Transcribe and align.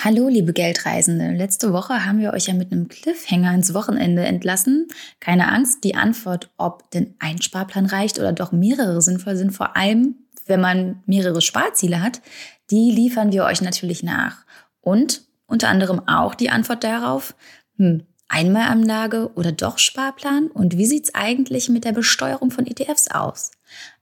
Hallo, 0.00 0.28
liebe 0.28 0.52
Geldreisende. 0.52 1.32
Letzte 1.32 1.72
Woche 1.72 2.06
haben 2.06 2.20
wir 2.20 2.32
euch 2.32 2.46
ja 2.46 2.54
mit 2.54 2.70
einem 2.70 2.86
Cliffhanger 2.86 3.52
ins 3.52 3.74
Wochenende 3.74 4.24
entlassen. 4.24 4.86
Keine 5.18 5.50
Angst, 5.50 5.82
die 5.82 5.96
Antwort, 5.96 6.50
ob 6.56 6.88
denn 6.92 7.16
ein 7.18 7.42
Sparplan 7.42 7.86
reicht 7.86 8.20
oder 8.20 8.32
doch 8.32 8.52
mehrere 8.52 9.02
sinnvoll 9.02 9.34
sind, 9.34 9.50
vor 9.50 9.76
allem 9.76 10.14
wenn 10.46 10.60
man 10.60 11.02
mehrere 11.06 11.40
Sparziele 11.40 12.00
hat, 12.00 12.22
die 12.70 12.92
liefern 12.92 13.32
wir 13.32 13.42
euch 13.42 13.60
natürlich 13.60 14.04
nach. 14.04 14.44
Und 14.82 15.22
unter 15.48 15.68
anderem 15.68 16.06
auch 16.06 16.36
die 16.36 16.50
Antwort 16.50 16.84
darauf, 16.84 17.34
hm, 17.76 18.04
Einmalanlage 18.28 19.32
oder 19.34 19.50
doch 19.50 19.78
Sparplan? 19.78 20.46
Und 20.46 20.78
wie 20.78 20.86
sieht's 20.86 21.12
eigentlich 21.12 21.70
mit 21.70 21.84
der 21.84 21.92
Besteuerung 21.92 22.52
von 22.52 22.68
ETFs 22.68 23.10
aus? 23.10 23.50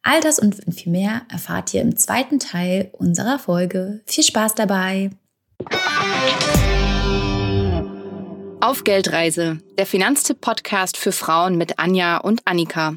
All 0.03 0.21
das 0.21 0.39
und 0.39 0.57
viel 0.75 0.93
mehr 0.93 1.23
erfahrt 1.31 1.73
ihr 1.73 1.81
im 1.81 1.97
zweiten 1.97 2.39
Teil 2.39 2.91
unserer 2.93 3.39
Folge. 3.39 4.03
Viel 4.05 4.25
Spaß 4.25 4.57
dabei! 4.57 5.11
Auf 8.61 8.85
Geldreise, 8.85 9.59
der 9.79 9.87
Finanztipp-Podcast 9.87 10.97
für 10.97 11.13
Frauen 11.13 11.57
mit 11.57 11.79
Anja 11.79 12.17
und 12.17 12.41
Annika. 12.47 12.97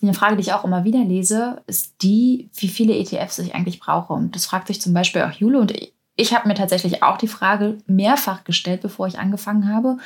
Eine 0.00 0.14
Frage, 0.14 0.36
die 0.36 0.42
ich 0.42 0.52
auch 0.52 0.64
immer 0.64 0.84
wieder 0.84 1.04
lese, 1.04 1.62
ist 1.66 2.02
die, 2.02 2.48
wie 2.54 2.68
viele 2.68 2.96
ETFs 2.96 3.38
ich 3.38 3.54
eigentlich 3.54 3.80
brauche. 3.80 4.12
Und 4.12 4.34
das 4.34 4.46
fragt 4.46 4.68
sich 4.68 4.80
zum 4.80 4.94
Beispiel 4.94 5.22
auch 5.22 5.32
Jule. 5.32 5.60
Und 5.60 5.72
ich, 5.72 5.92
ich 6.16 6.34
habe 6.34 6.48
mir 6.48 6.54
tatsächlich 6.54 7.02
auch 7.02 7.18
die 7.18 7.28
Frage 7.28 7.78
mehrfach 7.86 8.44
gestellt, 8.44 8.80
bevor 8.80 9.06
ich 9.06 9.18
angefangen 9.18 9.72
habe. 9.72 9.98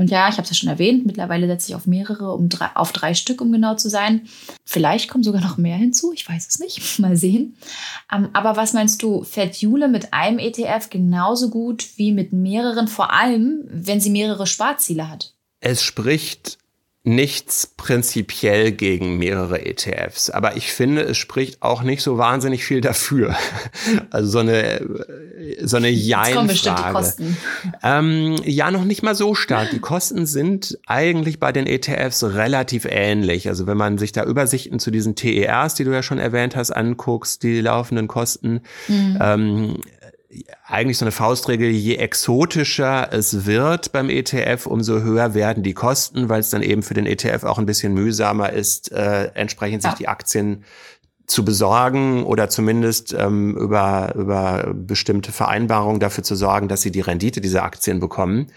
Und 0.00 0.10
ja, 0.10 0.30
ich 0.30 0.38
habe 0.38 0.44
es 0.44 0.48
ja 0.48 0.54
schon 0.54 0.70
erwähnt, 0.70 1.04
mittlerweile 1.04 1.46
setze 1.46 1.68
ich 1.68 1.74
auf 1.74 1.86
mehrere, 1.86 2.32
um 2.32 2.48
drei, 2.48 2.70
auf 2.74 2.90
drei 2.90 3.12
Stück, 3.12 3.42
um 3.42 3.52
genau 3.52 3.74
zu 3.74 3.90
sein. 3.90 4.22
Vielleicht 4.64 5.10
kommen 5.10 5.22
sogar 5.22 5.42
noch 5.42 5.58
mehr 5.58 5.76
hinzu, 5.76 6.14
ich 6.14 6.26
weiß 6.26 6.48
es 6.48 6.58
nicht. 6.58 6.98
Mal 7.00 7.18
sehen. 7.18 7.58
Ähm, 8.10 8.30
aber 8.32 8.56
was 8.56 8.72
meinst 8.72 9.02
du, 9.02 9.24
fährt 9.24 9.56
Jule 9.56 9.88
mit 9.88 10.14
einem 10.14 10.38
ETF 10.38 10.88
genauso 10.88 11.50
gut 11.50 11.86
wie 11.96 12.12
mit 12.12 12.32
mehreren, 12.32 12.88
vor 12.88 13.12
allem, 13.12 13.60
wenn 13.70 14.00
sie 14.00 14.08
mehrere 14.08 14.46
Sparziele 14.46 15.10
hat? 15.10 15.34
Es 15.60 15.82
spricht 15.82 16.56
nichts 17.02 17.66
prinzipiell 17.66 18.72
gegen 18.72 19.16
mehrere 19.16 19.64
ETFs, 19.64 20.28
aber 20.28 20.56
ich 20.56 20.70
finde, 20.72 21.02
es 21.02 21.16
spricht 21.16 21.62
auch 21.62 21.82
nicht 21.82 22.02
so 22.02 22.18
wahnsinnig 22.18 22.64
viel 22.64 22.80
dafür. 22.80 23.36
Also 24.10 24.30
so 24.30 24.38
eine 24.40 24.84
so 25.62 25.76
eine 25.76 25.88
Jein-Frage. 25.88 27.14
Ähm, 27.82 28.36
ja, 28.44 28.70
noch 28.70 28.84
nicht 28.84 29.02
mal 29.02 29.14
so 29.14 29.34
stark. 29.34 29.70
Die 29.70 29.78
Kosten 29.78 30.26
sind 30.26 30.78
eigentlich 30.86 31.38
bei 31.38 31.52
den 31.52 31.66
ETFs 31.66 32.22
relativ 32.22 32.86
ähnlich. 32.88 33.48
Also 33.48 33.66
wenn 33.66 33.76
man 33.76 33.98
sich 33.98 34.12
da 34.12 34.24
Übersichten 34.24 34.78
zu 34.78 34.90
diesen 34.90 35.14
TERs, 35.14 35.74
die 35.74 35.84
du 35.84 35.92
ja 35.92 36.02
schon 36.02 36.18
erwähnt 36.18 36.56
hast, 36.56 36.72
anguckst, 36.72 37.42
die 37.42 37.60
laufenden 37.60 38.08
Kosten, 38.08 38.60
mhm. 38.88 39.18
ähm, 39.20 39.76
eigentlich 40.66 40.98
so 40.98 41.04
eine 41.04 41.12
Faustregel, 41.12 41.70
je 41.70 41.96
exotischer 41.96 43.12
es 43.12 43.46
wird 43.46 43.90
beim 43.90 44.08
ETF, 44.08 44.66
umso 44.66 45.00
höher 45.00 45.34
werden 45.34 45.62
die 45.62 45.74
Kosten, 45.74 46.28
weil 46.28 46.40
es 46.40 46.50
dann 46.50 46.62
eben 46.62 46.82
für 46.82 46.94
den 46.94 47.06
ETF 47.06 47.44
auch 47.44 47.58
ein 47.58 47.66
bisschen 47.66 47.94
mühsamer 47.94 48.52
ist, 48.52 48.92
äh, 48.92 49.30
entsprechend 49.34 49.82
sich 49.82 49.92
die 49.94 50.08
Aktien 50.08 50.64
zu 51.30 51.44
besorgen 51.44 52.24
oder 52.24 52.48
zumindest 52.48 53.14
ähm, 53.14 53.56
über, 53.56 54.12
über 54.16 54.74
bestimmte 54.74 55.30
Vereinbarungen 55.30 56.00
dafür 56.00 56.24
zu 56.24 56.34
sorgen, 56.34 56.66
dass 56.66 56.82
sie 56.82 56.90
die 56.90 57.00
Rendite 57.00 57.40
dieser 57.40 57.62
Aktien 57.62 58.00
bekommen. 58.00 58.48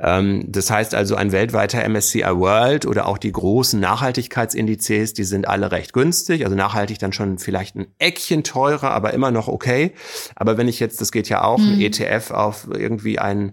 Ähm, 0.00 0.44
das 0.48 0.70
heißt 0.70 0.94
also, 0.94 1.14
ein 1.14 1.30
weltweiter 1.30 1.88
MSCI 1.88 2.24
World 2.24 2.86
oder 2.86 3.06
auch 3.06 3.18
die 3.18 3.30
großen 3.30 3.78
Nachhaltigkeitsindizes, 3.78 5.14
die 5.14 5.24
sind 5.24 5.46
alle 5.46 5.70
recht 5.70 5.92
günstig, 5.92 6.44
also 6.44 6.56
nachhaltig 6.56 6.98
dann 6.98 7.12
schon 7.12 7.38
vielleicht 7.38 7.76
ein 7.76 7.86
Eckchen 7.98 8.42
teurer, 8.42 8.90
aber 8.90 9.14
immer 9.14 9.30
noch 9.30 9.46
okay. 9.46 9.92
Aber 10.34 10.58
wenn 10.58 10.66
ich 10.66 10.80
jetzt, 10.80 11.00
das 11.00 11.12
geht 11.12 11.28
ja 11.28 11.44
auch, 11.44 11.58
mhm. 11.58 11.74
ein 11.74 11.80
ETF 11.80 12.32
auf 12.32 12.66
irgendwie 12.72 13.20
ein 13.20 13.52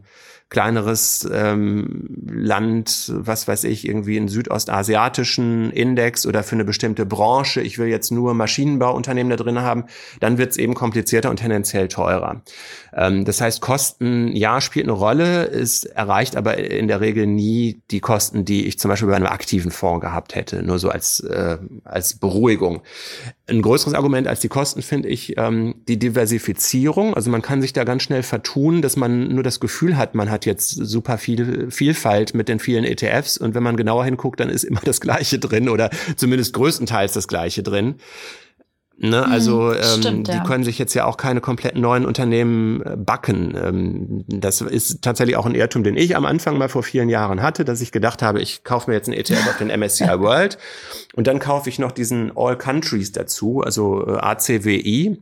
kleineres 0.50 1.28
ähm, 1.32 2.08
Land, 2.28 3.12
was 3.16 3.48
weiß 3.48 3.64
ich, 3.64 3.88
irgendwie 3.88 4.18
einen 4.18 4.28
südostasiatischen 4.28 5.72
Index 5.72 6.28
oder 6.28 6.44
für 6.44 6.56
eine 6.56 6.66
bestimmte 6.66 7.06
Branche, 7.06 7.62
ich 7.62 7.80
will 7.80 7.88
jetzt 7.88 8.12
nur 8.12 8.34
Maschinenbauunternehmen 8.36 9.32
da 9.32 9.38
drin 9.38 9.60
haben, 9.62 9.86
dann 10.20 10.38
wird 10.38 10.52
es 10.52 10.58
eben 10.58 10.76
komplizierter 10.76 11.32
und 11.32 11.38
tendenziell 11.38 11.88
teurer. 11.88 12.42
Ähm, 12.94 13.26
das 13.26 13.42
heißt, 13.42 13.60
Kosten, 13.60 14.36
ja, 14.36 14.62
spielt 14.62 14.86
eine 14.86 14.94
Rolle, 14.94 15.50
es 15.50 15.84
erreicht 15.84 16.36
aber 16.36 16.58
in 16.58 16.88
der 16.88 17.02
Regel 17.02 17.26
nie 17.26 17.82
die 17.90 18.00
Kosten, 18.00 18.46
die 18.46 18.68
ich 18.68 18.78
zum 18.78 18.90
Beispiel 18.90 19.10
bei 19.10 19.16
einem 19.16 19.26
aktiven 19.26 19.72
Fonds 19.72 20.02
gehabt 20.02 20.36
hätte, 20.36 20.62
nur 20.62 20.78
so 20.78 20.90
als, 20.90 21.22
äh, 21.22 21.58
als 21.84 22.20
Beruhigung. 22.20 22.84
Ein 23.48 23.62
größeres 23.62 23.96
Argument 23.96 24.28
als 24.28 24.42
die 24.42 24.48
Kosten 24.48 24.82
finde 24.82 25.10
ich 25.10 25.38
ähm, 25.38 25.76
die 25.88 25.98
Diversifizierung. 25.98 27.14
Also 27.14 27.30
man 27.30 27.42
kann 27.42 27.62
sich 27.62 27.74
da 27.74 27.84
ganz 27.84 28.04
schnell 28.04 28.24
vertun, 28.24 28.82
dass 28.82 28.96
man 28.96 29.28
nur 29.28 29.44
das 29.44 29.60
Gefühl 29.60 29.98
hat, 29.98 30.16
man 30.16 30.30
hat 30.30 30.35
jetzt 30.44 30.72
super 30.72 31.18
viel 31.18 31.72
Vielfalt 31.72 32.34
mit 32.34 32.50
den 32.50 32.60
vielen 32.60 32.84
ETFs 32.84 33.38
und 33.38 33.56
wenn 33.56 33.64
man 33.64 33.78
genauer 33.78 34.04
hinguckt, 34.04 34.42
dann 34.42 34.50
ist 34.50 34.64
immer 34.66 34.82
das 34.84 35.00
Gleiche 35.00 35.40
drin 35.40 35.70
oder 35.70 35.90
zumindest 36.18 36.54
größtenteils 36.54 37.14
das 37.14 37.30
Gleiche 37.30 37.64
drin. 37.64 37.96
Ne, 38.98 39.26
also 39.28 39.74
hm, 39.74 39.78
ähm, 39.78 40.02
Stimmt, 40.02 40.28
ja. 40.30 40.40
die 40.40 40.48
können 40.48 40.64
sich 40.64 40.80
jetzt 40.80 40.94
ja 40.94 41.04
auch 41.04 41.18
keine 41.18 41.42
kompletten 41.42 41.82
neuen 41.82 42.06
Unternehmen 42.06 42.82
äh, 42.82 42.96
backen. 42.96 43.54
Ähm, 43.62 44.24
das 44.28 44.62
ist 44.62 45.02
tatsächlich 45.02 45.36
auch 45.36 45.46
ein 45.46 45.54
Irrtum, 45.54 45.84
den 45.84 45.98
ich 45.98 46.16
am 46.16 46.24
Anfang 46.24 46.58
mal 46.58 46.70
vor 46.70 46.82
vielen 46.82 47.10
Jahren 47.10 47.42
hatte, 47.42 47.66
dass 47.66 47.82
ich 47.82 47.92
gedacht 47.92 48.22
habe, 48.22 48.40
ich 48.42 48.64
kaufe 48.64 48.90
mir 48.90 48.96
jetzt 48.96 49.10
einen 49.10 49.18
ETF 49.18 49.50
auf 49.50 49.58
den 49.58 49.68
MSCI 49.68 50.20
World 50.20 50.58
und 51.14 51.28
dann 51.28 51.40
kaufe 51.40 51.68
ich 51.68 51.78
noch 51.78 51.92
diesen 51.92 52.32
All 52.38 52.58
Countries 52.58 53.12
dazu, 53.12 53.60
also 53.60 54.08
äh, 54.08 54.18
ACWI 54.18 55.18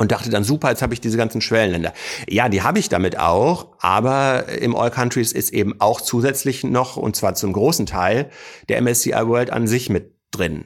und 0.00 0.12
dachte 0.12 0.30
dann 0.30 0.44
super, 0.44 0.70
jetzt 0.70 0.80
habe 0.80 0.94
ich 0.94 1.02
diese 1.02 1.18
ganzen 1.18 1.42
Schwellenländer. 1.42 1.92
Ja, 2.26 2.48
die 2.48 2.62
habe 2.62 2.78
ich 2.78 2.88
damit 2.88 3.18
auch, 3.18 3.66
aber 3.80 4.48
im 4.48 4.74
All 4.74 4.90
Countries 4.90 5.30
ist 5.30 5.52
eben 5.52 5.78
auch 5.78 6.00
zusätzlich 6.00 6.64
noch 6.64 6.96
und 6.96 7.16
zwar 7.16 7.34
zum 7.34 7.52
großen 7.52 7.84
Teil 7.84 8.30
der 8.70 8.80
MSCI 8.80 9.12
World 9.12 9.50
an 9.50 9.66
sich 9.66 9.90
mit 9.90 10.14
drin. 10.30 10.64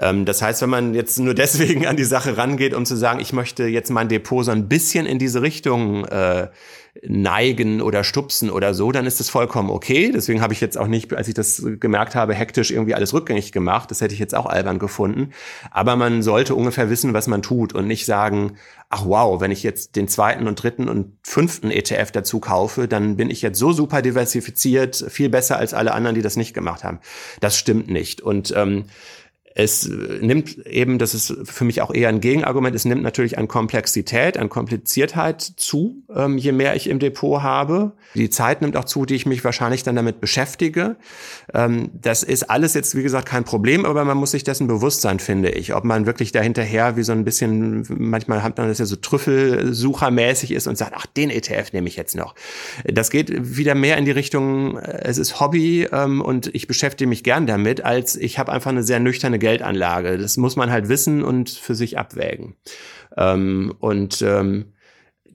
Ähm, 0.00 0.24
das 0.24 0.42
heißt, 0.42 0.60
wenn 0.62 0.70
man 0.70 0.92
jetzt 0.92 1.20
nur 1.20 1.34
deswegen 1.36 1.86
an 1.86 1.96
die 1.96 2.04
Sache 2.04 2.36
rangeht, 2.36 2.74
um 2.74 2.84
zu 2.84 2.96
sagen, 2.96 3.20
ich 3.20 3.32
möchte 3.32 3.64
jetzt 3.64 3.90
mein 3.90 4.08
Depot 4.08 4.44
so 4.44 4.50
ein 4.50 4.68
bisschen 4.68 5.06
in 5.06 5.20
diese 5.20 5.40
Richtung 5.40 6.04
äh, 6.06 6.48
neigen 7.06 7.80
oder 7.80 8.04
stupsen 8.04 8.50
oder 8.50 8.74
so, 8.74 8.92
dann 8.92 9.06
ist 9.06 9.20
das 9.20 9.30
vollkommen 9.30 9.70
okay. 9.70 10.10
Deswegen 10.12 10.40
habe 10.40 10.52
ich 10.52 10.60
jetzt 10.60 10.78
auch 10.78 10.86
nicht, 10.86 11.12
als 11.14 11.28
ich 11.28 11.34
das 11.34 11.62
gemerkt 11.80 12.14
habe, 12.14 12.34
hektisch 12.34 12.70
irgendwie 12.70 12.94
alles 12.94 13.12
rückgängig 13.12 13.52
gemacht. 13.52 13.90
Das 13.90 14.00
hätte 14.00 14.14
ich 14.14 14.20
jetzt 14.20 14.34
auch 14.34 14.46
albern 14.46 14.78
gefunden. 14.78 15.30
Aber 15.70 15.96
man 15.96 16.22
sollte 16.22 16.54
ungefähr 16.54 16.90
wissen, 16.90 17.14
was 17.14 17.26
man 17.26 17.42
tut 17.42 17.72
und 17.72 17.86
nicht 17.86 18.06
sagen, 18.06 18.56
ach 18.88 19.04
wow, 19.06 19.40
wenn 19.40 19.50
ich 19.50 19.62
jetzt 19.62 19.96
den 19.96 20.08
zweiten 20.08 20.46
und 20.46 20.62
dritten 20.62 20.88
und 20.88 21.12
fünften 21.22 21.70
ETF 21.70 22.10
dazu 22.12 22.40
kaufe, 22.40 22.88
dann 22.88 23.16
bin 23.16 23.30
ich 23.30 23.42
jetzt 23.42 23.58
so 23.58 23.72
super 23.72 24.02
diversifiziert, 24.02 25.04
viel 25.08 25.28
besser 25.28 25.58
als 25.58 25.74
alle 25.74 25.92
anderen, 25.92 26.14
die 26.14 26.22
das 26.22 26.36
nicht 26.36 26.54
gemacht 26.54 26.84
haben. 26.84 27.00
Das 27.40 27.56
stimmt 27.56 27.88
nicht. 27.88 28.20
Und 28.20 28.52
ähm, 28.56 28.84
es 29.56 29.88
nimmt 30.20 30.66
eben, 30.66 30.98
das 30.98 31.14
ist 31.14 31.32
für 31.44 31.64
mich 31.64 31.80
auch 31.80 31.94
eher 31.94 32.08
ein 32.08 32.20
Gegenargument, 32.20 32.74
es 32.74 32.84
nimmt 32.84 33.02
natürlich 33.02 33.38
an 33.38 33.46
Komplexität, 33.46 34.36
an 34.36 34.48
Kompliziertheit 34.48 35.42
zu, 35.42 36.02
ähm, 36.12 36.38
je 36.38 36.50
mehr 36.50 36.74
ich 36.74 36.90
im 36.90 36.98
Depot 36.98 37.40
habe. 37.40 37.92
Die 38.16 38.30
Zeit 38.30 38.62
nimmt 38.62 38.76
auch 38.76 38.84
zu, 38.84 39.06
die 39.06 39.14
ich 39.14 39.26
mich 39.26 39.44
wahrscheinlich 39.44 39.84
dann 39.84 39.94
damit 39.94 40.20
beschäftige. 40.20 40.96
Ähm, 41.52 41.90
das 41.92 42.24
ist 42.24 42.50
alles 42.50 42.74
jetzt, 42.74 42.96
wie 42.96 43.04
gesagt, 43.04 43.28
kein 43.28 43.44
Problem, 43.44 43.84
aber 43.86 44.04
man 44.04 44.16
muss 44.16 44.32
sich 44.32 44.42
dessen 44.42 44.66
bewusst 44.66 45.02
sein, 45.02 45.20
finde 45.20 45.50
ich. 45.50 45.72
Ob 45.72 45.84
man 45.84 46.04
wirklich 46.04 46.32
dahinterher 46.32 46.96
wie 46.96 47.04
so 47.04 47.12
ein 47.12 47.24
bisschen, 47.24 47.86
manchmal 47.88 48.42
hat 48.42 48.58
man 48.58 48.66
das 48.66 48.78
ja 48.78 48.86
so 48.86 48.96
Trüffelsuchermäßig 48.96 50.50
ist 50.50 50.66
und 50.66 50.76
sagt, 50.76 50.94
ach, 50.96 51.06
den 51.06 51.30
ETF 51.30 51.72
nehme 51.72 51.86
ich 51.86 51.94
jetzt 51.94 52.16
noch. 52.16 52.34
Das 52.84 53.08
geht 53.08 53.56
wieder 53.56 53.76
mehr 53.76 53.98
in 53.98 54.04
die 54.04 54.10
Richtung, 54.10 54.78
es 54.78 55.16
ist 55.16 55.38
Hobby 55.38 55.86
ähm, 55.92 56.20
und 56.20 56.52
ich 56.52 56.66
beschäftige 56.66 57.08
mich 57.08 57.22
gern 57.22 57.46
damit, 57.46 57.84
als 57.84 58.16
ich 58.16 58.40
habe 58.40 58.50
einfach 58.50 58.72
eine 58.72 58.82
sehr 58.82 58.98
nüchterne 58.98 59.38
Geldanlage. 59.44 60.16
Das 60.16 60.38
muss 60.38 60.56
man 60.56 60.70
halt 60.70 60.88
wissen 60.88 61.22
und 61.22 61.50
für 61.50 61.74
sich 61.74 61.98
abwägen. 61.98 62.56
Ähm, 63.14 63.74
und 63.78 64.22
ähm, 64.22 64.72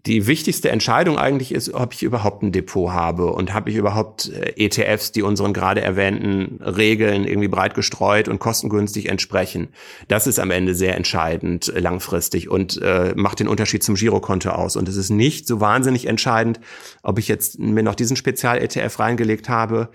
die 0.08 0.26
wichtigste 0.26 0.72
Entscheidung 0.72 1.20
eigentlich 1.20 1.52
ist, 1.54 1.76
ob 1.76 1.94
ich 1.94 2.02
überhaupt 2.02 2.42
ein 2.42 2.52
Depot 2.52 2.92
habe 2.92 3.28
und 3.28 3.54
habe 3.54 3.70
ich 3.70 3.76
überhaupt 3.76 4.30
äh, 4.30 4.54
ETFs, 4.56 5.12
die 5.12 5.22
unseren 5.22 5.54
gerade 5.54 5.82
erwähnten 5.82 6.60
Regeln 6.64 7.26
irgendwie 7.26 7.50
breit 7.50 7.76
gestreut 7.76 8.28
und 8.28 8.40
kostengünstig 8.40 9.10
entsprechen. 9.10 9.68
Das 10.08 10.26
ist 10.26 10.40
am 10.40 10.50
Ende 10.50 10.74
sehr 10.74 10.96
entscheidend 10.96 11.68
äh, 11.68 11.80
langfristig 11.80 12.50
und 12.50 12.82
äh, 12.82 13.14
macht 13.16 13.40
den 13.40 13.48
Unterschied 13.48 13.84
zum 13.84 13.94
Girokonto 13.94 14.50
aus. 14.50 14.76
Und 14.76 14.90
es 14.90 14.96
ist 14.96 15.12
nicht 15.12 15.46
so 15.46 15.60
wahnsinnig 15.60 16.08
entscheidend, 16.08 16.60
ob 17.04 17.20
ich 17.20 17.28
jetzt 17.28 17.60
mir 17.60 17.84
noch 17.84 17.96
diesen 17.96 18.16
Spezial-ETF 18.16 18.98
reingelegt 18.98 19.50
habe 19.50 19.90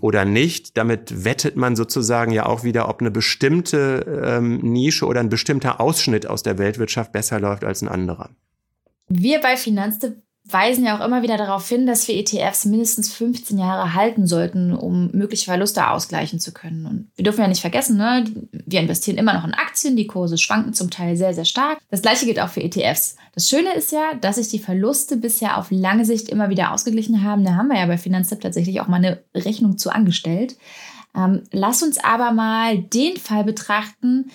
oder 0.00 0.24
nicht. 0.24 0.76
Damit 0.76 1.24
wettet 1.24 1.56
man 1.56 1.76
sozusagen 1.76 2.32
ja 2.32 2.46
auch 2.46 2.64
wieder, 2.64 2.88
ob 2.88 3.00
eine 3.00 3.10
bestimmte 3.10 4.22
ähm, 4.24 4.58
Nische 4.58 5.06
oder 5.06 5.20
ein 5.20 5.28
bestimmter 5.28 5.80
Ausschnitt 5.80 6.26
aus 6.26 6.42
der 6.42 6.58
Weltwirtschaft 6.58 7.12
besser 7.12 7.40
läuft 7.40 7.64
als 7.64 7.82
ein 7.82 7.88
anderer. 7.88 8.30
Wir 9.08 9.40
bei 9.40 9.56
Finanztipp 9.56 10.16
weisen 10.50 10.84
ja 10.84 10.98
auch 10.98 11.04
immer 11.04 11.22
wieder 11.22 11.36
darauf 11.36 11.68
hin, 11.68 11.86
dass 11.86 12.08
wir 12.08 12.16
ETFs 12.16 12.64
mindestens 12.64 13.12
15 13.12 13.58
Jahre 13.58 13.94
halten 13.94 14.26
sollten, 14.26 14.72
um 14.72 15.10
mögliche 15.12 15.46
Verluste 15.46 15.88
ausgleichen 15.88 16.40
zu 16.40 16.52
können. 16.52 16.86
Und 16.86 17.10
wir 17.16 17.24
dürfen 17.24 17.40
ja 17.40 17.48
nicht 17.48 17.60
vergessen, 17.60 17.96
ne? 17.96 18.24
wir 18.52 18.80
investieren 18.80 19.18
immer 19.18 19.34
noch 19.34 19.44
in 19.44 19.54
Aktien, 19.54 19.96
die 19.96 20.06
Kurse 20.06 20.38
schwanken 20.38 20.72
zum 20.72 20.90
Teil 20.90 21.16
sehr, 21.16 21.34
sehr 21.34 21.44
stark. 21.44 21.78
Das 21.90 22.02
gleiche 22.02 22.26
gilt 22.26 22.40
auch 22.40 22.48
für 22.48 22.62
ETFs. 22.62 23.16
Das 23.34 23.48
Schöne 23.48 23.74
ist 23.74 23.92
ja, 23.92 24.14
dass 24.20 24.36
sich 24.36 24.48
die 24.48 24.58
Verluste 24.58 25.16
bisher 25.16 25.58
auf 25.58 25.68
lange 25.70 26.04
Sicht 26.04 26.28
immer 26.28 26.48
wieder 26.50 26.72
ausgeglichen 26.72 27.22
haben. 27.22 27.44
Da 27.44 27.54
haben 27.54 27.68
wir 27.68 27.78
ja 27.78 27.86
bei 27.86 27.98
Finanztipp 27.98 28.40
tatsächlich 28.40 28.80
auch 28.80 28.88
mal 28.88 28.96
eine 28.96 29.22
Rechnung 29.34 29.78
zu 29.78 29.90
angestellt. 29.90 30.56
Ähm, 31.16 31.42
lass 31.52 31.82
uns 31.82 31.98
aber 32.02 32.32
mal 32.32 32.78
den 32.78 33.16
Fall 33.16 33.44
betrachten, 33.44 34.30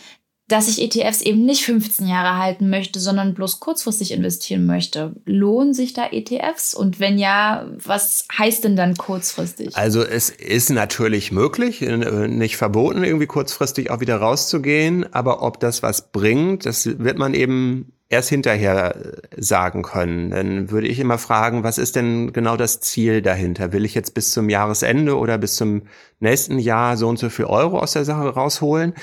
dass 0.48 0.68
ich 0.68 0.82
ETFs 0.82 1.22
eben 1.22 1.46
nicht 1.46 1.64
15 1.64 2.08
Jahre 2.08 2.38
halten 2.38 2.70
möchte, 2.70 3.00
sondern 3.00 3.34
bloß 3.34 3.62
kurzfristig 3.62 4.12
investieren 4.12 4.66
möchte. 4.66 5.16
Lohnen 5.26 5.74
sich 5.74 5.94
da 5.94 6.08
ETFs? 6.12 6.74
Und 6.74 7.00
wenn 7.00 7.18
ja, 7.18 7.66
was 7.84 8.28
heißt 8.38 8.64
denn 8.66 8.76
dann 8.76 8.96
kurzfristig? 8.96 9.76
Also 9.76 10.04
es 10.04 10.30
ist 10.30 10.70
natürlich 10.70 11.32
möglich, 11.32 11.82
äh, 11.82 12.28
nicht 12.28 12.58
verboten, 12.58 13.04
irgendwie 13.04 13.26
kurzfristig 13.26 13.90
auch 13.90 14.02
wieder 14.02 14.18
rauszugehen. 14.18 15.12
Aber 15.14 15.42
ob 15.42 15.62
das 15.62 15.82
was 15.82 16.12
bringt, 16.12 16.66
das 16.66 16.86
wird 17.00 17.18
man 17.18 17.34
eben 17.34 17.94
erst 18.10 18.30
hinterher 18.30 18.96
äh, 18.96 19.42
sagen 19.42 19.82
können. 19.82 20.30
Dann 20.30 20.72
würde 20.72 20.88
ich 20.88 21.00
immer 21.00 21.18
fragen, 21.18 21.64
was 21.64 21.78
ist 21.78 21.96
denn 21.96 22.34
genau 22.34 22.58
das 22.58 22.80
Ziel 22.80 23.22
dahinter? 23.22 23.74
Will 23.74 23.86
ich 23.86 23.96
jetzt 23.96 24.14
bis 24.14 24.32
zum 24.32 24.50
Jahresende 24.50 25.18
oder 25.18 25.38
bis 25.38 25.56
zum 25.56 25.84
nächsten 26.20 26.60
Jahr 26.60 26.96
so 26.96 27.08
und 27.08 27.18
so 27.18 27.30
viel 27.30 27.46
Euro 27.46 27.80
aus 27.80 27.94
der 27.94 28.06
Sache 28.06 28.28
rausholen? 28.28 28.94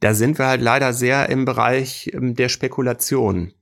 Da 0.00 0.14
sind 0.14 0.38
wir 0.38 0.46
halt 0.46 0.62
leider 0.62 0.92
sehr 0.92 1.28
im 1.28 1.44
Bereich 1.44 2.10
ähm, 2.14 2.34
der 2.34 2.48
Spekulation 2.48 3.52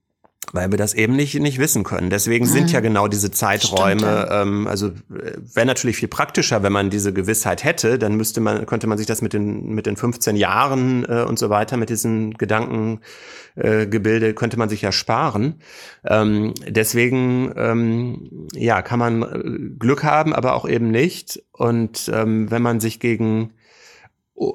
weil 0.53 0.71
wir 0.71 0.79
das 0.79 0.95
eben 0.95 1.17
nicht 1.17 1.39
nicht 1.39 1.59
wissen 1.59 1.85
können. 1.85 2.11
Deswegen 2.11 2.47
sind 2.47 2.71
ja 2.71 2.81
mhm. 2.81 2.85
genau 2.85 3.09
diese 3.09 3.31
Zeiträume. 3.31 4.29
Ähm, 4.31 4.67
also 4.67 4.89
äh, 4.89 5.33
wäre 5.55 5.67
natürlich 5.67 5.97
viel 5.97 6.09
praktischer, 6.09 6.63
wenn 6.63 6.73
man 6.73 6.91
diese 6.91 7.13
Gewissheit 7.13 7.65
hätte. 7.65 7.99
Dann 7.99 8.17
müsste 8.17 8.41
man 8.41 8.67
könnte 8.67 8.87
man 8.87 8.99
sich 8.99 9.07
das 9.07 9.23
mit 9.23 9.33
den 9.33 9.75
mit 9.75 9.87
den 9.87 9.97
15 9.97 10.37
Jahren 10.37 11.05
äh, 11.05 11.25
und 11.25 11.39
so 11.39 11.51
weiter 11.51 11.77
mit 11.77 11.91
diesen 11.91 12.35
Gedankengebilde 12.35 14.29
äh, 14.29 14.33
könnte 14.35 14.59
man 14.59 14.69
sich 14.69 14.83
ja 14.83 14.93
sparen. 14.93 15.57
Ähm, 16.05 16.55
deswegen 16.67 17.53
ähm, 17.57 18.49
ja 18.55 18.83
kann 18.83 18.99
man 18.99 19.23
äh, 19.23 19.79
Glück 19.79 20.05
haben, 20.05 20.33
aber 20.33 20.55
auch 20.55 20.69
eben 20.69 20.91
nicht. 20.91 21.43
Und 21.53 22.11
ähm, 22.13 22.51
wenn 22.51 22.63
man 22.63 22.81
sich 22.81 23.01
gegen 23.01 23.53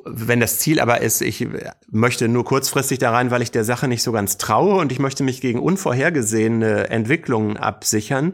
wenn 0.06 0.39
das 0.39 0.60
Ziel 0.60 0.80
aber 0.80 1.01
ist, 1.01 1.22
ich 1.22 1.48
möchte 1.89 2.28
nur 2.28 2.45
kurzfristig 2.45 3.00
da 3.00 3.12
rein, 3.12 3.31
weil 3.31 3.42
ich 3.42 3.51
der 3.51 3.63
Sache 3.63 3.88
nicht 3.88 4.04
so 4.04 4.12
ganz 4.12 4.38
traue 4.38 4.75
und 4.75 4.92
ich 4.92 5.00
möchte 5.00 5.24
mich 5.24 5.42
gegen 5.42 5.60
unvorhergesehene 5.60 6.89
Entwicklungen 6.89 7.57
absichern, 7.57 8.33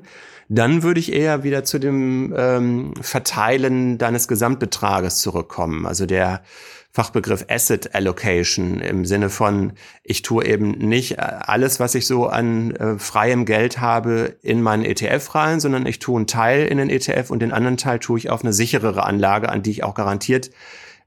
dann 0.50 0.84
würde 0.84 1.00
ich 1.00 1.14
eher 1.14 1.44
wieder 1.44 1.64
zu 1.64 1.80
dem 1.80 2.34
ähm, 2.38 2.94
Verteilen 3.02 3.98
deines 3.98 4.28
Gesamtbetrages 4.28 5.20
zurückkommen. 5.20 5.86
Also 5.86 6.06
der 6.06 6.42
Fachbegriff 6.92 7.46
Asset 7.50 7.94
Allocation 7.94 8.80
im 8.80 9.06
Sinne 9.06 9.30
von, 9.30 9.74
ich 10.04 10.24
tue 10.24 10.46
eben 10.46 10.72
nicht 10.72 11.20
alles, 11.20 11.80
was 11.80 11.96
ich 11.96 12.08
so 12.08 12.28
an 12.28 12.72
äh, 12.72 12.98
freiem 12.98 13.46
Geld 13.46 13.80
habe, 13.80 14.36
in 14.42 14.62
meinen 14.62 14.84
ETF 14.84 15.36
rein, 15.36 15.60
sondern 15.60 15.86
ich 15.86 16.00
tue 16.00 16.18
einen 16.18 16.28
Teil 16.28 16.66
in 16.66 16.78
den 16.78 16.90
ETF 16.90 17.30
und 17.30 17.40
den 17.40 17.52
anderen 17.52 17.78
Teil 17.78 18.00
tue 18.00 18.18
ich 18.18 18.30
auf 18.30 18.42
eine 18.42 18.52
sicherere 18.52 19.06
Anlage, 19.06 19.50
an 19.50 19.64
die 19.64 19.72
ich 19.72 19.84
auch 19.84 19.96
garantiert 19.96 20.50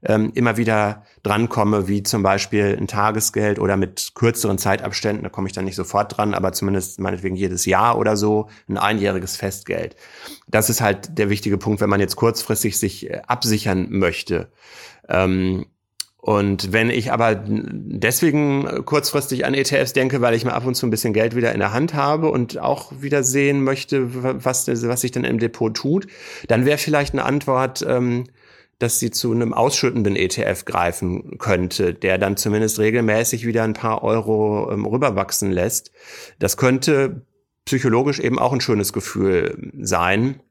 ähm, 0.03 0.31
immer 0.33 0.57
wieder 0.57 1.03
drankomme, 1.23 1.87
wie 1.87 2.03
zum 2.03 2.23
Beispiel 2.23 2.75
ein 2.79 2.87
Tagesgeld 2.87 3.59
oder 3.59 3.77
mit 3.77 4.11
kürzeren 4.15 4.57
Zeitabständen, 4.57 5.23
da 5.23 5.29
komme 5.29 5.47
ich 5.47 5.53
dann 5.53 5.65
nicht 5.65 5.75
sofort 5.75 6.17
dran, 6.17 6.33
aber 6.33 6.53
zumindest 6.53 6.99
meinetwegen 6.99 7.35
jedes 7.35 7.65
Jahr 7.65 7.97
oder 7.97 8.17
so, 8.17 8.49
ein 8.67 8.77
einjähriges 8.77 9.37
Festgeld. 9.37 9.95
Das 10.47 10.69
ist 10.69 10.81
halt 10.81 11.17
der 11.17 11.29
wichtige 11.29 11.57
Punkt, 11.57 11.81
wenn 11.81 11.89
man 11.89 11.99
jetzt 11.99 12.15
kurzfristig 12.15 12.79
sich 12.79 13.09
äh, 13.09 13.21
absichern 13.27 13.87
möchte. 13.89 14.51
Ähm, 15.07 15.65
und 16.21 16.71
wenn 16.71 16.91
ich 16.91 17.11
aber 17.11 17.33
deswegen 17.43 18.85
kurzfristig 18.85 19.43
an 19.43 19.55
ETFs 19.55 19.93
denke, 19.93 20.21
weil 20.21 20.35
ich 20.35 20.45
mir 20.45 20.53
ab 20.53 20.67
und 20.67 20.75
zu 20.75 20.85
ein 20.85 20.91
bisschen 20.91 21.13
Geld 21.13 21.35
wieder 21.35 21.51
in 21.51 21.59
der 21.59 21.73
Hand 21.73 21.95
habe 21.95 22.29
und 22.29 22.59
auch 22.59 22.91
wieder 23.01 23.23
sehen 23.23 23.63
möchte, 23.63 24.45
was, 24.45 24.67
was 24.67 25.01
sich 25.01 25.09
dann 25.09 25.23
im 25.23 25.39
Depot 25.39 25.75
tut, 25.75 26.05
dann 26.47 26.65
wäre 26.65 26.77
vielleicht 26.77 27.13
eine 27.13 27.25
Antwort, 27.25 27.83
ähm, 27.87 28.25
dass 28.81 28.99
sie 28.99 29.11
zu 29.11 29.31
einem 29.31 29.53
ausschüttenden 29.53 30.15
ETF 30.15 30.65
greifen 30.65 31.37
könnte, 31.37 31.93
der 31.93 32.17
dann 32.17 32.37
zumindest 32.37 32.79
regelmäßig 32.79 33.45
wieder 33.45 33.63
ein 33.63 33.73
paar 33.73 34.03
Euro 34.03 34.71
ähm, 34.71 34.85
rüberwachsen 34.85 35.51
lässt. 35.51 35.91
Das 36.39 36.57
könnte 36.57 37.25
psychologisch 37.65 38.19
eben 38.19 38.39
auch 38.39 38.53
ein 38.53 38.61
schönes 38.61 38.91
Gefühl 38.91 39.71
sein 39.79 40.41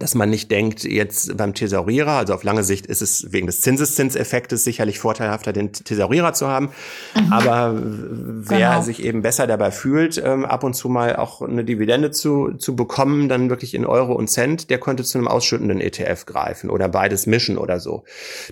dass 0.00 0.14
man 0.14 0.30
nicht 0.30 0.50
denkt, 0.50 0.82
jetzt 0.82 1.36
beim 1.36 1.52
Thesaurierer, 1.52 2.12
also 2.12 2.32
auf 2.32 2.42
lange 2.42 2.64
Sicht 2.64 2.86
ist 2.86 3.02
es 3.02 3.32
wegen 3.32 3.46
des 3.46 3.60
Zinseszinseffektes 3.60 4.64
sicherlich 4.64 4.98
vorteilhafter, 4.98 5.52
den 5.52 5.72
Thesaurierer 5.74 6.32
zu 6.32 6.48
haben. 6.48 6.70
Mhm. 7.14 7.32
Aber 7.32 7.74
wer 7.76 8.70
genau. 8.70 8.82
sich 8.82 9.04
eben 9.04 9.20
besser 9.20 9.46
dabei 9.46 9.70
fühlt, 9.70 10.16
ähm, 10.24 10.46
ab 10.46 10.64
und 10.64 10.72
zu 10.72 10.88
mal 10.88 11.16
auch 11.16 11.42
eine 11.42 11.64
Dividende 11.64 12.10
zu, 12.10 12.54
zu 12.54 12.74
bekommen, 12.74 13.28
dann 13.28 13.50
wirklich 13.50 13.74
in 13.74 13.84
Euro 13.84 14.14
und 14.14 14.28
Cent, 14.28 14.70
der 14.70 14.80
könnte 14.80 15.04
zu 15.04 15.18
einem 15.18 15.28
ausschüttenden 15.28 15.82
ETF 15.82 16.24
greifen 16.24 16.70
oder 16.70 16.88
beides 16.88 17.26
mischen 17.26 17.58
oder 17.58 17.78
so. 17.78 18.04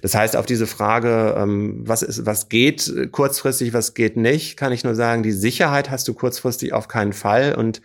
Das 0.03 0.15
heißt, 0.15 0.37
auf 0.37 0.45
diese 0.45 0.67
Frage, 0.67 1.35
ähm, 1.39 1.83
was 1.87 2.03
ist, 2.03 2.27
was 2.27 2.51
geht 2.51 2.93
kurzfristig, 3.11 3.73
was 3.73 3.95
geht 3.95 4.19
nicht, 4.19 4.59
kann 4.59 4.71
ich 4.71 4.85
nur 4.85 4.95
sagen, 4.95 5.23
die 5.23 5.33
Sicherheit 5.33 5.91
hast 5.91 6.07
du 6.09 6.13
kurzfristig 6.13 6.75
auf 6.75 6.89
keinen 6.89 7.15
Fall 7.15 7.55
und 7.55 7.81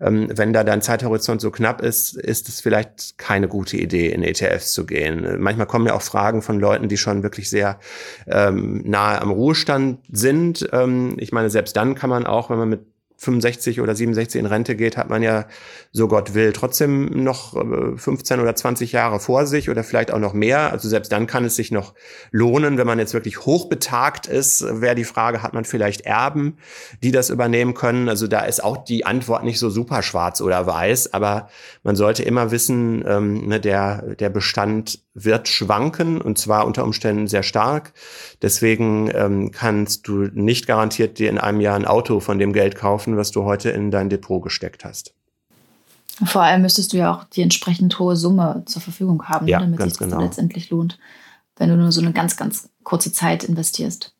ähm, 0.00 0.28
wenn 0.34 0.52
da 0.52 0.64
dein 0.64 0.82
Zeithorizont 0.82 1.40
so 1.40 1.50
knapp 1.50 1.80
ist, 1.82 2.16
ist 2.16 2.48
es 2.48 2.60
vielleicht 2.60 3.18
keine 3.18 3.48
gute 3.48 3.76
Idee, 3.76 4.10
in 4.10 4.22
ETFs 4.22 4.72
zu 4.72 4.86
gehen. 4.86 5.40
Manchmal 5.40 5.66
kommen 5.66 5.86
ja 5.86 5.94
auch 5.94 6.02
Fragen 6.02 6.42
von 6.42 6.60
Leuten, 6.60 6.88
die 6.88 6.96
schon 6.96 7.22
wirklich 7.22 7.50
sehr 7.50 7.78
ähm, 8.26 8.82
nahe 8.84 9.20
am 9.20 9.30
Ruhestand 9.30 10.00
sind. 10.10 10.68
Ähm, 10.72 11.16
ich 11.18 11.32
meine, 11.32 11.50
selbst 11.50 11.76
dann 11.76 11.94
kann 11.94 12.10
man 12.10 12.26
auch, 12.26 12.50
wenn 12.50 12.58
man 12.58 12.68
mit 12.68 12.95
65 13.18 13.80
oder 13.80 13.94
67 13.94 14.38
in 14.38 14.46
Rente 14.46 14.76
geht, 14.76 14.96
hat 14.96 15.08
man 15.08 15.22
ja, 15.22 15.46
so 15.92 16.06
Gott 16.06 16.34
will, 16.34 16.52
trotzdem 16.52 17.24
noch 17.24 17.52
15 17.96 18.38
äh, 18.38 18.42
oder 18.42 18.54
20 18.54 18.92
Jahre 18.92 19.20
vor 19.20 19.46
sich 19.46 19.70
oder 19.70 19.82
vielleicht 19.84 20.10
auch 20.10 20.18
noch 20.18 20.34
mehr. 20.34 20.70
Also 20.72 20.88
selbst 20.88 21.12
dann 21.12 21.26
kann 21.26 21.44
es 21.44 21.56
sich 21.56 21.70
noch 21.70 21.94
lohnen, 22.30 22.76
wenn 22.76 22.86
man 22.86 22.98
jetzt 22.98 23.14
wirklich 23.14 23.46
hochbetagt 23.46 24.26
ist, 24.26 24.64
wäre 24.82 24.94
die 24.94 25.04
Frage, 25.04 25.42
hat 25.42 25.54
man 25.54 25.64
vielleicht 25.64 26.02
Erben, 26.02 26.58
die 27.02 27.10
das 27.10 27.30
übernehmen 27.30 27.74
können? 27.74 28.08
Also 28.08 28.26
da 28.26 28.40
ist 28.40 28.62
auch 28.62 28.76
die 28.84 29.06
Antwort 29.06 29.44
nicht 29.44 29.58
so 29.58 29.70
super 29.70 30.02
schwarz 30.02 30.40
oder 30.40 30.66
weiß, 30.66 31.14
aber 31.14 31.48
man 31.82 31.96
sollte 31.96 32.22
immer 32.22 32.50
wissen, 32.50 33.02
ähm, 33.06 33.48
ne, 33.48 33.60
der, 33.60 34.14
der 34.16 34.28
Bestand 34.28 35.05
wird 35.18 35.48
schwanken 35.48 36.20
und 36.20 36.36
zwar 36.36 36.66
unter 36.66 36.84
Umständen 36.84 37.26
sehr 37.26 37.42
stark. 37.42 37.94
Deswegen 38.42 39.10
ähm, 39.14 39.50
kannst 39.50 40.06
du 40.06 40.28
nicht 40.32 40.66
garantiert 40.66 41.18
dir 41.18 41.30
in 41.30 41.38
einem 41.38 41.60
Jahr 41.60 41.74
ein 41.74 41.86
Auto 41.86 42.20
von 42.20 42.38
dem 42.38 42.52
Geld 42.52 42.76
kaufen, 42.76 43.16
was 43.16 43.30
du 43.30 43.44
heute 43.44 43.70
in 43.70 43.90
dein 43.90 44.10
Depot 44.10 44.42
gesteckt 44.42 44.84
hast. 44.84 45.14
Vor 46.24 46.42
allem 46.42 46.62
müsstest 46.62 46.92
du 46.92 46.98
ja 46.98 47.14
auch 47.14 47.24
die 47.24 47.42
entsprechend 47.42 47.98
hohe 47.98 48.16
Summe 48.16 48.62
zur 48.66 48.82
Verfügung 48.82 49.24
haben, 49.24 49.48
ja, 49.48 49.60
damit 49.60 49.80
sich 49.80 49.96
das 49.96 49.98
genau. 49.98 50.20
letztendlich 50.20 50.70
lohnt, 50.70 50.98
wenn 51.56 51.70
du 51.70 51.76
nur 51.76 51.92
so 51.92 52.00
eine 52.00 52.12
ganz, 52.12 52.36
ganz 52.36 52.68
kurze 52.84 53.12
Zeit 53.12 53.44
investierst. 53.44 54.15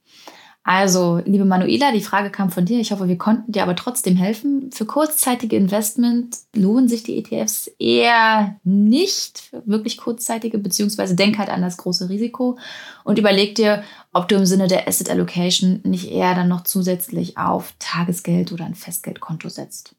Also, 0.69 1.23
liebe 1.25 1.45
Manuela, 1.45 1.93
die 1.93 2.01
Frage 2.01 2.29
kam 2.29 2.51
von 2.51 2.65
dir. 2.65 2.81
Ich 2.81 2.91
hoffe, 2.91 3.07
wir 3.07 3.17
konnten 3.17 3.53
dir 3.53 3.63
aber 3.63 3.77
trotzdem 3.77 4.17
helfen. 4.17 4.73
Für 4.73 4.85
kurzzeitige 4.85 5.55
Investment 5.55 6.39
lohnen 6.57 6.89
sich 6.89 7.05
die 7.05 7.19
ETFs 7.19 7.71
eher 7.79 8.57
nicht, 8.65 9.53
wirklich 9.65 9.97
kurzzeitige, 9.97 10.59
beziehungsweise 10.59 11.15
denk 11.15 11.39
halt 11.39 11.51
an 11.51 11.63
das 11.63 11.77
große 11.77 12.09
Risiko 12.09 12.59
und 13.05 13.17
überleg 13.17 13.55
dir, 13.55 13.85
ob 14.13 14.27
du 14.27 14.35
im 14.35 14.45
Sinne 14.45 14.67
der 14.67 14.89
Asset 14.89 15.09
Allocation 15.09 15.83
nicht 15.85 16.11
eher 16.11 16.35
dann 16.35 16.49
noch 16.49 16.65
zusätzlich 16.65 17.39
auf 17.39 17.73
Tagesgeld 17.79 18.51
oder 18.51 18.65
ein 18.65 18.75
Festgeldkonto 18.75 19.49
setzt. 19.49 19.95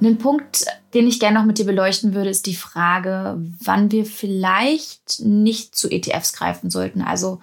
Ein 0.00 0.18
Punkt, 0.18 0.64
den 0.94 1.08
ich 1.08 1.18
gerne 1.18 1.40
noch 1.40 1.44
mit 1.44 1.58
dir 1.58 1.66
beleuchten 1.66 2.14
würde, 2.14 2.30
ist 2.30 2.46
die 2.46 2.54
Frage, 2.54 3.42
wann 3.64 3.90
wir 3.90 4.04
vielleicht 4.04 5.22
nicht 5.24 5.74
zu 5.74 5.90
ETFs 5.90 6.34
greifen 6.34 6.70
sollten. 6.70 7.02
Also 7.02 7.40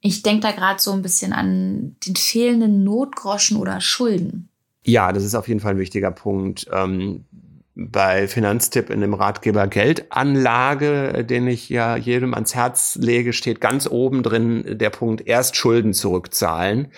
ich 0.00 0.22
denke 0.22 0.42
da 0.42 0.52
gerade 0.52 0.80
so 0.80 0.92
ein 0.92 1.02
bisschen 1.02 1.32
an 1.32 1.96
den 2.06 2.16
fehlenden 2.16 2.84
Notgroschen 2.84 3.56
oder 3.56 3.80
Schulden. 3.80 4.48
Ja, 4.84 5.12
das 5.12 5.24
ist 5.24 5.34
auf 5.34 5.48
jeden 5.48 5.60
Fall 5.60 5.72
ein 5.72 5.78
wichtiger 5.78 6.12
Punkt. 6.12 6.66
Ähm, 6.72 7.24
bei 7.78 8.26
Finanztipp 8.26 8.88
in 8.88 9.02
dem 9.02 9.12
Ratgeber 9.12 9.66
Geldanlage, 9.66 11.24
den 11.24 11.46
ich 11.46 11.68
ja 11.68 11.96
jedem 11.96 12.32
ans 12.32 12.54
Herz 12.54 12.96
lege, 12.98 13.34
steht 13.34 13.60
ganz 13.60 13.86
oben 13.86 14.22
drin 14.22 14.78
der 14.78 14.88
Punkt 14.88 15.26
erst 15.26 15.56
Schulden 15.56 15.92
zurückzahlen. 15.92 16.88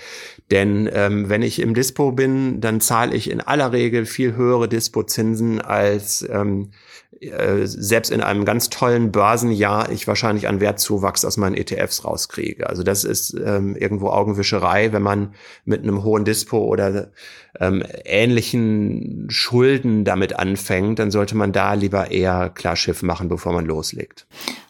Denn 0.52 0.88
ähm, 0.92 1.28
wenn 1.28 1.42
ich 1.42 1.60
im 1.60 1.74
Dispo 1.74 2.12
bin, 2.12 2.60
dann 2.60 2.80
zahle 2.80 3.16
ich 3.16 3.28
in 3.28 3.40
aller 3.40 3.72
Regel 3.72 4.06
viel 4.06 4.36
höhere 4.36 4.68
Dispozinsen 4.68 5.60
als 5.60 6.26
ähm, 6.30 6.70
äh, 7.20 7.66
selbst 7.66 8.10
in 8.10 8.20
einem 8.20 8.44
ganz 8.44 8.70
tollen 8.70 9.10
Börsenjahr 9.10 9.90
ich 9.90 10.06
wahrscheinlich 10.06 10.48
an 10.48 10.60
Wertzuwachs 10.60 11.24
aus 11.24 11.36
meinen 11.36 11.56
ETFs 11.56 12.04
rauskriege. 12.04 12.68
Also 12.68 12.82
das 12.82 13.04
ist 13.04 13.34
ähm, 13.34 13.74
irgendwo 13.76 14.10
Augenwischerei, 14.10 14.92
wenn 14.92 15.02
man 15.02 15.34
mit 15.64 15.82
einem 15.82 16.04
hohen 16.04 16.24
Dispo 16.24 16.58
oder 16.58 17.10
ähm, 17.58 17.82
ähnlichen 18.04 19.26
Schulden 19.30 20.04
damit 20.04 20.38
anfängt, 20.38 20.98
dann 20.98 21.10
sollte 21.10 21.36
man 21.36 21.52
da 21.52 21.74
lieber 21.74 22.10
eher 22.10 22.50
klar 22.50 22.76
Schiff 22.76 23.02
machen, 23.02 23.28
bevor 23.28 23.52
man 23.52 23.66
loslegt. 23.66 24.26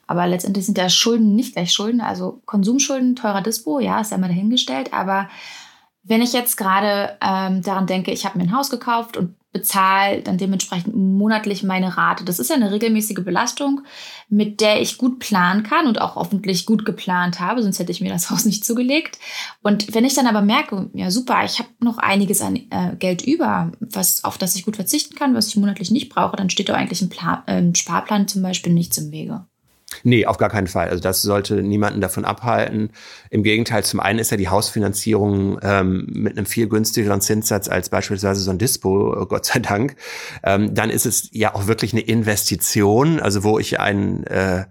Aber 0.06 0.26
letztendlich 0.26 0.64
sind 0.64 0.78
ja 0.78 0.88
Schulden 0.88 1.34
nicht 1.34 1.54
gleich 1.54 1.70
Schulden. 1.70 2.00
Also 2.00 2.40
Konsumschulden, 2.46 3.14
teurer 3.14 3.42
Dispo, 3.42 3.78
ja, 3.78 4.00
ist 4.00 4.10
ja 4.10 4.18
mal 4.18 4.28
dahingestellt. 4.28 4.94
Aber 4.94 5.28
wenn 6.02 6.22
ich 6.22 6.32
jetzt 6.32 6.56
gerade 6.56 7.18
ähm, 7.20 7.62
daran 7.62 7.86
denke, 7.86 8.10
ich 8.10 8.24
habe 8.24 8.38
mir 8.38 8.44
ein 8.44 8.56
Haus 8.56 8.70
gekauft 8.70 9.18
und 9.18 9.34
bezahle 9.52 10.22
dann 10.22 10.36
dementsprechend 10.36 10.94
monatlich 10.94 11.62
meine 11.62 11.96
Rate. 11.96 12.24
Das 12.24 12.38
ist 12.38 12.50
ja 12.50 12.56
eine 12.56 12.70
regelmäßige 12.70 13.24
Belastung, 13.24 13.80
mit 14.28 14.60
der 14.60 14.82
ich 14.82 14.98
gut 14.98 15.20
planen 15.20 15.62
kann 15.62 15.86
und 15.86 16.00
auch 16.00 16.16
hoffentlich 16.16 16.66
gut 16.66 16.84
geplant 16.84 17.40
habe, 17.40 17.62
sonst 17.62 17.78
hätte 17.78 17.92
ich 17.92 18.00
mir 18.00 18.10
das 18.10 18.30
Haus 18.30 18.44
nicht 18.44 18.64
zugelegt. 18.64 19.18
Und 19.62 19.94
wenn 19.94 20.04
ich 20.04 20.14
dann 20.14 20.26
aber 20.26 20.42
merke, 20.42 20.90
ja 20.92 21.10
super, 21.10 21.44
ich 21.44 21.58
habe 21.58 21.70
noch 21.80 21.98
einiges 21.98 22.42
an 22.42 22.56
äh, 22.56 22.96
Geld 22.98 23.22
über, 23.22 23.72
was, 23.80 24.24
auf 24.24 24.36
das 24.36 24.54
ich 24.54 24.64
gut 24.64 24.76
verzichten 24.76 25.14
kann, 25.14 25.34
was 25.34 25.48
ich 25.48 25.56
monatlich 25.56 25.90
nicht 25.90 26.10
brauche, 26.10 26.36
dann 26.36 26.50
steht 26.50 26.68
da 26.68 26.74
eigentlich 26.74 27.00
ein, 27.00 27.08
Plan, 27.08 27.42
äh, 27.46 27.74
Sparplan 27.74 28.28
zum 28.28 28.42
Beispiel 28.42 28.72
nichts 28.72 28.98
im 28.98 29.10
Wege. 29.10 29.46
Nee, 30.02 30.26
auf 30.26 30.38
gar 30.38 30.48
keinen 30.48 30.66
Fall. 30.66 30.88
Also 30.88 31.02
das 31.02 31.22
sollte 31.22 31.62
niemanden 31.62 32.00
davon 32.00 32.24
abhalten. 32.24 32.90
Im 33.30 33.42
Gegenteil, 33.42 33.84
zum 33.84 34.00
einen 34.00 34.18
ist 34.18 34.30
ja 34.30 34.36
die 34.36 34.48
Hausfinanzierung 34.48 35.58
ähm, 35.62 36.06
mit 36.10 36.36
einem 36.36 36.46
viel 36.46 36.68
günstigeren 36.68 37.20
Zinssatz 37.20 37.68
als 37.68 37.88
beispielsweise 37.88 38.40
so 38.40 38.50
ein 38.50 38.58
Dispo, 38.58 39.26
Gott 39.28 39.46
sei 39.46 39.60
Dank. 39.60 39.96
Ähm, 40.42 40.74
dann 40.74 40.90
ist 40.90 41.06
es 41.06 41.28
ja 41.32 41.54
auch 41.54 41.66
wirklich 41.66 41.92
eine 41.92 42.02
Investition, 42.02 43.20
also 43.20 43.44
wo 43.44 43.58
ich 43.58 43.80
ein 43.80 44.24
äh, 44.24 44.64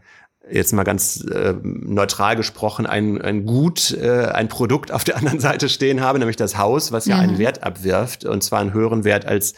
jetzt 0.51 0.73
mal 0.73 0.83
ganz 0.83 1.23
äh, 1.25 1.55
neutral 1.61 2.35
gesprochen, 2.35 2.85
ein, 2.85 3.21
ein 3.21 3.45
Gut, 3.45 3.91
äh, 3.91 4.25
ein 4.27 4.47
Produkt 4.47 4.91
auf 4.91 5.03
der 5.03 5.17
anderen 5.17 5.39
Seite 5.39 5.69
stehen 5.69 6.01
habe, 6.01 6.19
nämlich 6.19 6.35
das 6.35 6.57
Haus, 6.57 6.91
was 6.91 7.05
ja 7.05 7.17
mhm. 7.17 7.21
einen 7.21 7.37
Wert 7.37 7.63
abwirft 7.63 8.25
und 8.25 8.43
zwar 8.43 8.59
einen 8.59 8.73
höheren 8.73 9.03
Wert 9.03 9.25
als 9.25 9.53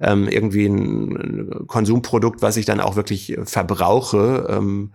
ähm, 0.00 0.28
irgendwie 0.28 0.66
ein 0.66 1.66
Konsumprodukt, 1.66 2.42
was 2.42 2.56
ich 2.56 2.66
dann 2.66 2.80
auch 2.80 2.96
wirklich 2.96 3.36
verbrauche. 3.44 4.46
Ähm, 4.50 4.92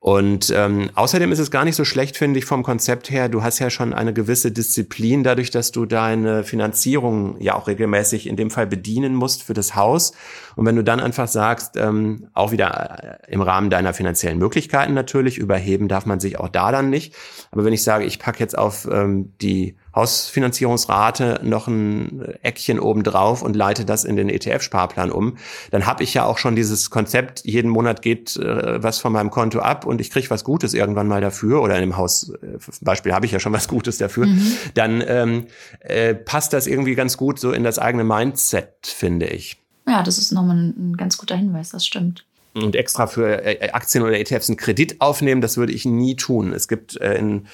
und 0.00 0.52
ähm, 0.54 0.90
außerdem 0.94 1.32
ist 1.32 1.40
es 1.40 1.50
gar 1.50 1.64
nicht 1.64 1.74
so 1.74 1.84
schlecht, 1.84 2.16
finde 2.16 2.38
ich, 2.38 2.44
vom 2.44 2.62
Konzept 2.62 3.10
her. 3.10 3.28
Du 3.28 3.42
hast 3.42 3.58
ja 3.58 3.68
schon 3.68 3.92
eine 3.92 4.12
gewisse 4.12 4.52
Disziplin, 4.52 5.24
dadurch, 5.24 5.50
dass 5.50 5.72
du 5.72 5.86
deine 5.86 6.44
Finanzierung 6.44 7.36
ja 7.40 7.56
auch 7.56 7.66
regelmäßig 7.66 8.28
in 8.28 8.36
dem 8.36 8.50
Fall 8.50 8.68
bedienen 8.68 9.16
musst 9.16 9.42
für 9.42 9.54
das 9.54 9.74
Haus. 9.74 10.12
Und 10.58 10.66
wenn 10.66 10.74
du 10.74 10.82
dann 10.82 10.98
einfach 10.98 11.28
sagst, 11.28 11.76
ähm, 11.76 12.30
auch 12.34 12.50
wieder 12.50 13.20
äh, 13.28 13.32
im 13.32 13.42
Rahmen 13.42 13.70
deiner 13.70 13.94
finanziellen 13.94 14.38
Möglichkeiten 14.38 14.92
natürlich, 14.92 15.38
überheben 15.38 15.86
darf 15.86 16.04
man 16.04 16.18
sich 16.18 16.40
auch 16.40 16.48
da 16.48 16.72
dann 16.72 16.90
nicht. 16.90 17.14
Aber 17.52 17.64
wenn 17.64 17.72
ich 17.72 17.84
sage, 17.84 18.04
ich 18.04 18.18
packe 18.18 18.40
jetzt 18.40 18.58
auf 18.58 18.88
ähm, 18.90 19.34
die 19.40 19.76
Hausfinanzierungsrate 19.94 21.42
noch 21.44 21.68
ein 21.68 22.22
Eckchen 22.42 22.80
obendrauf 22.80 23.42
und 23.42 23.54
leite 23.54 23.84
das 23.84 24.04
in 24.04 24.16
den 24.16 24.28
ETF-Sparplan 24.28 25.12
um, 25.12 25.36
dann 25.70 25.86
habe 25.86 26.02
ich 26.02 26.12
ja 26.14 26.24
auch 26.24 26.38
schon 26.38 26.56
dieses 26.56 26.90
Konzept, 26.90 27.42
jeden 27.44 27.70
Monat 27.70 28.02
geht 28.02 28.36
äh, 28.36 28.82
was 28.82 28.98
von 28.98 29.12
meinem 29.12 29.30
Konto 29.30 29.60
ab 29.60 29.86
und 29.86 30.00
ich 30.00 30.10
kriege 30.10 30.28
was 30.28 30.42
Gutes 30.42 30.74
irgendwann 30.74 31.06
mal 31.06 31.20
dafür 31.20 31.62
oder 31.62 31.76
in 31.76 31.82
dem 31.82 31.96
Haus, 31.96 32.30
äh, 32.30 32.58
Beispiel 32.80 33.12
habe 33.12 33.26
ich 33.26 33.30
ja 33.30 33.38
schon 33.38 33.52
was 33.52 33.68
Gutes 33.68 33.98
dafür, 33.98 34.26
mhm. 34.26 34.52
dann 34.74 35.04
ähm, 35.06 35.46
äh, 35.78 36.16
passt 36.16 36.52
das 36.52 36.66
irgendwie 36.66 36.96
ganz 36.96 37.16
gut 37.16 37.38
so 37.38 37.52
in 37.52 37.62
das 37.62 37.78
eigene 37.78 38.02
Mindset, 38.02 38.88
finde 38.88 39.26
ich. 39.26 39.56
Ja, 39.88 40.02
das 40.02 40.18
ist 40.18 40.32
nochmal 40.32 40.56
ein, 40.56 40.96
ganz 40.96 41.16
guter 41.16 41.36
Hinweis, 41.36 41.70
das 41.70 41.86
stimmt 41.86 42.24
und 42.54 42.76
extra 42.76 43.06
für 43.06 43.44
äh, 43.44 43.70
Aktien 43.70 44.04
oder 44.04 44.18
ETFs 44.18 44.48
einen 44.48 44.56
Kredit 44.56 45.00
aufnehmen, 45.00 45.40
das 45.40 45.56
würde 45.56 45.72
ich 45.72 45.84
nie 45.84 46.16
tun. 46.16 46.52
Es 46.52 46.68
gibt 46.68 47.00
äh, 47.00 47.14
in 47.14 47.46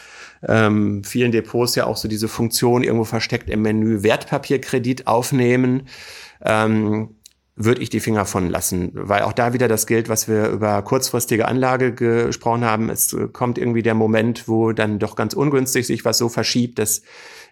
ähm, 0.47 1.05
vielen 1.05 1.33
Depots 1.33 1.75
ja 1.75 1.87
auch 1.87 1.97
so 1.97 2.09
diese 2.09 2.29
Funktion 2.29 2.83
irgendwo 2.83 3.05
versteckt 3.05 3.51
im 3.51 3.63
Menü 3.63 4.03
Wertpapierkredit 4.03 5.07
aufnehmen. 5.07 5.89
Ähm, 6.43 7.17
würde 7.57 7.83
ich 7.83 7.89
die 7.89 8.01
Finger 8.01 8.25
von 8.27 8.51
lassen, 8.51 8.91
weil 8.95 9.23
auch 9.23 9.33
da 9.33 9.53
wieder 9.53 9.69
das 9.69 9.87
gilt, 9.87 10.09
was 10.09 10.27
wir 10.27 10.49
über 10.49 10.83
kurzfristige 10.83 11.47
Anlage 11.47 11.95
gesprochen 11.95 12.65
haben. 12.65 12.91
Es 12.91 13.17
kommt 13.33 13.59
irgendwie 13.59 13.85
der 13.85 13.95
Moment, 13.95 14.49
wo 14.49 14.73
dann 14.73 14.99
doch 14.99 15.15
ganz 15.15 15.35
ungünstig 15.35 15.87
sich 15.87 16.05
was 16.05 16.19
so 16.19 16.29
verschiebt, 16.29 16.81
dass 16.81 17.03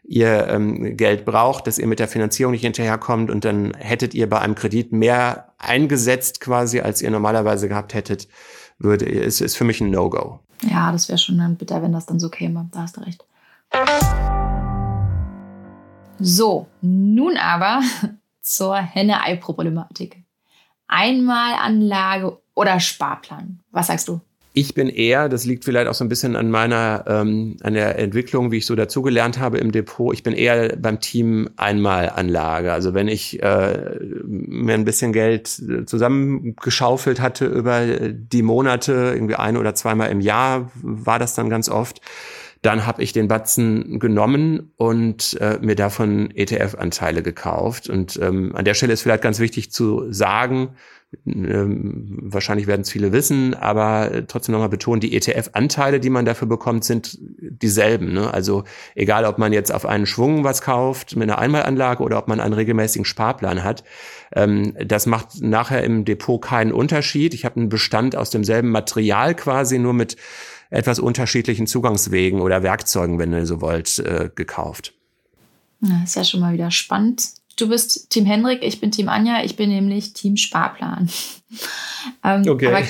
ihr 0.04 0.48
ähm, 0.48 0.96
Geld 0.96 1.24
braucht, 1.24 1.66
dass 1.66 1.78
ihr 1.78 1.86
mit 1.86 1.98
der 1.98 2.08
Finanzierung 2.08 2.52
nicht 2.52 2.62
hinterherkommt 2.62 3.30
und 3.30 3.44
dann 3.44 3.72
hättet 3.74 4.14
ihr 4.14 4.28
bei 4.28 4.40
einem 4.40 4.54
Kredit 4.54 4.92
mehr 4.92 5.52
eingesetzt 5.58 6.40
quasi, 6.40 6.80
als 6.80 7.02
ihr 7.02 7.10
normalerweise 7.10 7.68
gehabt 7.68 7.94
hättet, 7.94 8.28
würde, 8.78 9.04
ist, 9.04 9.40
ist 9.40 9.56
für 9.56 9.64
mich 9.64 9.80
ein 9.80 9.90
No-Go. 9.90 10.40
Ja, 10.62 10.92
das 10.92 11.08
wäre 11.08 11.18
schon 11.18 11.38
dann 11.38 11.56
bitter, 11.56 11.82
wenn 11.82 11.92
das 11.92 12.06
dann 12.06 12.20
so 12.20 12.28
käme. 12.28 12.68
Da 12.72 12.82
hast 12.82 12.96
du 12.96 13.00
recht. 13.00 13.24
So, 16.18 16.66
nun 16.80 17.36
aber 17.36 17.80
zur 18.40 18.76
Henne-Ei-Problematik. 18.76 20.22
Einmalanlage 20.88 22.38
oder 22.54 22.78
Sparplan? 22.80 23.60
Was 23.70 23.86
sagst 23.86 24.08
du? 24.08 24.20
Ich 24.54 24.74
bin 24.74 24.90
eher, 24.90 25.30
das 25.30 25.46
liegt 25.46 25.64
vielleicht 25.64 25.88
auch 25.88 25.94
so 25.94 26.04
ein 26.04 26.10
bisschen 26.10 26.36
an 26.36 26.50
meiner, 26.50 27.04
ähm, 27.06 27.56
an 27.62 27.72
der 27.72 27.98
Entwicklung, 27.98 28.52
wie 28.52 28.58
ich 28.58 28.66
so 28.66 28.74
dazugelernt 28.74 29.38
habe 29.38 29.56
im 29.56 29.72
Depot. 29.72 30.12
Ich 30.12 30.22
bin 30.22 30.34
eher 30.34 30.76
beim 30.76 31.00
Team 31.00 31.48
Einmalanlage. 31.56 32.70
Also 32.70 32.92
wenn 32.92 33.08
ich 33.08 33.42
äh, 33.42 33.96
mir 34.24 34.74
ein 34.74 34.84
bisschen 34.84 35.14
Geld 35.14 35.48
zusammengeschaufelt 35.86 37.20
hatte 37.20 37.46
über 37.46 37.86
die 37.86 38.42
Monate, 38.42 39.12
irgendwie 39.14 39.36
ein 39.36 39.56
oder 39.56 39.74
zweimal 39.74 40.10
im 40.10 40.20
Jahr 40.20 40.70
war 40.74 41.18
das 41.18 41.34
dann 41.34 41.48
ganz 41.48 41.70
oft, 41.70 42.02
dann 42.60 42.86
habe 42.86 43.02
ich 43.02 43.12
den 43.12 43.28
Batzen 43.28 43.98
genommen 43.98 44.72
und 44.76 45.36
äh, 45.40 45.58
mir 45.60 45.74
davon 45.74 46.30
ETF-Anteile 46.30 47.22
gekauft. 47.22 47.88
Und 47.88 48.18
ähm, 48.22 48.54
an 48.54 48.64
der 48.64 48.74
Stelle 48.74 48.92
ist 48.92 49.02
vielleicht 49.02 49.22
ganz 49.22 49.40
wichtig 49.40 49.72
zu 49.72 50.12
sagen, 50.12 50.76
ähm, 51.26 52.18
wahrscheinlich 52.22 52.66
werden 52.66 52.82
es 52.82 52.90
viele 52.90 53.12
wissen, 53.12 53.54
aber 53.54 54.26
trotzdem 54.26 54.52
nochmal 54.52 54.68
betonen, 54.68 55.00
die 55.00 55.14
ETF-Anteile, 55.14 56.00
die 56.00 56.10
man 56.10 56.24
dafür 56.24 56.48
bekommt, 56.48 56.84
sind 56.84 57.18
dieselben. 57.20 58.12
Ne? 58.12 58.32
Also 58.32 58.64
egal, 58.94 59.24
ob 59.24 59.38
man 59.38 59.52
jetzt 59.52 59.72
auf 59.72 59.86
einen 59.86 60.06
Schwung 60.06 60.44
was 60.44 60.62
kauft 60.62 61.16
mit 61.16 61.28
einer 61.28 61.38
Einmalanlage 61.38 62.02
oder 62.02 62.18
ob 62.18 62.28
man 62.28 62.40
einen 62.40 62.54
regelmäßigen 62.54 63.04
Sparplan 63.04 63.62
hat, 63.62 63.84
ähm, 64.34 64.74
das 64.84 65.06
macht 65.06 65.40
nachher 65.40 65.84
im 65.84 66.04
Depot 66.04 66.40
keinen 66.40 66.72
Unterschied. 66.72 67.34
Ich 67.34 67.44
habe 67.44 67.56
einen 67.56 67.68
Bestand 67.68 68.16
aus 68.16 68.30
demselben 68.30 68.70
Material 68.70 69.34
quasi, 69.34 69.78
nur 69.78 69.92
mit 69.92 70.16
etwas 70.70 70.98
unterschiedlichen 70.98 71.66
Zugangswegen 71.66 72.40
oder 72.40 72.62
Werkzeugen, 72.62 73.18
wenn 73.18 73.32
ihr 73.32 73.46
so 73.46 73.60
wollt, 73.60 73.98
äh, 73.98 74.30
gekauft. 74.34 74.94
Ja, 75.80 76.02
ist 76.04 76.16
ja 76.16 76.24
schon 76.24 76.40
mal 76.40 76.54
wieder 76.54 76.70
spannend. 76.70 77.41
Du 77.56 77.68
bist 77.68 78.10
Team 78.10 78.26
Henrik, 78.26 78.62
ich 78.62 78.80
bin 78.80 78.90
Team 78.90 79.08
Anja, 79.08 79.42
ich 79.44 79.56
bin 79.56 79.70
nämlich 79.70 80.12
Team 80.12 80.36
Sparplan. 80.36 81.10
ähm, 82.24 82.48
okay. 82.48 82.66
Aber, 82.66 82.82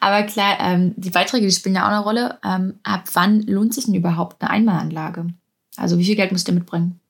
aber 0.00 0.22
klar, 0.26 0.56
ähm, 0.60 0.94
die 0.96 1.10
Beiträge, 1.10 1.46
die 1.46 1.52
spielen 1.52 1.74
ja 1.74 1.84
auch 1.84 1.92
eine 1.92 2.02
Rolle. 2.02 2.38
Ähm, 2.44 2.74
ab 2.82 3.04
wann 3.12 3.42
lohnt 3.42 3.74
sich 3.74 3.86
denn 3.86 3.94
überhaupt 3.94 4.42
eine 4.42 4.50
Einmalanlage? 4.50 5.26
Also 5.76 5.98
wie 5.98 6.04
viel 6.04 6.16
Geld 6.16 6.32
müsst 6.32 6.48
ihr 6.48 6.54
mitbringen? 6.54 7.00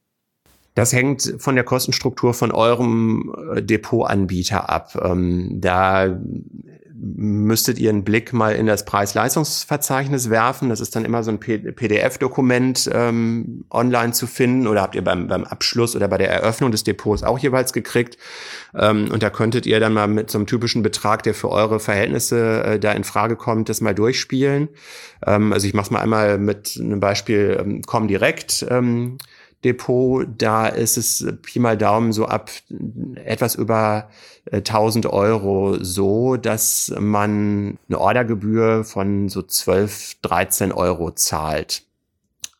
Das 0.74 0.92
hängt 0.92 1.34
von 1.38 1.54
der 1.54 1.64
Kostenstruktur 1.64 2.34
von 2.34 2.52
eurem 2.52 3.34
äh, 3.54 3.62
Depotanbieter 3.62 4.68
ab. 4.68 4.98
Ähm, 5.02 5.58
da 5.60 6.18
müsstet 6.98 7.78
ihr 7.78 7.90
einen 7.90 8.04
Blick 8.04 8.32
mal 8.32 8.54
in 8.54 8.66
das 8.66 8.84
Preis-Leistungsverzeichnis 8.84 10.30
werfen. 10.30 10.70
Das 10.70 10.80
ist 10.80 10.96
dann 10.96 11.04
immer 11.04 11.22
so 11.22 11.30
ein 11.30 11.38
PDF-Dokument 11.38 12.90
ähm, 12.92 13.64
online 13.70 14.12
zu 14.12 14.26
finden 14.26 14.66
oder 14.66 14.82
habt 14.82 14.94
ihr 14.94 15.04
beim, 15.04 15.28
beim 15.28 15.44
Abschluss 15.44 15.94
oder 15.94 16.08
bei 16.08 16.18
der 16.18 16.30
Eröffnung 16.30 16.70
des 16.70 16.84
Depots 16.84 17.22
auch 17.22 17.38
jeweils 17.38 17.72
gekriegt. 17.72 18.16
Ähm, 18.74 19.10
und 19.12 19.22
da 19.22 19.30
könntet 19.30 19.66
ihr 19.66 19.78
dann 19.78 19.92
mal 19.92 20.08
mit 20.08 20.30
so 20.30 20.38
einem 20.38 20.46
typischen 20.46 20.82
Betrag, 20.82 21.22
der 21.22 21.34
für 21.34 21.50
eure 21.50 21.80
Verhältnisse 21.80 22.64
äh, 22.64 22.78
da 22.78 22.92
in 22.92 23.04
Frage 23.04 23.36
kommt, 23.36 23.68
das 23.68 23.80
mal 23.80 23.94
durchspielen. 23.94 24.68
Ähm, 25.26 25.52
also 25.52 25.66
ich 25.66 25.74
mache 25.74 25.86
es 25.86 25.90
mal 25.90 26.00
einmal 26.00 26.38
mit 26.38 26.78
einem 26.80 27.00
Beispiel 27.00 27.58
ähm, 27.60 27.82
Comdirect. 27.82 28.66
Ähm, 28.70 29.18
Depot, 29.64 30.26
da 30.38 30.66
ist 30.66 30.96
es 30.96 31.26
Pi 31.42 31.58
mal 31.58 31.76
Daumen 31.76 32.12
so 32.12 32.26
ab 32.26 32.50
etwas 33.16 33.54
über 33.54 34.08
1000 34.52 35.04
äh, 35.04 35.08
Euro 35.08 35.82
so, 35.82 36.36
dass 36.36 36.94
man 36.98 37.78
eine 37.88 37.98
Ordergebühr 37.98 38.84
von 38.84 39.28
so 39.28 39.42
12, 39.42 40.16
13 40.22 40.72
Euro 40.72 41.10
zahlt. 41.12 41.82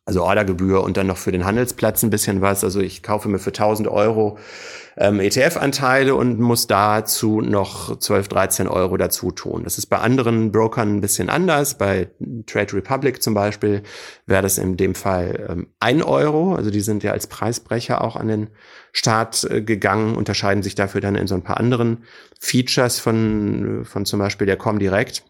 Also 0.07 0.23
Ordergebühr 0.23 0.85
und 0.85 0.97
dann 0.97 1.09
noch 1.09 1.17
für 1.17 1.33
den 1.33 1.45
Handelsplatz 1.45 2.05
ein 2.05 2.11
bisschen 2.11 2.41
was. 2.41 2.63
Also 2.63 2.81
ich 2.81 3.03
kaufe 3.03 3.29
mir 3.29 3.41
für 3.41 3.51
1000 3.51 3.89
Euro 3.89 4.39
ähm, 4.97 5.19
ETF-Anteile 5.19 6.15
und 6.15 6.39
muss 6.39 6.69
dazu 6.69 7.41
noch 7.41 7.99
12, 7.99 8.29
13 8.29 8.69
Euro 8.69 8.97
dazu 8.97 9.33
tun. 9.33 9.65
Das 9.65 9.79
ist 9.79 9.87
bei 9.87 9.99
anderen 9.99 10.53
Brokern 10.53 10.97
ein 10.97 11.01
bisschen 11.01 11.29
anders. 11.29 11.77
Bei 11.77 12.09
Trade 12.47 12.75
Republic 12.75 13.21
zum 13.21 13.35
Beispiel 13.35 13.83
wäre 14.27 14.43
das 14.43 14.59
in 14.59 14.77
dem 14.77 14.95
Fall 14.95 15.45
ähm, 15.51 15.67
ein 15.81 16.03
Euro. 16.03 16.55
Also 16.55 16.71
die 16.71 16.81
sind 16.81 17.03
ja 17.03 17.11
als 17.11 17.27
Preisbrecher 17.27 18.03
auch 18.03 18.15
an 18.15 18.29
den 18.29 18.51
Start 18.93 19.45
äh, 19.51 19.61
gegangen, 19.61 20.15
unterscheiden 20.15 20.63
sich 20.63 20.77
dafür 20.77 21.01
dann 21.01 21.17
in 21.17 21.27
so 21.27 21.35
ein 21.35 21.43
paar 21.43 21.59
anderen 21.59 22.05
Features 22.41 23.01
von, 23.01 23.85
von 23.85 24.07
zum 24.07 24.21
Beispiel 24.21 24.47
der 24.47 24.57
Comdirect. 24.57 25.25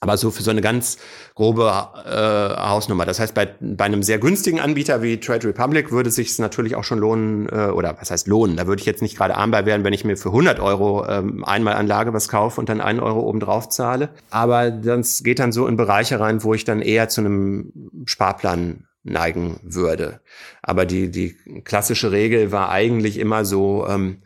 Aber 0.00 0.16
so 0.16 0.30
für 0.30 0.42
so 0.42 0.50
eine 0.52 0.60
ganz 0.60 0.98
grobe 1.34 1.64
äh, 2.04 2.60
Hausnummer. 2.68 3.04
Das 3.04 3.18
heißt, 3.18 3.34
bei, 3.34 3.48
bei 3.60 3.84
einem 3.84 4.04
sehr 4.04 4.18
günstigen 4.18 4.60
Anbieter 4.60 5.02
wie 5.02 5.18
Trade 5.18 5.48
Republic 5.48 5.90
würde 5.90 6.08
es 6.10 6.14
sich 6.14 6.38
natürlich 6.38 6.76
auch 6.76 6.84
schon 6.84 6.98
lohnen, 6.98 7.48
äh, 7.48 7.70
oder 7.70 7.96
was 7.98 8.12
heißt 8.12 8.28
lohnen? 8.28 8.56
Da 8.56 8.68
würde 8.68 8.80
ich 8.80 8.86
jetzt 8.86 9.02
nicht 9.02 9.16
gerade 9.16 9.36
arm 9.36 9.50
bei 9.50 9.66
werden, 9.66 9.82
wenn 9.82 9.92
ich 9.92 10.04
mir 10.04 10.16
für 10.16 10.28
100 10.28 10.60
Euro 10.60 11.04
ähm, 11.08 11.44
Einmalanlage 11.44 12.12
was 12.12 12.28
kaufe 12.28 12.60
und 12.60 12.68
dann 12.68 12.80
einen 12.80 13.00
Euro 13.00 13.20
obendrauf 13.20 13.68
zahle. 13.70 14.10
Aber 14.30 14.70
das 14.70 15.24
geht 15.24 15.40
dann 15.40 15.50
so 15.50 15.66
in 15.66 15.76
Bereiche 15.76 16.20
rein, 16.20 16.44
wo 16.44 16.54
ich 16.54 16.64
dann 16.64 16.80
eher 16.80 17.08
zu 17.08 17.20
einem 17.20 17.72
Sparplan 18.04 18.84
neigen 19.02 19.58
würde. 19.62 20.20
Aber 20.62 20.86
die, 20.86 21.10
die 21.10 21.34
klassische 21.64 22.12
Regel 22.12 22.52
war 22.52 22.70
eigentlich 22.70 23.18
immer 23.18 23.44
so, 23.44 23.86
ähm, 23.88 24.22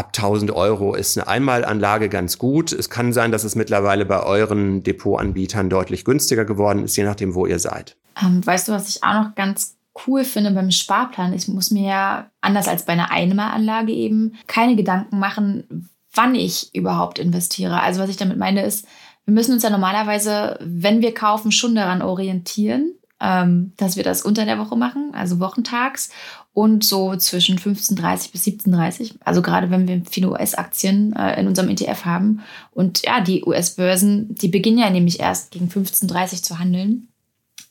ab 0.00 0.12
1000 0.16 0.50
Euro 0.50 0.94
ist 0.94 1.18
eine 1.18 1.28
Einmalanlage 1.28 2.08
ganz 2.08 2.38
gut. 2.38 2.72
Es 2.72 2.88
kann 2.88 3.12
sein, 3.12 3.32
dass 3.32 3.44
es 3.44 3.54
mittlerweile 3.54 4.06
bei 4.06 4.22
euren 4.22 4.82
Depotanbietern 4.82 5.68
deutlich 5.68 6.06
günstiger 6.06 6.46
geworden 6.46 6.84
ist, 6.84 6.96
je 6.96 7.04
nachdem, 7.04 7.34
wo 7.34 7.44
ihr 7.44 7.58
seid. 7.58 7.96
Ähm, 8.20 8.44
weißt 8.44 8.68
du, 8.68 8.72
was 8.72 8.88
ich 8.88 9.04
auch 9.04 9.12
noch 9.12 9.34
ganz 9.34 9.76
cool 10.06 10.24
finde 10.24 10.52
beim 10.52 10.70
Sparplan? 10.70 11.34
Ich 11.34 11.48
muss 11.48 11.70
mir 11.70 11.86
ja, 11.86 12.30
anders 12.40 12.66
als 12.66 12.86
bei 12.86 12.94
einer 12.94 13.10
Einmalanlage 13.10 13.92
eben, 13.92 14.36
keine 14.46 14.74
Gedanken 14.74 15.18
machen, 15.18 15.90
wann 16.14 16.34
ich 16.34 16.74
überhaupt 16.74 17.18
investiere. 17.18 17.82
Also 17.82 18.00
was 18.00 18.08
ich 18.08 18.16
damit 18.16 18.38
meine 18.38 18.64
ist, 18.64 18.86
wir 19.26 19.34
müssen 19.34 19.52
uns 19.52 19.62
ja 19.62 19.70
normalerweise, 19.70 20.58
wenn 20.62 21.02
wir 21.02 21.12
kaufen, 21.12 21.52
schon 21.52 21.74
daran 21.74 22.00
orientieren, 22.00 22.94
ähm, 23.20 23.74
dass 23.76 23.96
wir 23.96 24.02
das 24.02 24.22
unter 24.22 24.46
der 24.46 24.58
Woche 24.58 24.76
machen, 24.76 25.12
also 25.14 25.40
wochentags 25.40 26.10
und 26.52 26.84
so 26.84 27.14
zwischen 27.16 27.58
15.30 27.58 28.32
bis 28.32 28.44
17.30. 28.44 29.14
Also 29.24 29.40
gerade 29.42 29.70
wenn 29.70 29.86
wir 29.86 30.02
viele 30.10 30.30
US-Aktien 30.30 31.14
äh, 31.14 31.40
in 31.40 31.46
unserem 31.46 31.68
ETF 31.68 32.04
haben. 32.04 32.40
Und 32.72 33.02
ja, 33.04 33.20
die 33.20 33.44
US-Börsen, 33.44 34.34
die 34.34 34.48
beginnen 34.48 34.78
ja 34.78 34.90
nämlich 34.90 35.20
erst 35.20 35.52
gegen 35.52 35.68
15.30 35.68 36.42
zu 36.42 36.58
handeln. 36.58 37.08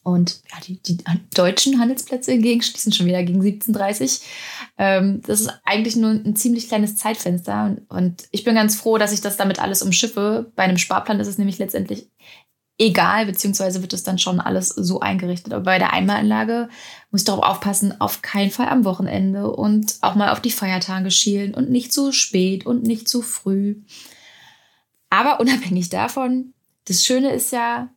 Und 0.01 0.41
ja, 0.49 0.57
die, 0.65 0.81
die 0.81 0.97
deutschen 1.35 1.79
Handelsplätze 1.79 2.31
hingegen 2.31 2.61
schließen 2.61 2.93
schon 2.93 3.05
wieder 3.05 3.21
gegen 3.23 3.41
17.30 3.41 4.21
ähm, 4.77 5.21
Das 5.27 5.41
ist 5.41 5.51
eigentlich 5.65 5.97
nur 5.97 6.11
ein 6.11 6.35
ziemlich 6.37 6.69
kleines 6.69 6.95
Zeitfenster. 6.95 7.65
Und, 7.65 7.81
und 7.89 8.23
ich 8.31 8.45
bin 8.45 8.55
ganz 8.55 8.77
froh, 8.77 8.97
dass 8.97 9.11
ich 9.11 9.19
das 9.19 9.35
damit 9.35 9.59
alles 9.59 9.81
umschiffe. 9.81 10.51
Bei 10.55 10.63
einem 10.63 10.77
Sparplan 10.77 11.19
ist 11.19 11.27
es 11.27 11.37
nämlich 11.37 11.57
letztendlich 11.57 12.07
egal, 12.79 13.25
beziehungsweise 13.25 13.81
wird 13.81 13.93
es 13.93 14.03
dann 14.03 14.17
schon 14.17 14.39
alles 14.39 14.69
so 14.69 15.01
eingerichtet. 15.01 15.53
Aber 15.53 15.65
bei 15.65 15.77
der 15.77 15.93
Einmalanlage 15.93 16.69
muss 17.11 17.21
ich 17.21 17.25
darauf 17.25 17.43
aufpassen, 17.43 17.99
auf 17.99 18.21
keinen 18.21 18.51
Fall 18.51 18.69
am 18.69 18.85
Wochenende 18.85 19.51
und 19.51 19.97
auch 20.01 20.15
mal 20.15 20.31
auf 20.31 20.39
die 20.39 20.51
Feiertage 20.51 21.11
schielen 21.11 21.53
und 21.53 21.69
nicht 21.69 21.93
zu 21.93 22.11
spät 22.11 22.65
und 22.65 22.83
nicht 22.83 23.07
zu 23.07 23.21
früh. 23.21 23.75
Aber 25.09 25.39
unabhängig 25.39 25.89
davon, 25.89 26.53
das 26.85 27.05
Schöne 27.05 27.31
ist 27.31 27.51
ja, 27.51 27.89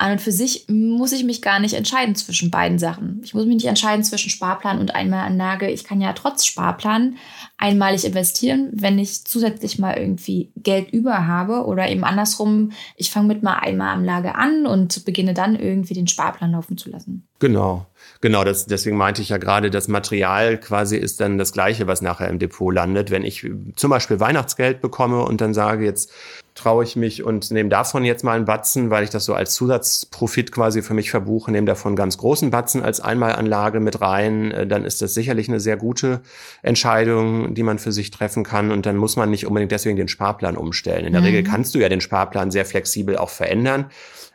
an 0.00 0.12
und 0.12 0.20
für 0.20 0.32
sich 0.32 0.64
muss 0.68 1.12
ich 1.12 1.24
mich 1.24 1.42
gar 1.42 1.60
nicht 1.60 1.74
entscheiden 1.74 2.14
zwischen 2.14 2.50
beiden 2.50 2.78
Sachen. 2.78 3.20
Ich 3.22 3.34
muss 3.34 3.44
mich 3.44 3.56
nicht 3.56 3.66
entscheiden 3.66 4.02
zwischen 4.02 4.30
Sparplan 4.30 4.78
und 4.78 4.94
Einmalanlage. 4.94 5.68
Ich 5.70 5.84
kann 5.84 6.00
ja 6.00 6.14
trotz 6.14 6.46
Sparplan 6.46 7.16
einmalig 7.58 8.06
investieren, 8.06 8.70
wenn 8.72 8.98
ich 8.98 9.24
zusätzlich 9.26 9.78
mal 9.78 9.98
irgendwie 9.98 10.52
Geld 10.56 10.90
über 10.90 11.26
habe 11.26 11.66
oder 11.66 11.88
eben 11.90 12.04
andersrum, 12.04 12.72
ich 12.96 13.10
fange 13.10 13.28
mit 13.28 13.42
mal 13.42 13.58
Einmalanlage 13.58 14.34
an 14.34 14.66
und 14.66 15.04
beginne 15.04 15.34
dann 15.34 15.54
irgendwie 15.54 15.94
den 15.94 16.08
Sparplan 16.08 16.52
laufen 16.52 16.78
zu 16.78 16.88
lassen. 16.88 17.28
Genau. 17.38 17.86
Genau, 18.22 18.44
das, 18.44 18.66
deswegen 18.66 18.96
meinte 18.96 19.20
ich 19.20 19.28
ja 19.28 19.36
gerade, 19.36 19.70
das 19.70 19.88
Material 19.88 20.58
quasi 20.58 20.96
ist 20.96 21.20
dann 21.20 21.36
das 21.36 21.52
gleiche, 21.52 21.86
was 21.86 22.00
nachher 22.00 22.28
im 22.28 22.38
Depot 22.38 22.74
landet. 22.74 23.10
Wenn 23.10 23.22
ich 23.22 23.46
zum 23.76 23.90
Beispiel 23.90 24.20
Weihnachtsgeld 24.20 24.80
bekomme 24.80 25.22
und 25.24 25.42
dann 25.42 25.52
sage, 25.52 25.84
jetzt 25.84 26.10
traue 26.54 26.84
ich 26.84 26.96
mich 26.96 27.22
und 27.22 27.50
nehme 27.50 27.68
davon 27.68 28.04
jetzt 28.04 28.24
mal 28.24 28.36
einen 28.36 28.44
Batzen, 28.44 28.90
weil 28.90 29.04
ich 29.04 29.10
das 29.10 29.24
so 29.24 29.34
als 29.34 29.54
Zusatzprofit 29.54 30.52
quasi 30.52 30.82
für 30.82 30.94
mich 30.94 31.10
verbuche, 31.10 31.50
nehme 31.50 31.66
davon 31.66 31.96
ganz 31.96 32.18
großen 32.18 32.50
Batzen 32.50 32.82
als 32.82 33.00
Einmalanlage 33.00 33.80
mit 33.80 34.00
rein, 34.00 34.50
äh, 34.50 34.66
dann 34.66 34.84
ist 34.84 35.02
das 35.02 35.14
sicherlich 35.14 35.48
eine 35.48 35.60
sehr 35.60 35.76
gute 35.76 36.20
Entscheidung, 36.62 37.54
die 37.54 37.62
man 37.62 37.78
für 37.78 37.92
sich 37.92 38.10
treffen 38.10 38.44
kann 38.44 38.70
und 38.72 38.86
dann 38.86 38.96
muss 38.96 39.16
man 39.16 39.30
nicht 39.30 39.46
unbedingt 39.46 39.72
deswegen 39.72 39.96
den 39.96 40.08
Sparplan 40.08 40.56
umstellen. 40.56 41.06
In 41.06 41.12
der 41.12 41.22
mhm. 41.22 41.26
Regel 41.28 41.42
kannst 41.44 41.74
du 41.74 41.78
ja 41.78 41.88
den 41.88 42.00
Sparplan 42.00 42.50
sehr 42.50 42.64
flexibel 42.64 43.16
auch 43.16 43.30
verändern. 43.30 43.86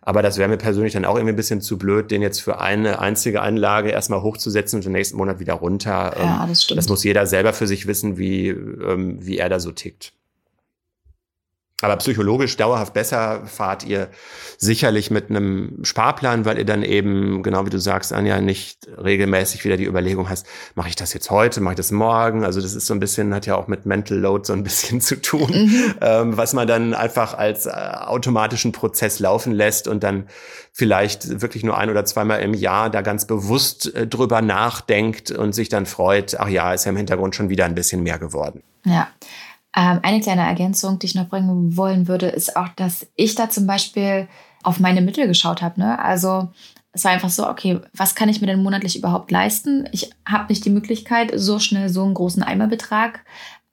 Aber 0.06 0.22
das 0.22 0.38
wäre 0.38 0.48
mir 0.48 0.58
persönlich 0.58 0.94
dann 0.94 1.04
auch 1.04 1.16
irgendwie 1.16 1.34
ein 1.34 1.36
bisschen 1.36 1.62
zu 1.62 1.80
blöd, 1.80 2.12
den 2.12 2.22
jetzt 2.22 2.40
für 2.40 2.60
eine 2.62 3.00
einzige 3.00 3.42
Anlage 3.42 3.90
erstmal 3.90 4.22
hochzusetzen 4.22 4.78
und 4.78 4.86
den 4.86 4.92
nächsten 4.92 5.18
Monat 5.18 5.40
wieder 5.40 5.56
runter. 5.56 6.14
Ja, 6.16 6.44
ähm, 6.44 6.50
das 6.50 6.64
stimmt. 6.64 6.78
Das 6.78 6.88
muss 6.90 7.04
jeder 7.04 7.26
selber 7.26 7.54
für 7.54 7.66
sich 7.66 7.88
wissen, 7.88 8.16
wie, 8.16 8.50
ähm, 8.50 9.18
wie 9.26 9.40
er 9.40 9.50
da 9.50 9.60
so 9.60 9.72
tickt. 9.72 10.14
Aber 11.86 11.98
psychologisch 11.98 12.58
dauerhaft 12.58 12.94
besser 12.94 13.44
fahrt 13.46 13.84
ihr 13.84 14.10
sicherlich 14.58 15.12
mit 15.12 15.30
einem 15.30 15.84
Sparplan, 15.84 16.44
weil 16.44 16.58
ihr 16.58 16.66
dann 16.66 16.82
eben, 16.82 17.44
genau 17.44 17.68
wie 17.68 17.70
du 17.70 17.80
sagst, 17.80 18.12
Anja, 18.12 18.42
nicht 18.42 18.88
regelmäßig 18.98 19.64
wieder 19.66 19.78
die 19.78 19.86
Überlegung 19.86 20.28
hast, 20.28 20.48
mache 20.74 20.90
ich 20.90 20.96
das 20.96 21.14
jetzt 21.14 21.30
heute, 21.30 21.62
mache 21.62 21.74
ich 21.74 21.78
das 21.78 21.92
morgen? 21.92 22.44
Also 22.44 22.60
das 22.60 22.74
ist 22.74 22.88
so 22.88 22.96
ein 22.96 23.00
bisschen, 23.00 23.36
hat 23.36 23.46
ja 23.46 23.56
auch 23.56 23.68
mit 23.68 23.86
Mental 23.86 24.18
Load 24.18 24.48
so 24.48 24.54
ein 24.54 24.64
bisschen 24.64 25.00
zu 25.10 25.22
tun, 25.22 25.52
mhm. 25.52 25.94
ähm, 26.02 26.38
was 26.38 26.54
man 26.54 26.68
dann 26.68 26.96
einfach 26.96 27.36
als 27.36 27.68
äh, 27.68 27.70
automatischen 27.70 28.72
Prozess 28.72 29.20
laufen 29.20 29.54
lässt 29.54 29.88
und 29.88 30.04
dann 30.04 30.28
vielleicht 30.72 31.42
wirklich 31.42 31.64
nur 31.64 31.78
ein 31.78 31.92
oder 31.92 32.04
zweimal 32.04 32.42
im 32.42 32.56
Jahr 32.56 32.90
da 32.90 33.02
ganz 33.02 33.26
bewusst 33.26 33.94
äh, 33.94 34.08
drüber 34.08 34.42
nachdenkt 34.42 35.30
und 35.30 35.54
sich 35.54 35.70
dann 35.70 35.86
freut, 35.86 36.36
ach 36.40 36.50
ja, 36.50 36.74
ist 36.74 36.86
ja 36.86 36.90
im 36.90 36.98
Hintergrund 36.98 37.36
schon 37.36 37.50
wieder 37.50 37.66
ein 37.66 37.76
bisschen 37.76 38.02
mehr 38.02 38.18
geworden. 38.18 38.64
Ja. 38.86 39.08
Ähm, 39.76 40.00
eine 40.04 40.22
kleine 40.22 40.44
Ergänzung, 40.44 41.00
die 41.00 41.08
ich 41.08 41.16
noch 41.16 41.28
bringen 41.28 41.76
wollen 41.76 42.08
würde, 42.08 42.28
ist 42.28 42.56
auch, 42.56 42.70
dass 42.70 43.08
ich 43.16 43.36
da 43.36 43.50
zum 43.50 43.68
Beispiel 43.68 44.28
auf 44.64 44.80
meine 44.80 45.02
Mittel 45.02 45.28
geschaut 45.28 45.62
habe. 45.62 45.80
Ne? 45.80 46.00
Also 46.00 46.50
es 46.94 47.04
war 47.04 47.12
einfach 47.12 47.30
so, 47.30 47.48
okay, 47.48 47.82
was 47.94 48.16
kann 48.16 48.30
ich 48.30 48.40
mir 48.40 48.48
denn 48.48 48.64
monatlich 48.64 48.98
überhaupt 48.98 49.30
leisten? 49.30 49.88
Ich 49.92 50.12
habe 50.26 50.46
nicht 50.48 50.64
die 50.64 50.70
Möglichkeit, 50.70 51.32
so 51.36 51.60
schnell 51.60 51.90
so 51.90 52.04
einen 52.04 52.14
großen 52.14 52.42
Eimerbetrag 52.42 53.26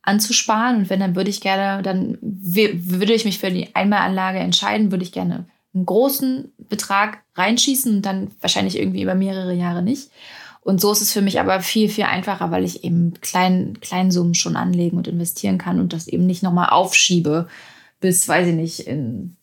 anzusparen. 0.02 0.78
Und 0.78 0.90
wenn, 0.90 0.98
dann 0.98 1.14
würde 1.14 1.30
ich 1.30 1.40
gerne, 1.40 1.82
dann 1.82 2.18
würde 2.20 3.14
ich 3.14 3.24
mich 3.24 3.38
für 3.38 3.50
die 3.50 3.74
Einmalanlage 3.76 4.40
entscheiden, 4.40 4.90
würde 4.90 5.04
ich 5.04 5.12
gerne 5.12 5.46
einen 5.72 5.86
großen 5.86 6.52
Betrag 6.58 7.22
reinschießen 7.36 7.96
und 7.96 8.02
dann 8.02 8.32
wahrscheinlich 8.40 8.78
irgendwie 8.78 9.02
über 9.02 9.14
mehrere 9.14 9.54
Jahre 9.54 9.82
nicht. 9.82 10.10
Und 10.64 10.80
so 10.80 10.92
ist 10.92 11.02
es 11.02 11.12
für 11.12 11.22
mich 11.22 11.40
aber 11.40 11.60
viel, 11.60 11.88
viel 11.88 12.04
einfacher, 12.04 12.50
weil 12.52 12.64
ich 12.64 12.84
eben 12.84 13.14
klein, 13.20 13.78
Kleinsummen 13.80 14.34
schon 14.34 14.54
anlegen 14.54 14.96
und 14.96 15.08
investieren 15.08 15.58
kann 15.58 15.80
und 15.80 15.92
das 15.92 16.06
eben 16.06 16.24
nicht 16.24 16.42
nochmal 16.42 16.70
aufschiebe 16.70 17.48
bis, 18.00 18.28
weiß 18.28 18.48
ich 18.48 18.54
nicht, 18.54 18.80
in, 18.80 19.36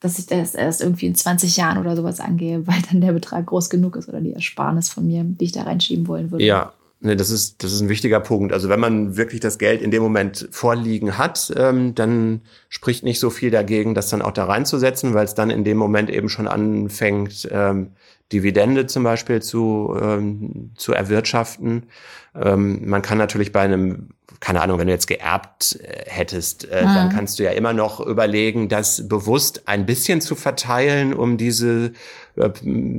dass 0.00 0.18
ich 0.18 0.26
das 0.26 0.54
erst 0.54 0.80
irgendwie 0.80 1.06
in 1.06 1.14
20 1.14 1.56
Jahren 1.56 1.78
oder 1.78 1.96
sowas 1.96 2.20
angehe, 2.20 2.66
weil 2.66 2.80
dann 2.90 3.00
der 3.00 3.12
Betrag 3.12 3.46
groß 3.46 3.68
genug 3.68 3.96
ist 3.96 4.08
oder 4.08 4.20
die 4.20 4.32
Ersparnis 4.32 4.88
von 4.88 5.06
mir, 5.06 5.24
die 5.24 5.46
ich 5.46 5.52
da 5.52 5.62
reinschieben 5.62 6.06
wollen 6.06 6.30
würde. 6.30 6.44
Ja, 6.44 6.72
Nee, 7.02 7.16
das 7.16 7.30
ist, 7.30 7.64
das 7.64 7.72
ist 7.72 7.80
ein 7.80 7.88
wichtiger 7.88 8.20
Punkt. 8.20 8.52
Also 8.52 8.68
wenn 8.68 8.78
man 8.78 9.16
wirklich 9.16 9.40
das 9.40 9.58
Geld 9.58 9.80
in 9.80 9.90
dem 9.90 10.02
Moment 10.02 10.48
vorliegen 10.50 11.16
hat, 11.16 11.50
ähm, 11.56 11.94
dann 11.94 12.42
spricht 12.68 13.04
nicht 13.04 13.20
so 13.20 13.30
viel 13.30 13.50
dagegen, 13.50 13.94
das 13.94 14.10
dann 14.10 14.20
auch 14.20 14.32
da 14.32 14.44
reinzusetzen, 14.44 15.14
weil 15.14 15.24
es 15.24 15.34
dann 15.34 15.48
in 15.48 15.64
dem 15.64 15.78
Moment 15.78 16.10
eben 16.10 16.28
schon 16.28 16.46
anfängt, 16.46 17.48
ähm, 17.50 17.92
Dividende 18.32 18.86
zum 18.86 19.02
Beispiel 19.02 19.40
zu, 19.40 19.96
ähm, 20.00 20.72
zu 20.76 20.92
erwirtschaften. 20.92 21.86
Ähm, 22.34 22.88
man 22.88 23.00
kann 23.00 23.16
natürlich 23.16 23.50
bei 23.50 23.60
einem 23.60 24.10
keine 24.40 24.62
Ahnung, 24.62 24.78
wenn 24.78 24.86
du 24.86 24.92
jetzt 24.92 25.06
geerbt 25.06 25.78
äh, 25.82 26.04
hättest, 26.06 26.64
äh, 26.70 26.82
mhm. 26.82 26.94
dann 26.94 27.08
kannst 27.10 27.38
du 27.38 27.42
ja 27.42 27.50
immer 27.50 27.74
noch 27.74 28.00
überlegen, 28.00 28.70
das 28.70 29.06
bewusst 29.06 29.68
ein 29.68 29.84
bisschen 29.84 30.22
zu 30.22 30.34
verteilen, 30.34 31.12
um 31.12 31.36
diese 31.36 31.92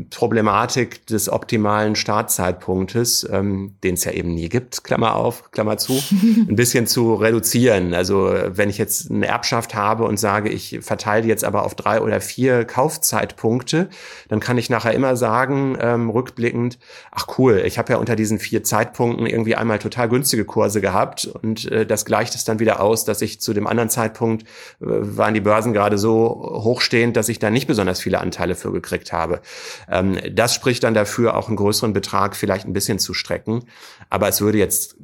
Problematik 0.10 1.06
des 1.08 1.30
optimalen 1.30 1.96
Startzeitpunktes, 1.96 3.28
ähm, 3.32 3.76
den 3.84 3.96
es 3.96 4.04
ja 4.04 4.12
eben 4.12 4.34
nie 4.34 4.50
gibt, 4.50 4.84
Klammer 4.84 5.16
auf, 5.16 5.52
Klammer 5.52 5.78
zu, 5.78 5.94
ein 6.22 6.56
bisschen 6.56 6.88
zu 6.88 7.16
reduzieren. 7.16 7.94
Also 7.94 8.34
wenn 8.48 8.70
ich 8.70 8.78
jetzt 8.78 9.10
eine 9.10 9.28
Erbschaft 9.28 9.76
habe 9.76 10.04
und 10.04 10.18
sage, 10.18 10.50
ich 10.50 10.80
verteile 10.82 11.28
jetzt 11.28 11.44
aber 11.44 11.64
auf 11.64 11.76
drei 11.76 12.02
oder 12.02 12.22
vier 12.22 12.66
Kaufzeitpunkte, 12.66 13.90
dann 14.28 14.40
kann 14.40 14.58
ich 14.58 14.70
nachher 14.70 14.94
immer 14.94 15.16
sagen, 15.16 15.78
ähm, 15.80 16.10
rückblickend, 16.10 16.80
ach 17.12 17.28
cool, 17.38 17.64
ich 17.66 17.78
habe 17.78 17.94
ja 17.94 18.00
unter 18.00 18.16
diesen 18.16 18.40
vier 18.40 18.64
Zeitpunkten 18.64 19.26
irgendwie 19.26 19.56
einmal 19.56 19.80
total 19.80 20.10
günstige 20.10 20.46
Kurse 20.46 20.82
gehabt 20.82 21.26
und 21.26 21.72
äh, 21.72 21.86
das 21.86 22.06
gleicht 22.06 22.36
es 22.36 22.44
dann 22.44 22.60
wieder 22.60 22.82
aus, 22.82 23.06
dass 23.06 23.22
ich 23.22 23.40
zu 23.40 23.54
dem 23.54 23.68
anderen 23.68 23.90
Zeitpunkt 23.90 24.44
äh, 24.44 24.86
waren 24.88 25.34
die 25.34 25.42
Börsen 25.42 25.74
gerade 25.74 25.98
so 25.98 26.62
hochstehend, 26.64 27.16
dass 27.16 27.30
ich 27.30 27.40
da 27.40 27.50
nicht 27.50 27.68
besonders 27.68 28.02
viele 28.02 28.20
Anteile 28.20 28.56
für 28.56 28.72
gekriegt 28.72 29.14
habe. 29.14 29.31
Habe. 29.32 29.42
Ähm, 29.90 30.18
das 30.32 30.54
spricht 30.54 30.84
dann 30.84 30.94
dafür, 30.94 31.36
auch 31.36 31.48
einen 31.48 31.58
größeren 31.58 31.94
Betrag 31.94 32.36
vielleicht 32.36 32.66
ein 32.68 32.74
bisschen 32.74 33.00
zu 33.00 33.14
strecken. 33.14 33.64
Aber 34.10 34.28
es 34.28 34.42
würde 34.42 34.58
jetzt 34.58 34.96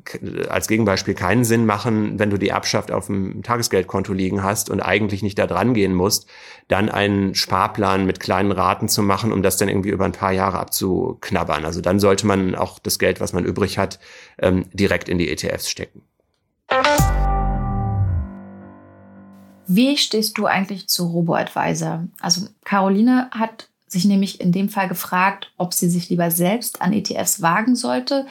als 0.50 0.68
Gegenbeispiel 0.68 1.14
keinen 1.14 1.44
Sinn 1.44 1.66
machen, 1.66 2.20
wenn 2.20 2.30
du 2.30 2.38
die 2.38 2.50
Erbschaft 2.50 2.92
auf 2.92 3.08
dem 3.08 3.44
Tagesgeldkonto 3.44 4.14
liegen 4.14 4.44
hast 4.44 4.70
und 4.70 4.82
eigentlich 4.82 5.24
nicht 5.24 5.40
da 5.40 5.48
dran 5.48 5.74
gehen 5.74 5.94
musst, 5.94 6.28
dann 6.68 6.90
einen 6.90 7.34
Sparplan 7.36 8.06
mit 8.06 8.20
kleinen 8.20 8.52
Raten 8.52 8.90
zu 8.90 9.02
machen, 9.02 9.32
um 9.32 9.42
das 9.42 9.58
dann 9.58 9.70
irgendwie 9.70 9.90
über 9.90 10.06
ein 10.06 10.12
paar 10.12 10.34
Jahre 10.34 10.60
abzuknabbern. 10.60 11.66
Also 11.66 11.82
dann 11.82 12.00
sollte 12.00 12.28
man 12.28 12.56
auch 12.56 12.80
das 12.80 13.00
Geld, 13.00 13.22
was 13.22 13.34
man 13.34 13.46
übrig 13.46 13.78
hat, 13.78 14.00
ähm, 14.40 14.66
direkt 14.74 15.10
in 15.10 15.18
die 15.18 15.30
ETFs 15.30 15.70
stecken. 15.70 16.02
Wie 19.70 19.98
stehst 19.98 20.38
du 20.38 20.46
eigentlich 20.46 20.88
zu 20.88 21.08
Robo-Advisor? 21.08 22.08
Also 22.22 22.48
Caroline 22.64 23.30
hat 23.32 23.67
sich 23.88 24.06
nämlich 24.06 24.42
in 24.42 24.52
dem 24.52 24.70
Fall 24.70 24.88
gefragt, 24.88 25.52
ob 25.58 25.74
sie 25.74 25.90
sich 25.90 26.10
lieber 26.10 26.30
selbst 26.32 26.82
an 26.82 26.94
ETFs 26.94 27.42
wagen 27.42 27.76
sollte 27.76 28.26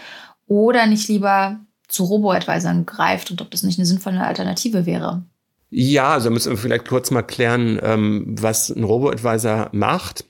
oder 0.46 0.86
nicht 0.86 1.08
lieber 1.08 1.60
zu 1.88 2.04
Robo-Advisern 2.04 2.86
greift 2.86 3.30
und 3.30 3.40
ob 3.40 3.50
das 3.50 3.62
nicht 3.62 3.78
eine 3.78 3.86
sinnvolle 3.86 4.24
Alternative 4.24 4.86
wäre. 4.86 5.24
Ja, 5.70 6.12
also 6.12 6.30
müssen 6.30 6.52
wir 6.52 6.58
vielleicht 6.58 6.88
kurz 6.88 7.10
mal 7.10 7.22
klären, 7.22 7.78
ähm, 7.82 8.36
was 8.38 8.70
ein 8.70 8.84
Robo-Advisor 8.84 9.70
macht. 9.72 10.24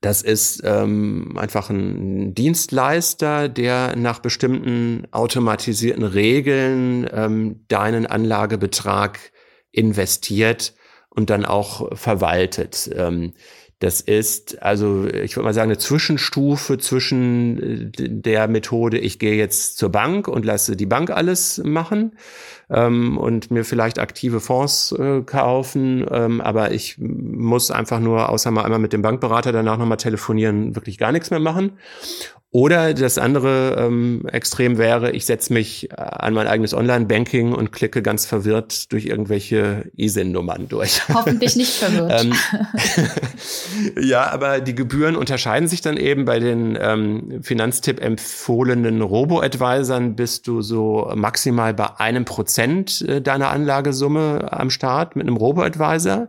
Das 0.00 0.22
ist 0.22 0.62
ähm, 0.64 1.36
einfach 1.36 1.70
ein 1.70 2.34
Dienstleister, 2.34 3.48
der 3.48 3.96
nach 3.96 4.18
bestimmten 4.18 5.06
automatisierten 5.10 6.04
Regeln 6.04 7.08
ähm, 7.12 7.64
deinen 7.68 8.06
Anlagebetrag 8.06 9.18
investiert 9.72 10.74
und 11.10 11.30
dann 11.30 11.44
auch 11.44 11.96
verwaltet. 11.96 12.90
Ähm, 12.94 13.32
das 13.78 14.00
ist 14.00 14.62
also, 14.62 15.06
ich 15.06 15.36
würde 15.36 15.44
mal 15.44 15.52
sagen, 15.52 15.70
eine 15.70 15.78
Zwischenstufe 15.78 16.78
zwischen 16.78 17.92
äh, 17.98 18.08
der 18.08 18.48
Methode, 18.48 18.98
ich 18.98 19.18
gehe 19.18 19.36
jetzt 19.36 19.76
zur 19.76 19.90
Bank 19.90 20.28
und 20.28 20.46
lasse 20.46 20.76
die 20.76 20.86
Bank 20.86 21.10
alles 21.10 21.60
machen 21.62 22.12
ähm, 22.70 23.18
und 23.18 23.50
mir 23.50 23.64
vielleicht 23.64 23.98
aktive 23.98 24.40
Fonds 24.40 24.92
äh, 24.92 25.20
kaufen, 25.22 26.06
ähm, 26.10 26.40
aber 26.40 26.72
ich 26.72 26.96
muss 26.98 27.70
einfach 27.70 28.00
nur, 28.00 28.30
außer 28.30 28.50
mal 28.50 28.64
einmal 28.64 28.78
mit 28.78 28.94
dem 28.94 29.02
Bankberater 29.02 29.52
danach 29.52 29.76
nochmal 29.76 29.98
telefonieren, 29.98 30.74
wirklich 30.74 30.96
gar 30.96 31.12
nichts 31.12 31.30
mehr 31.30 31.40
machen. 31.40 31.72
Oder 32.52 32.94
das 32.94 33.18
andere 33.18 33.76
ähm, 33.78 34.26
Extrem 34.32 34.78
wäre, 34.78 35.10
ich 35.10 35.26
setze 35.26 35.52
mich 35.52 35.90
äh, 35.90 35.96
an 35.96 36.32
mein 36.32 36.46
eigenes 36.46 36.72
Online-Banking 36.74 37.52
und 37.52 37.72
klicke 37.72 38.02
ganz 38.02 38.24
verwirrt 38.24 38.92
durch 38.92 39.04
irgendwelche 39.04 39.90
ISIN-Nummern 39.96 40.68
durch. 40.68 41.06
Hoffentlich 41.12 41.56
nicht 41.56 41.72
verwirrt. 41.72 42.24
ähm, 42.24 42.32
ja, 44.00 44.30
aber 44.30 44.60
die 44.60 44.74
Gebühren 44.74 45.16
unterscheiden 45.16 45.68
sich 45.68 45.80
dann 45.80 45.96
eben. 45.96 46.24
Bei 46.24 46.38
den 46.38 46.78
ähm, 46.80 47.40
Finanztipp 47.42 48.00
empfohlenen 48.00 49.02
Robo-Advisern 49.02 50.16
bist 50.16 50.46
du 50.46 50.62
so 50.62 51.12
maximal 51.14 51.74
bei 51.74 51.98
einem 51.98 52.24
Prozent 52.24 53.02
äh, 53.02 53.20
deiner 53.20 53.50
Anlagesumme 53.50 54.52
am 54.52 54.70
Start 54.70 55.16
mit 55.16 55.26
einem 55.26 55.36
Robo-Advisor. 55.36 56.28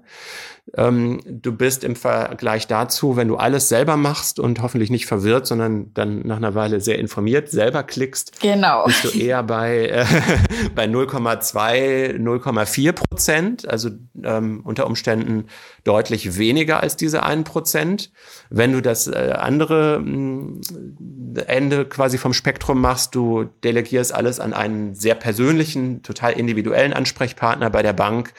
Ähm, 0.75 1.21
du 1.25 1.53
bist 1.53 1.83
im 1.83 1.95
Vergleich 1.95 2.67
dazu, 2.67 3.15
wenn 3.15 3.29
du 3.29 3.37
alles 3.37 3.69
selber 3.69 3.95
machst 3.95 4.39
und 4.39 4.61
hoffentlich 4.61 4.89
nicht 4.89 5.05
verwirrt, 5.05 5.47
sondern 5.47 5.93
dann 5.93 6.19
nach 6.21 6.37
einer 6.37 6.55
Weile 6.55 6.81
sehr 6.81 6.99
informiert 6.99 7.49
selber 7.49 7.83
klickst, 7.83 8.41
genau. 8.41 8.85
bist 8.85 9.05
du 9.05 9.09
eher 9.17 9.43
bei, 9.43 9.87
äh, 9.87 10.05
bei 10.75 10.85
0,2, 10.85 12.17
0,4 12.17 12.91
Prozent, 12.91 13.67
also 13.67 13.89
ähm, 14.23 14.61
unter 14.65 14.87
Umständen 14.87 15.45
deutlich 15.85 16.37
weniger 16.37 16.81
als 16.81 16.97
diese 16.97 17.23
1 17.23 17.49
Prozent. 17.49 18.11
Wenn 18.49 18.73
du 18.73 18.81
das 18.81 19.07
äh, 19.07 19.33
andere 19.37 20.03
äh, 20.03 21.41
Ende 21.43 21.85
quasi 21.85 22.17
vom 22.17 22.33
Spektrum 22.33 22.81
machst, 22.81 23.15
du 23.15 23.45
delegierst 23.63 24.13
alles 24.13 24.41
an 24.41 24.53
einen 24.53 24.95
sehr 24.95 25.15
persönlichen, 25.15 26.03
total 26.03 26.33
individuellen 26.33 26.91
Ansprechpartner 26.91 27.69
bei 27.69 27.83
der 27.83 27.93
Bank, 27.93 28.33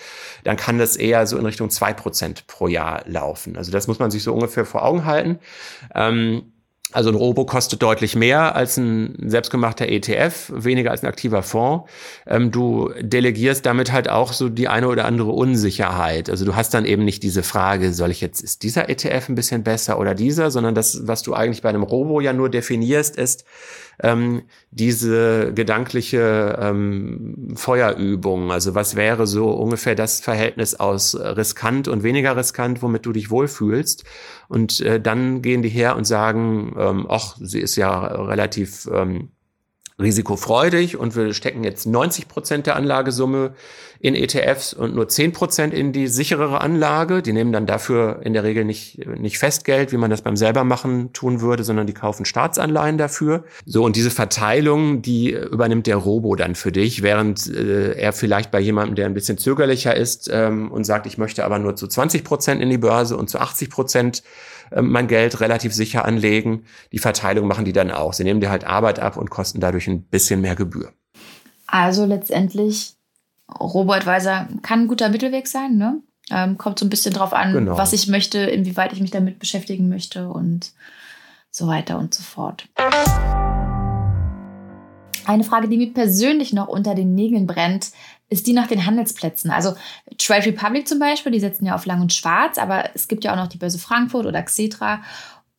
dann 0.44 0.58
kann 0.58 0.78
das 0.78 0.96
eher 0.96 1.26
so 1.26 1.38
in 1.38 1.46
Richtung 1.46 1.70
2 1.70 1.94
Prozent 1.94 2.17
pro 2.46 2.68
Jahr 2.68 3.02
laufen. 3.06 3.56
Also 3.56 3.70
das 3.72 3.86
muss 3.86 3.98
man 3.98 4.10
sich 4.10 4.22
so 4.22 4.32
ungefähr 4.32 4.64
vor 4.64 4.84
Augen 4.84 5.04
halten. 5.04 5.38
Ähm, 5.94 6.52
also 6.90 7.10
ein 7.10 7.16
Robo 7.16 7.44
kostet 7.44 7.82
deutlich 7.82 8.16
mehr 8.16 8.56
als 8.56 8.78
ein 8.78 9.14
selbstgemachter 9.28 9.88
ETF, 9.88 10.50
weniger 10.54 10.90
als 10.90 11.02
ein 11.02 11.06
aktiver 11.06 11.42
Fonds. 11.42 11.90
Ähm, 12.26 12.50
du 12.50 12.90
delegierst 12.98 13.66
damit 13.66 13.92
halt 13.92 14.08
auch 14.08 14.32
so 14.32 14.48
die 14.48 14.68
eine 14.68 14.88
oder 14.88 15.04
andere 15.04 15.32
Unsicherheit. 15.32 16.30
Also 16.30 16.46
du 16.46 16.56
hast 16.56 16.72
dann 16.72 16.86
eben 16.86 17.04
nicht 17.04 17.22
diese 17.22 17.42
Frage, 17.42 17.92
soll 17.92 18.10
ich 18.10 18.22
jetzt, 18.22 18.40
ist 18.40 18.62
dieser 18.62 18.88
ETF 18.88 19.28
ein 19.28 19.34
bisschen 19.34 19.64
besser 19.64 19.98
oder 19.98 20.14
dieser, 20.14 20.50
sondern 20.50 20.74
das, 20.74 21.06
was 21.06 21.22
du 21.22 21.34
eigentlich 21.34 21.60
bei 21.60 21.68
einem 21.68 21.82
Robo 21.82 22.20
ja 22.20 22.32
nur 22.32 22.48
definierst, 22.48 23.16
ist, 23.16 23.44
ähm, 24.02 24.42
diese 24.70 25.52
gedankliche 25.52 26.58
ähm, 26.60 27.54
Feuerübung. 27.54 28.52
Also 28.52 28.74
was 28.74 28.96
wäre 28.96 29.26
so 29.26 29.50
ungefähr 29.50 29.94
das 29.94 30.20
Verhältnis 30.20 30.74
aus 30.74 31.14
riskant 31.14 31.88
und 31.88 32.02
weniger 32.02 32.36
riskant, 32.36 32.82
womit 32.82 33.06
du 33.06 33.12
dich 33.12 33.30
wohlfühlst? 33.30 34.04
Und 34.48 34.80
äh, 34.80 35.00
dann 35.00 35.42
gehen 35.42 35.62
die 35.62 35.68
her 35.68 35.96
und 35.96 36.04
sagen, 36.04 36.74
ähm, 36.78 37.06
ach, 37.08 37.36
sie 37.40 37.60
ist 37.60 37.76
ja 37.76 37.98
relativ 38.06 38.88
ähm, 38.92 39.30
risikofreudig 40.00 40.96
und 40.96 41.16
wir 41.16 41.34
stecken 41.34 41.64
jetzt 41.64 41.86
90 41.86 42.28
Prozent 42.28 42.66
der 42.66 42.76
Anlagesumme 42.76 43.54
in 44.00 44.14
ETFs 44.14 44.72
und 44.72 44.94
nur 44.94 45.08
10 45.08 45.32
Prozent 45.32 45.74
in 45.74 45.92
die 45.92 46.06
sicherere 46.06 46.60
Anlage. 46.60 47.22
Die 47.22 47.32
nehmen 47.32 47.52
dann 47.52 47.66
dafür 47.66 48.20
in 48.22 48.32
der 48.32 48.44
Regel 48.44 48.64
nicht, 48.64 49.06
nicht 49.06 49.38
Festgeld, 49.38 49.92
wie 49.92 49.96
man 49.96 50.10
das 50.10 50.22
beim 50.22 50.36
selber 50.36 50.64
machen 50.64 51.12
tun 51.12 51.40
würde, 51.40 51.64
sondern 51.64 51.86
die 51.86 51.94
kaufen 51.94 52.24
Staatsanleihen 52.24 52.98
dafür. 52.98 53.44
So, 53.66 53.84
und 53.84 53.96
diese 53.96 54.10
Verteilung, 54.10 55.02
die 55.02 55.32
übernimmt 55.32 55.86
der 55.86 55.96
Robo 55.96 56.36
dann 56.36 56.54
für 56.54 56.70
dich, 56.70 57.02
während 57.02 57.46
äh, 57.48 57.92
er 57.92 58.12
vielleicht 58.12 58.50
bei 58.50 58.60
jemandem, 58.60 58.94
der 58.94 59.06
ein 59.06 59.14
bisschen 59.14 59.38
zögerlicher 59.38 59.96
ist 59.96 60.30
ähm, 60.32 60.70
und 60.70 60.84
sagt, 60.84 61.06
ich 61.06 61.18
möchte 61.18 61.44
aber 61.44 61.58
nur 61.58 61.74
zu 61.74 61.88
20 61.88 62.22
Prozent 62.22 62.62
in 62.62 62.70
die 62.70 62.78
Börse 62.78 63.16
und 63.16 63.28
zu 63.28 63.38
80 63.40 63.70
Prozent 63.70 64.22
ähm, 64.70 64.90
mein 64.90 65.08
Geld 65.08 65.40
relativ 65.40 65.74
sicher 65.74 66.04
anlegen. 66.04 66.64
Die 66.92 66.98
Verteilung 66.98 67.46
machen 67.46 67.64
die 67.64 67.72
dann 67.72 67.90
auch. 67.90 68.12
Sie 68.12 68.24
nehmen 68.24 68.40
dir 68.40 68.50
halt 68.50 68.64
Arbeit 68.64 69.00
ab 69.00 69.16
und 69.16 69.30
kosten 69.30 69.60
dadurch 69.60 69.88
ein 69.88 70.02
bisschen 70.02 70.40
mehr 70.40 70.54
Gebühr. 70.54 70.92
Also 71.66 72.06
letztendlich, 72.06 72.94
Robo-Advisor 73.48 74.48
kann 74.62 74.82
ein 74.82 74.88
guter 74.88 75.08
Mittelweg 75.08 75.46
sein, 75.46 75.76
ne? 75.76 76.00
Ähm, 76.30 76.58
kommt 76.58 76.78
so 76.78 76.84
ein 76.84 76.90
bisschen 76.90 77.14
drauf 77.14 77.32
an, 77.32 77.54
genau. 77.54 77.78
was 77.78 77.94
ich 77.94 78.06
möchte, 78.06 78.38
inwieweit 78.38 78.92
ich 78.92 79.00
mich 79.00 79.10
damit 79.10 79.38
beschäftigen 79.38 79.88
möchte 79.88 80.28
und 80.28 80.72
so 81.50 81.66
weiter 81.66 81.98
und 81.98 82.12
so 82.12 82.22
fort. 82.22 82.68
Eine 85.24 85.44
Frage, 85.44 85.68
die 85.68 85.76
mir 85.76 85.92
persönlich 85.92 86.52
noch 86.52 86.68
unter 86.68 86.94
den 86.94 87.14
Nägeln 87.14 87.46
brennt, 87.46 87.90
ist 88.28 88.46
die 88.46 88.52
nach 88.52 88.66
den 88.66 88.84
Handelsplätzen. 88.84 89.50
Also 89.50 89.74
Trade 90.18 90.46
Republic 90.46 90.86
zum 90.86 90.98
Beispiel, 90.98 91.32
die 91.32 91.40
setzen 91.40 91.66
ja 91.66 91.74
auf 91.74 91.86
Lang 91.86 92.00
und 92.00 92.12
Schwarz, 92.12 92.58
aber 92.58 92.90
es 92.94 93.08
gibt 93.08 93.24
ja 93.24 93.32
auch 93.32 93.36
noch 93.36 93.48
die 93.48 93.58
Börse 93.58 93.78
Frankfurt 93.78 94.26
oder 94.26 94.42
Xetra, 94.42 95.02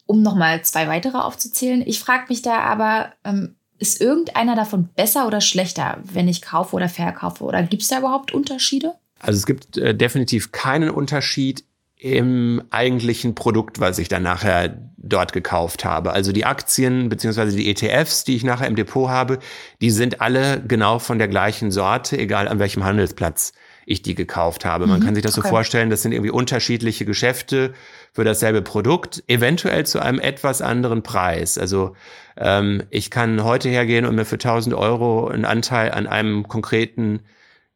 um 0.06 0.21
nochmal 0.21 0.63
zwei 0.63 0.88
weitere 0.88 1.17
aufzuzählen. 1.17 1.84
Ich 1.86 1.99
frage 1.99 2.25
mich 2.30 2.41
da 2.41 2.60
aber, 2.60 3.13
ähm, 3.23 3.56
ist 3.79 4.01
irgendeiner 4.01 4.55
davon 4.55 4.89
besser 4.95 5.25
oder 5.25 5.41
schlechter, 5.41 5.97
wenn 6.03 6.27
ich 6.27 6.41
kaufe 6.41 6.75
oder 6.75 6.89
verkaufe? 6.89 7.43
Oder 7.43 7.63
gibt 7.63 7.81
es 7.81 7.87
da 7.87 7.99
überhaupt 7.99 8.33
Unterschiede? 8.33 8.93
Also 9.19 9.37
es 9.37 9.45
gibt 9.45 9.77
äh, 9.77 9.95
definitiv 9.95 10.51
keinen 10.51 10.89
Unterschied 10.89 11.63
im 11.97 12.61
eigentlichen 12.69 13.35
Produkt, 13.35 13.81
was 13.81 13.99
ich 13.99 14.07
dann 14.07 14.23
nachher 14.23 14.77
dort 14.95 15.33
gekauft 15.33 15.83
habe. 15.83 16.13
Also 16.13 16.31
die 16.31 16.45
Aktien 16.45 17.09
beziehungsweise 17.09 17.57
die 17.57 17.69
ETFs, 17.69 18.23
die 18.23 18.35
ich 18.35 18.43
nachher 18.43 18.67
im 18.67 18.77
Depot 18.77 19.09
habe, 19.09 19.39
die 19.81 19.91
sind 19.91 20.21
alle 20.21 20.63
genau 20.65 20.99
von 20.99 21.17
der 21.19 21.27
gleichen 21.27 21.71
Sorte, 21.71 22.17
egal 22.17 22.47
an 22.47 22.59
welchem 22.59 22.85
Handelsplatz 22.85 23.51
ich 23.89 24.04
die 24.04 24.13
gekauft 24.13 24.65
habe. 24.65 24.86
Man 24.86 24.99
mhm, 24.99 25.06
kann 25.06 25.15
sich 25.15 25.23
das 25.23 25.36
okay. 25.38 25.47
so 25.47 25.49
vorstellen, 25.49 25.89
das 25.89 26.04
sind 26.04 26.12
irgendwie 26.12 26.30
unterschiedliche 26.30 27.06
Geschäfte 27.06 27.73
für 28.13 28.23
dasselbe 28.23 28.62
Produkt, 28.62 29.23
eventuell 29.28 29.86
zu 29.86 29.99
einem 29.99 30.19
etwas 30.19 30.62
anderen 30.62 31.02
Preis. 31.02 31.58
Also 31.58 31.95
ähm, 32.38 32.84
ich 32.91 33.10
kann 33.10 33.43
heute 33.43 33.67
hergehen 33.67 34.06
und 34.06 34.15
mir 34.15 34.25
für 34.25 34.36
1000 34.36 34.75
Euro 34.75 35.28
einen 35.28 35.43
Anteil 35.43 35.91
an 35.91 36.06
einem 36.06 36.47
konkreten 36.47 37.21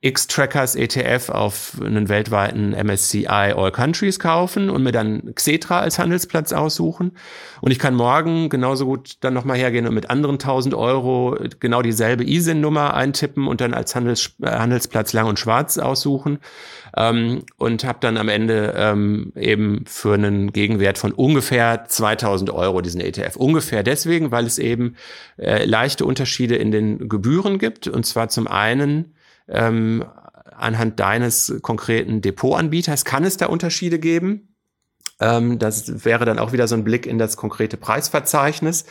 X-Trackers 0.04 0.76
ETF 0.76 1.30
auf 1.30 1.80
einen 1.82 2.10
weltweiten 2.10 2.72
MSCI 2.72 3.26
All 3.26 3.72
Countries 3.72 4.20
kaufen 4.20 4.70
und 4.70 4.84
mir 4.84 4.92
dann 4.92 5.34
Xetra 5.34 5.80
als 5.80 5.98
Handelsplatz 5.98 6.52
aussuchen. 6.52 7.14
Und 7.62 7.72
ich 7.72 7.80
kann 7.80 7.96
morgen 7.96 8.50
genauso 8.50 8.86
gut 8.86 9.16
dann 9.22 9.34
nochmal 9.34 9.58
hergehen 9.58 9.88
und 9.88 9.94
mit 9.94 10.10
anderen 10.10 10.36
1000 10.36 10.76
Euro 10.76 11.38
genau 11.62 11.82
dieselbe 11.82 12.26
ISIN-Nummer 12.26 12.96
eintippen 12.96 13.48
und 13.48 13.62
dann 13.62 13.74
als 13.74 13.96
Handels, 13.96 14.36
äh, 14.42 14.48
Handelsplatz 14.48 15.14
lang 15.14 15.28
und 15.28 15.40
schwarz 15.40 15.78
aussuchen. 15.78 16.40
Ähm, 16.98 17.44
und 17.56 17.86
habe 17.86 18.00
dann 18.02 18.18
am 18.18 18.28
Ende 18.28 18.74
ähm, 18.76 19.32
eben 19.38 19.86
für 19.88 20.16
einen 20.16 20.52
Gegenwert 20.52 20.98
von 20.98 21.14
ungefähr 21.14 21.86
2000 21.88 22.50
Euro 22.50 22.82
diesen 22.82 23.00
ETF. 23.00 23.38
Ungefähr 23.38 23.84
deswegen, 23.84 24.32
weil 24.32 24.46
es 24.46 24.60
eben 24.60 24.98
äh, 25.38 25.64
leichte 25.64 26.04
Unterschiede 26.04 26.58
in 26.58 26.74
den 26.74 27.08
Gebühren 27.08 27.58
gibt. 27.58 27.88
Und 27.88 28.06
zwar 28.06 28.28
zum 28.28 28.48
einen 28.48 29.14
ähm, 29.48 30.06
anhand 30.56 31.00
deines 31.00 31.54
konkreten 31.62 32.22
Depotanbieters 32.22 33.06
kann 33.06 33.24
es 33.24 33.38
da 33.38 33.48
Unterschiede 33.48 34.00
geben. 34.00 34.56
Ähm, 35.20 35.60
das 35.60 36.06
wäre 36.06 36.26
dann 36.26 36.40
auch 36.40 36.54
wieder 36.54 36.68
so 36.68 36.76
ein 36.76 36.84
Blick 36.84 37.06
in 37.06 37.18
das 37.18 37.38
konkrete 37.38 37.78
Preisverzeichnis. 37.78 38.86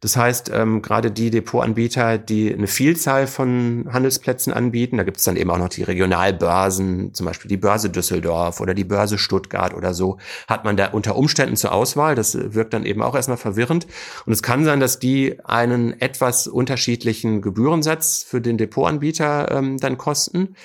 Das 0.00 0.16
heißt, 0.16 0.50
ähm, 0.52 0.82
gerade 0.82 1.10
die 1.10 1.30
Depotanbieter, 1.30 2.18
die 2.18 2.52
eine 2.52 2.66
Vielzahl 2.66 3.26
von 3.26 3.88
Handelsplätzen 3.92 4.52
anbieten, 4.52 4.96
da 4.96 5.04
gibt 5.04 5.18
es 5.18 5.24
dann 5.24 5.36
eben 5.36 5.50
auch 5.50 5.58
noch 5.58 5.68
die 5.68 5.82
Regionalbörsen, 5.82 7.14
zum 7.14 7.26
Beispiel 7.26 7.48
die 7.48 7.56
Börse 7.56 7.90
Düsseldorf 7.90 8.60
oder 8.60 8.74
die 8.74 8.84
Börse 8.84 9.18
Stuttgart 9.18 9.74
oder 9.74 9.94
so, 9.94 10.18
hat 10.48 10.64
man 10.64 10.76
da 10.76 10.88
unter 10.88 11.16
Umständen 11.16 11.56
zur 11.56 11.72
Auswahl. 11.72 12.14
Das 12.14 12.36
wirkt 12.54 12.74
dann 12.74 12.84
eben 12.84 13.02
auch 13.02 13.14
erstmal 13.14 13.38
verwirrend. 13.38 13.86
Und 14.26 14.32
es 14.32 14.42
kann 14.42 14.64
sein, 14.64 14.80
dass 14.80 14.98
die 14.98 15.38
einen 15.44 16.00
etwas 16.00 16.46
unterschiedlichen 16.46 17.42
Gebührensatz 17.42 18.22
für 18.22 18.40
den 18.40 18.58
Depotanbieter 18.58 19.50
ähm, 19.50 19.78
dann 19.78 19.98
kosten. 19.98 20.56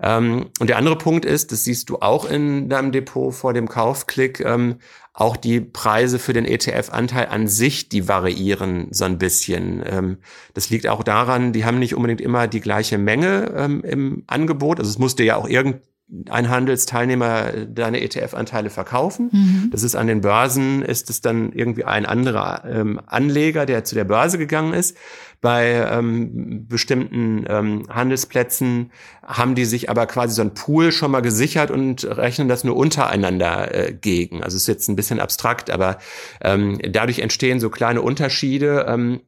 Ähm, 0.00 0.46
und 0.60 0.68
der 0.68 0.78
andere 0.78 0.98
Punkt 0.98 1.24
ist, 1.24 1.52
das 1.52 1.64
siehst 1.64 1.88
du 1.88 1.98
auch 1.98 2.24
in 2.24 2.68
deinem 2.68 2.92
Depot 2.92 3.32
vor 3.34 3.52
dem 3.52 3.68
Kaufklick, 3.68 4.40
ähm, 4.40 4.76
auch 5.14 5.36
die 5.36 5.60
Preise 5.60 6.18
für 6.18 6.32
den 6.32 6.44
ETF-Anteil 6.44 7.28
an 7.28 7.46
sich, 7.46 7.88
die 7.88 8.08
variieren 8.08 8.88
so 8.90 9.04
ein 9.04 9.16
bisschen. 9.16 9.82
Ähm, 9.86 10.18
das 10.54 10.70
liegt 10.70 10.88
auch 10.88 11.04
daran, 11.04 11.52
die 11.52 11.64
haben 11.64 11.78
nicht 11.78 11.94
unbedingt 11.94 12.20
immer 12.20 12.48
die 12.48 12.60
gleiche 12.60 12.98
Menge 12.98 13.54
ähm, 13.56 13.82
im 13.84 14.24
Angebot. 14.26 14.80
Also 14.80 14.90
es 14.90 14.98
musste 14.98 15.22
ja 15.22 15.36
auch 15.36 15.48
irgend 15.48 15.82
ein 16.28 16.50
Handelsteilnehmer 16.50 17.52
deine 17.66 18.02
ETF-Anteile 18.02 18.68
verkaufen. 18.68 19.30
Mhm. 19.32 19.70
Das 19.70 19.82
ist 19.82 19.94
an 19.94 20.06
den 20.06 20.20
Börsen, 20.20 20.82
ist 20.82 21.08
es 21.08 21.22
dann 21.22 21.52
irgendwie 21.52 21.84
ein 21.84 22.04
anderer 22.04 22.64
ähm, 22.66 23.00
Anleger, 23.06 23.64
der 23.64 23.84
zu 23.84 23.94
der 23.94 24.04
Börse 24.04 24.36
gegangen 24.36 24.74
ist. 24.74 24.96
Bei 25.40 25.72
ähm, 25.90 26.66
bestimmten 26.68 27.44
ähm, 27.48 27.86
Handelsplätzen 27.88 28.92
haben 29.22 29.54
die 29.54 29.64
sich 29.64 29.90
aber 29.90 30.06
quasi 30.06 30.34
so 30.34 30.42
ein 30.42 30.54
Pool 30.54 30.92
schon 30.92 31.10
mal 31.10 31.20
gesichert 31.20 31.70
und 31.70 32.04
rechnen 32.04 32.48
das 32.48 32.64
nur 32.64 32.76
untereinander 32.76 33.74
äh, 33.74 33.92
gegen. 33.92 34.42
Also 34.42 34.56
ist 34.56 34.66
jetzt 34.66 34.88
ein 34.88 34.96
bisschen 34.96 35.20
abstrakt, 35.20 35.70
aber 35.70 35.98
ähm, 36.42 36.78
dadurch 36.90 37.20
entstehen 37.20 37.60
so 37.60 37.70
kleine 37.70 38.02
Unterschiede. 38.02 38.86
Ähm, 38.88 39.20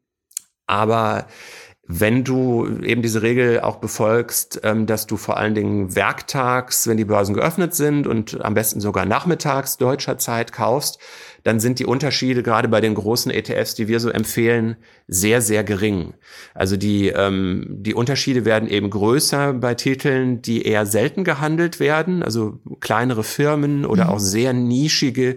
aber 0.66 1.26
wenn 1.88 2.24
du 2.24 2.66
eben 2.82 3.02
diese 3.02 3.22
Regel 3.22 3.60
auch 3.60 3.76
befolgst, 3.76 4.60
ähm, 4.64 4.86
dass 4.86 5.06
du 5.06 5.16
vor 5.16 5.36
allen 5.36 5.54
Dingen 5.54 5.94
werktags, 5.94 6.88
wenn 6.88 6.96
die 6.96 7.04
Börsen 7.04 7.34
geöffnet 7.34 7.74
sind 7.74 8.06
und 8.06 8.44
am 8.44 8.54
besten 8.54 8.80
sogar 8.80 9.06
nachmittags 9.06 9.76
deutscher 9.76 10.18
Zeit 10.18 10.52
kaufst, 10.52 10.98
dann 11.44 11.60
sind 11.60 11.78
die 11.78 11.86
Unterschiede 11.86 12.42
gerade 12.42 12.66
bei 12.66 12.80
den 12.80 12.94
großen 12.94 13.30
ETFs, 13.30 13.76
die 13.76 13.86
wir 13.86 14.00
so 14.00 14.10
empfehlen, 14.10 14.76
sehr, 15.06 15.40
sehr 15.40 15.62
gering. 15.62 16.14
Also 16.54 16.76
die, 16.76 17.08
ähm, 17.08 17.66
die 17.68 17.94
Unterschiede 17.94 18.44
werden 18.44 18.68
eben 18.68 18.90
größer 18.90 19.52
bei 19.52 19.74
Titeln, 19.74 20.42
die 20.42 20.62
eher 20.62 20.86
selten 20.86 21.22
gehandelt 21.22 21.78
werden, 21.78 22.24
also 22.24 22.58
kleinere 22.80 23.22
Firmen 23.22 23.86
oder 23.86 24.06
mhm. 24.06 24.10
auch 24.10 24.18
sehr 24.18 24.52
nischige 24.54 25.36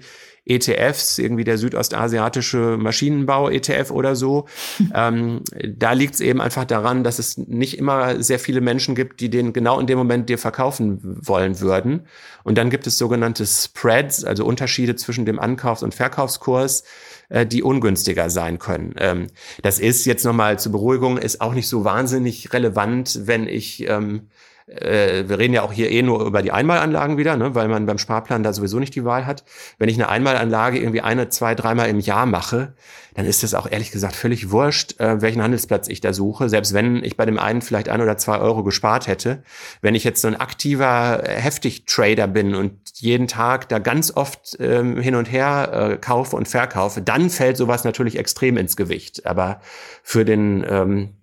ETFs, 0.49 1.17
irgendwie 1.17 1.43
der 1.43 1.57
südostasiatische 1.57 2.77
Maschinenbau-ETF 2.77 3.91
oder 3.91 4.15
so. 4.15 4.47
ähm, 4.93 5.41
da 5.65 5.93
liegt 5.93 6.15
es 6.15 6.21
eben 6.21 6.41
einfach 6.41 6.65
daran, 6.65 7.03
dass 7.03 7.19
es 7.19 7.37
nicht 7.37 7.77
immer 7.77 8.21
sehr 8.21 8.39
viele 8.39 8.61
Menschen 8.61 8.95
gibt, 8.95 9.19
die 9.21 9.29
den 9.29 9.53
genau 9.53 9.79
in 9.79 9.87
dem 9.87 9.97
Moment 9.97 10.29
dir 10.29 10.37
verkaufen 10.37 10.99
wollen 11.03 11.59
würden. 11.59 12.07
Und 12.43 12.57
dann 12.57 12.69
gibt 12.69 12.87
es 12.87 12.97
sogenannte 12.97 13.45
Spreads, 13.45 14.23
also 14.23 14.45
Unterschiede 14.45 14.95
zwischen 14.95 15.25
dem 15.25 15.39
Ankaufs- 15.39 15.83
und 15.83 15.93
Verkaufskurs, 15.93 16.83
äh, 17.29 17.45
die 17.45 17.61
ungünstiger 17.61 18.29
sein 18.29 18.57
können. 18.59 18.95
Ähm, 18.97 19.27
das 19.61 19.79
ist 19.79 20.05
jetzt 20.05 20.25
nochmal 20.25 20.59
zur 20.59 20.71
Beruhigung, 20.71 21.17
ist 21.17 21.41
auch 21.41 21.53
nicht 21.53 21.67
so 21.67 21.83
wahnsinnig 21.83 22.53
relevant, 22.53 23.27
wenn 23.27 23.47
ich 23.47 23.87
ähm, 23.87 24.29
äh, 24.69 25.27
wir 25.27 25.39
reden 25.39 25.53
ja 25.53 25.63
auch 25.63 25.73
hier 25.73 25.89
eh 25.89 26.01
nur 26.01 26.25
über 26.25 26.41
die 26.41 26.51
Einmalanlagen 26.51 27.17
wieder, 27.17 27.35
ne, 27.35 27.55
weil 27.55 27.67
man 27.67 27.85
beim 27.85 27.97
Sparplan 27.97 28.43
da 28.43 28.53
sowieso 28.53 28.79
nicht 28.79 28.95
die 28.95 29.05
Wahl 29.05 29.25
hat. 29.25 29.43
Wenn 29.77 29.89
ich 29.89 29.95
eine 29.95 30.09
Einmalanlage 30.09 30.79
irgendwie 30.79 31.01
eine, 31.01 31.29
zwei, 31.29 31.55
dreimal 31.55 31.89
im 31.89 31.99
Jahr 31.99 32.25
mache, 32.25 32.73
dann 33.15 33.25
ist 33.25 33.43
es 33.43 33.53
auch 33.53 33.69
ehrlich 33.69 33.91
gesagt 33.91 34.15
völlig 34.15 34.51
wurscht, 34.51 34.99
äh, 34.99 35.21
welchen 35.21 35.41
Handelsplatz 35.41 35.87
ich 35.87 36.01
da 36.01 36.13
suche, 36.13 36.49
selbst 36.49 36.73
wenn 36.73 37.03
ich 37.03 37.17
bei 37.17 37.25
dem 37.25 37.39
einen 37.39 37.61
vielleicht 37.61 37.89
ein 37.89 38.01
oder 38.01 38.17
zwei 38.17 38.37
Euro 38.37 38.63
gespart 38.63 39.07
hätte. 39.07 39.43
Wenn 39.81 39.95
ich 39.95 40.03
jetzt 40.03 40.21
so 40.21 40.27
ein 40.27 40.39
aktiver, 40.39 41.27
äh, 41.27 41.35
heftig 41.35 41.85
Trader 41.85 42.27
bin 42.27 42.55
und 42.55 42.73
jeden 42.95 43.27
Tag 43.27 43.69
da 43.69 43.79
ganz 43.79 44.15
oft 44.15 44.57
ähm, 44.59 45.01
hin 45.01 45.15
und 45.15 45.31
her 45.31 45.91
äh, 45.91 45.97
kaufe 45.97 46.35
und 46.35 46.47
verkaufe, 46.47 47.01
dann 47.01 47.29
fällt 47.29 47.57
sowas 47.57 47.83
natürlich 47.83 48.17
extrem 48.17 48.57
ins 48.57 48.75
Gewicht. 48.75 49.25
Aber 49.25 49.59
für 50.03 50.25
den 50.25 50.65
ähm, 50.69 51.18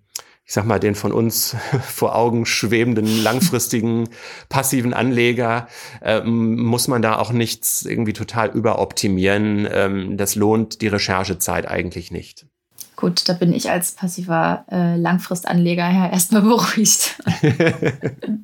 ich 0.47 0.53
sag 0.53 0.65
mal, 0.65 0.79
den 0.79 0.95
von 0.95 1.11
uns 1.11 1.57
vor 1.83 2.15
Augen 2.15 2.45
schwebenden, 2.45 3.21
langfristigen, 3.21 4.07
passiven 4.49 4.93
Anleger 4.93 5.67
ähm, 6.01 6.63
muss 6.63 6.87
man 6.87 7.01
da 7.01 7.17
auch 7.17 7.33
nichts 7.33 7.83
irgendwie 7.83 8.13
total 8.13 8.51
überoptimieren. 8.51 9.67
Ähm, 9.69 10.15
das 10.15 10.35
lohnt 10.35 10.81
die 10.81 10.87
Recherchezeit 10.87 11.67
eigentlich 11.67 12.11
nicht. 12.11 12.45
Gut, 12.95 13.27
da 13.27 13.33
bin 13.33 13.51
ich 13.53 13.69
als 13.69 13.91
passiver 13.91 14.65
äh, 14.71 14.95
Langfristanleger 14.95 15.91
ja 15.91 16.09
erstmal 16.09 16.43
beruhigt. 16.43 17.21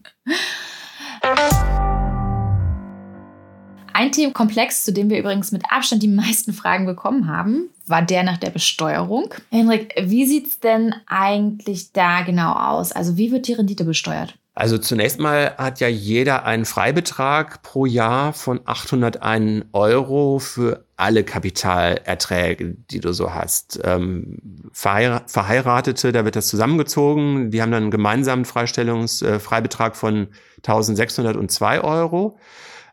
Ein 3.94 4.12
Themenkomplex, 4.12 4.84
zu 4.84 4.92
dem 4.92 5.10
wir 5.10 5.20
übrigens 5.20 5.54
mit 5.54 5.64
Abstand 5.70 6.04
die 6.04 6.10
meisten 6.10 6.52
Fragen 6.52 6.86
bekommen 6.86 7.28
haben, 7.28 7.70
war 7.86 8.02
der 8.02 8.24
nach 8.24 8.38
der 8.38 8.50
Besteuerung. 8.50 9.34
Henrik, 9.52 9.94
wie 10.00 10.26
sieht 10.26 10.48
es 10.48 10.60
denn 10.60 10.96
eigentlich 11.08 11.92
da 11.92 12.22
genau 12.22 12.54
aus? 12.54 12.92
Also 12.92 13.18
wie 13.18 13.32
wird 13.32 13.48
die 13.48 13.54
Rendite 13.54 13.84
besteuert? 13.84 14.36
Also 14.56 14.78
zunächst 14.78 15.20
mal 15.20 15.56
hat 15.58 15.80
ja 15.80 15.88
jeder 15.88 16.46
einen 16.46 16.66
Freibetrag 16.66 17.64
pro 17.64 17.88
Jahr 17.88 18.34
von 18.34 18.62
801 18.66 19.66
Euro 19.74 20.38
für 20.38 20.86
alle 20.96 21.24
Kapitalerträge, 21.24 22.76
die 22.92 23.00
du 23.00 23.14
so 23.14 23.34
hast. 23.34 23.80
Ähm, 23.84 24.70
Verheiratete, 24.72 26.12
da 26.12 26.24
wird 26.24 26.36
das 26.36 26.48
zusammengezogen, 26.48 27.50
die 27.50 27.64
haben 27.64 27.72
dann 27.72 27.84
einen 27.84 27.92
gemeinsamen 27.92 28.46
Freistellungsfreibetrag 28.46 29.94
äh, 29.94 29.96
von 29.96 30.28
1602 30.58 31.82
Euro. 31.82 32.38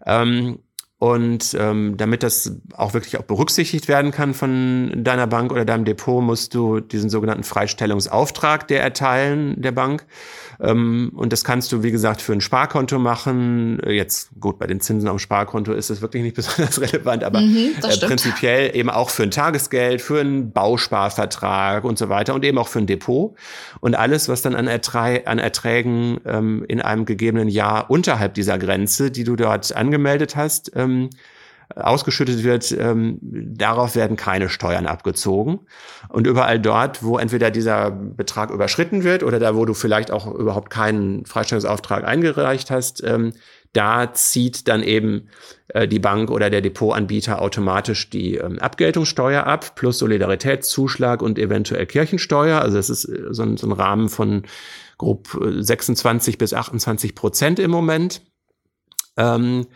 Ähm, 0.07 0.61
und 1.01 1.57
ähm, 1.59 1.97
damit 1.97 2.23
das 2.23 2.53
auch 2.77 2.93
wirklich 2.93 3.19
auch 3.19 3.23
berücksichtigt 3.23 3.89
werden 3.89 4.11
kann 4.11 4.35
von 4.35 4.93
deiner 5.03 5.27
Bank 5.27 5.51
oder 5.51 5.65
deinem 5.65 5.87
Depot, 5.87 6.23
musst 6.23 6.55
du 6.55 6.81
diesen 6.81 7.09
sogenannten 7.09 7.43
Freistellungsauftrag 7.43 8.69
der 8.69 8.83
erteilen 8.83 9.63
der 9.63 9.73
Bank. 9.73 10.05
Ähm, 10.61 11.11
und 11.17 11.33
das 11.33 11.43
kannst 11.43 11.73
du, 11.73 11.83
wie 11.83 11.91
gesagt, 11.91 12.21
für 12.21 12.35
ein 12.35 12.43
Sparkonto 12.43 12.99
machen. 12.99 13.81
Jetzt 13.87 14.29
gut, 14.39 14.59
bei 14.59 14.67
den 14.67 14.81
Zinsen 14.81 15.09
am 15.09 15.19
Sparkonto 15.19 15.73
ist 15.73 15.89
das 15.89 16.03
wirklich 16.03 16.23
nicht 16.23 16.37
besonders 16.37 16.79
relevant, 16.79 17.25
aber 17.25 17.41
mhm, 17.41 17.71
äh, 17.83 18.07
prinzipiell 18.07 18.77
eben 18.77 18.91
auch 18.91 19.09
für 19.09 19.23
ein 19.23 19.31
Tagesgeld, 19.31 20.03
für 20.03 20.21
einen 20.21 20.53
Bausparvertrag 20.53 21.85
und 21.85 21.97
so 21.97 22.11
weiter 22.11 22.35
und 22.35 22.45
eben 22.45 22.59
auch 22.59 22.69
für 22.69 22.79
ein 22.79 22.87
Depot. 22.87 23.35
Und 23.81 23.95
alles, 23.95 24.29
was 24.29 24.43
dann 24.43 24.55
an, 24.55 24.67
Erträ 24.67 25.25
an 25.25 25.39
Erträgen 25.39 26.21
ähm, 26.27 26.63
in 26.69 26.83
einem 26.83 27.07
gegebenen 27.07 27.49
Jahr 27.49 27.91
unterhalb 27.91 28.35
dieser 28.35 28.59
Grenze, 28.59 29.11
die 29.11 29.25
du 29.25 29.35
dort 29.35 29.75
angemeldet 29.75 30.37
hast, 30.37 30.73
ähm, 30.77 30.90
ausgeschüttet 31.77 32.43
wird, 32.43 32.73
ähm, 32.73 33.19
darauf 33.23 33.95
werden 33.95 34.17
keine 34.17 34.49
Steuern 34.49 34.87
abgezogen. 34.87 35.61
Und 36.09 36.27
überall 36.27 36.59
dort, 36.59 37.03
wo 37.03 37.19
entweder 37.19 37.51
dieser 37.51 37.91
Betrag 37.91 38.51
überschritten 38.51 39.05
wird 39.05 39.23
oder 39.23 39.39
da, 39.39 39.55
wo 39.55 39.65
du 39.65 39.75
vielleicht 39.75 40.11
auch 40.11 40.27
überhaupt 40.27 40.71
keinen 40.71 41.25
Freistellungsauftrag 41.27 42.05
eingereicht 42.05 42.71
hast, 42.71 43.03
ähm, 43.05 43.33
da 43.73 44.13
zieht 44.13 44.67
dann 44.67 44.83
eben 44.83 45.29
äh, 45.69 45.87
die 45.87 46.01
Bank 46.01 46.31
oder 46.31 46.51
der 46.51 46.61
Depotanbieter 46.61 47.41
automatisch 47.41 48.11
die 48.11 48.35
ähm, 48.35 48.59
Abgeltungssteuer 48.59 49.47
ab, 49.47 49.77
plus 49.77 49.99
Solidaritätszuschlag 49.99 51.23
und 51.23 51.39
eventuell 51.39 51.87
Kirchensteuer. 51.87 52.61
Also 52.61 52.79
das 52.79 52.91
ist 52.91 53.05
äh, 53.05 53.29
so 53.31 53.43
ein, 53.43 53.57
so 53.57 53.69
ein 53.69 53.73
Rahmen 53.73 54.09
von 54.09 54.43
grob 54.99 55.29
26 55.41 56.35
äh, 56.35 56.37
bis 56.37 56.53
28 56.53 57.15
Prozent 57.15 57.61
im 57.61 57.71
Moment. 57.71 58.23
Ähm, 59.17 59.67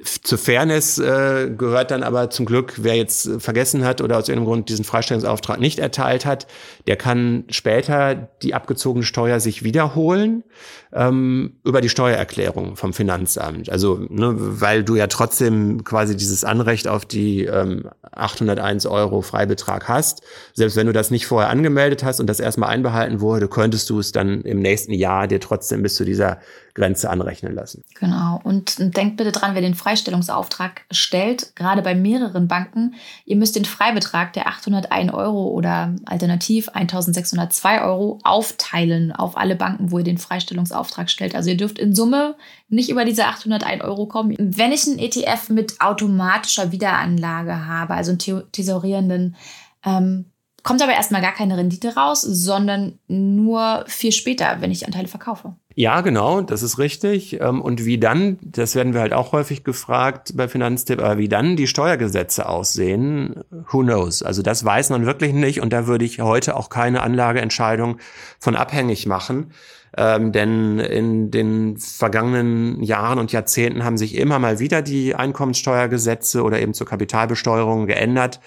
zur 0.00 0.38
Fairness 0.38 0.98
äh, 0.98 1.50
gehört 1.50 1.90
dann 1.90 2.04
aber 2.04 2.30
zum 2.30 2.46
Glück, 2.46 2.74
wer 2.76 2.94
jetzt 2.94 3.28
vergessen 3.38 3.84
hat 3.84 4.00
oder 4.00 4.16
aus 4.16 4.28
irgendeinem 4.28 4.46
Grund 4.46 4.68
diesen 4.68 4.84
Freistellungsauftrag 4.84 5.58
nicht 5.58 5.80
erteilt 5.80 6.24
hat, 6.24 6.46
der 6.86 6.94
kann 6.94 7.44
später 7.48 8.14
die 8.14 8.54
abgezogene 8.54 9.04
Steuer 9.04 9.40
sich 9.40 9.64
wiederholen 9.64 10.44
ähm, 10.92 11.56
über 11.64 11.80
die 11.80 11.88
Steuererklärung 11.88 12.76
vom 12.76 12.92
Finanzamt. 12.92 13.70
Also, 13.70 14.06
ne, 14.08 14.34
weil 14.38 14.84
du 14.84 14.94
ja 14.94 15.08
trotzdem 15.08 15.82
quasi 15.82 16.16
dieses 16.16 16.44
Anrecht 16.44 16.86
auf 16.86 17.04
die 17.04 17.46
ähm, 17.46 17.90
801 18.12 18.86
Euro 18.86 19.22
Freibetrag 19.22 19.88
hast. 19.88 20.22
Selbst 20.54 20.76
wenn 20.76 20.86
du 20.86 20.92
das 20.92 21.10
nicht 21.10 21.26
vorher 21.26 21.50
angemeldet 21.50 22.04
hast 22.04 22.20
und 22.20 22.28
das 22.28 22.38
erstmal 22.38 22.70
einbehalten 22.70 23.20
wurde, 23.20 23.48
könntest 23.48 23.90
du 23.90 23.98
es 23.98 24.12
dann 24.12 24.42
im 24.42 24.60
nächsten 24.60 24.92
Jahr 24.92 25.26
dir 25.26 25.40
trotzdem 25.40 25.82
bis 25.82 25.96
zu 25.96 26.04
dieser 26.04 26.38
Grenze 26.78 27.10
anrechnen 27.10 27.54
lassen. 27.54 27.82
Genau. 27.98 28.40
Und 28.44 28.76
denkt 28.78 29.16
bitte 29.16 29.32
dran, 29.32 29.54
wer 29.54 29.62
den 29.62 29.74
Freistellungsauftrag 29.74 30.82
stellt, 30.90 31.54
gerade 31.56 31.82
bei 31.82 31.94
mehreren 31.94 32.46
Banken, 32.46 32.94
ihr 33.24 33.36
müsst 33.36 33.56
den 33.56 33.64
Freibetrag 33.64 34.32
der 34.32 34.46
801 34.46 35.12
Euro 35.12 35.48
oder 35.48 35.94
alternativ 36.06 36.68
1602 36.68 37.82
Euro 37.82 38.20
aufteilen 38.22 39.12
auf 39.12 39.36
alle 39.36 39.56
Banken, 39.56 39.90
wo 39.90 39.98
ihr 39.98 40.04
den 40.04 40.18
Freistellungsauftrag 40.18 41.10
stellt. 41.10 41.34
Also 41.34 41.50
ihr 41.50 41.56
dürft 41.56 41.78
in 41.78 41.94
Summe 41.94 42.36
nicht 42.68 42.90
über 42.90 43.04
diese 43.04 43.26
801 43.26 43.82
Euro 43.82 44.06
kommen. 44.06 44.36
Wenn 44.38 44.72
ich 44.72 44.86
einen 44.86 44.98
ETF 44.98 45.48
mit 45.48 45.80
automatischer 45.80 46.70
Wiederanlage 46.70 47.66
habe, 47.66 47.94
also 47.94 48.12
einen 48.12 48.52
tesorierenden, 48.52 49.36
ähm, 49.84 50.26
kommt 50.62 50.82
aber 50.82 50.92
erstmal 50.92 51.22
gar 51.22 51.32
keine 51.32 51.56
Rendite 51.56 51.94
raus, 51.94 52.20
sondern 52.22 52.98
nur 53.08 53.84
viel 53.86 54.12
später, 54.12 54.60
wenn 54.60 54.70
ich 54.70 54.86
Anteile 54.86 55.08
verkaufe. 55.08 55.56
Ja, 55.80 56.00
genau, 56.00 56.40
das 56.40 56.64
ist 56.64 56.80
richtig. 56.80 57.40
Ähm, 57.40 57.62
und 57.62 57.84
wie 57.84 57.98
dann, 57.98 58.36
das 58.42 58.74
werden 58.74 58.94
wir 58.94 59.00
halt 59.00 59.12
auch 59.12 59.30
häufig 59.30 59.62
gefragt 59.62 60.32
bei 60.34 60.48
Finanztipp, 60.48 61.00
aber 61.00 61.18
wie 61.18 61.28
dann 61.28 61.54
die 61.54 61.68
Steuergesetze 61.68 62.48
aussehen, 62.48 63.44
who 63.70 63.82
knows? 63.84 64.24
Also 64.24 64.42
das 64.42 64.64
weiß 64.64 64.90
man 64.90 65.06
wirklich 65.06 65.32
nicht 65.32 65.60
und 65.60 65.72
da 65.72 65.86
würde 65.86 66.04
ich 66.04 66.20
heute 66.20 66.56
auch 66.56 66.68
keine 66.68 67.04
Anlageentscheidung 67.04 67.98
von 68.40 68.56
abhängig 68.56 69.06
machen. 69.06 69.52
Ähm, 70.00 70.30
denn 70.30 70.78
in 70.78 71.32
den 71.32 71.76
vergangenen 71.76 72.80
Jahren 72.84 73.18
und 73.18 73.32
Jahrzehnten 73.32 73.84
haben 73.84 73.98
sich 73.98 74.14
immer 74.14 74.38
mal 74.38 74.60
wieder 74.60 74.80
die 74.80 75.16
Einkommenssteuergesetze 75.16 76.44
oder 76.44 76.60
eben 76.60 76.72
zur 76.72 76.86
Kapitalbesteuerung 76.86 77.86
geändert. 77.86 78.38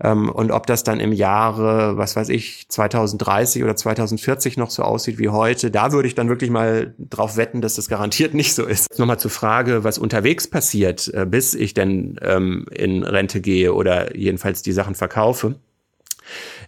Ähm, 0.00 0.28
und 0.30 0.52
ob 0.52 0.68
das 0.68 0.84
dann 0.84 1.00
im 1.00 1.12
Jahre, 1.12 1.96
was 1.96 2.14
weiß 2.14 2.28
ich, 2.28 2.68
2030 2.68 3.64
oder 3.64 3.74
2040 3.74 4.56
noch 4.56 4.70
so 4.70 4.84
aussieht 4.84 5.18
wie 5.18 5.30
heute, 5.30 5.72
da 5.72 5.90
würde 5.90 6.06
ich 6.06 6.14
dann 6.14 6.28
wirklich 6.28 6.50
mal 6.50 6.94
drauf 6.98 7.36
wetten, 7.36 7.60
dass 7.60 7.74
das 7.74 7.88
garantiert 7.88 8.32
nicht 8.32 8.54
so 8.54 8.64
ist. 8.64 8.96
Nochmal 8.96 9.18
zur 9.18 9.32
Frage, 9.32 9.82
was 9.82 9.98
unterwegs 9.98 10.48
passiert, 10.48 11.12
äh, 11.12 11.26
bis 11.26 11.54
ich 11.54 11.74
denn 11.74 12.20
ähm, 12.22 12.66
in 12.70 13.02
Rente 13.02 13.40
gehe 13.40 13.74
oder 13.74 14.16
jedenfalls 14.16 14.62
die 14.62 14.72
Sachen 14.72 14.94
verkaufe. 14.94 15.56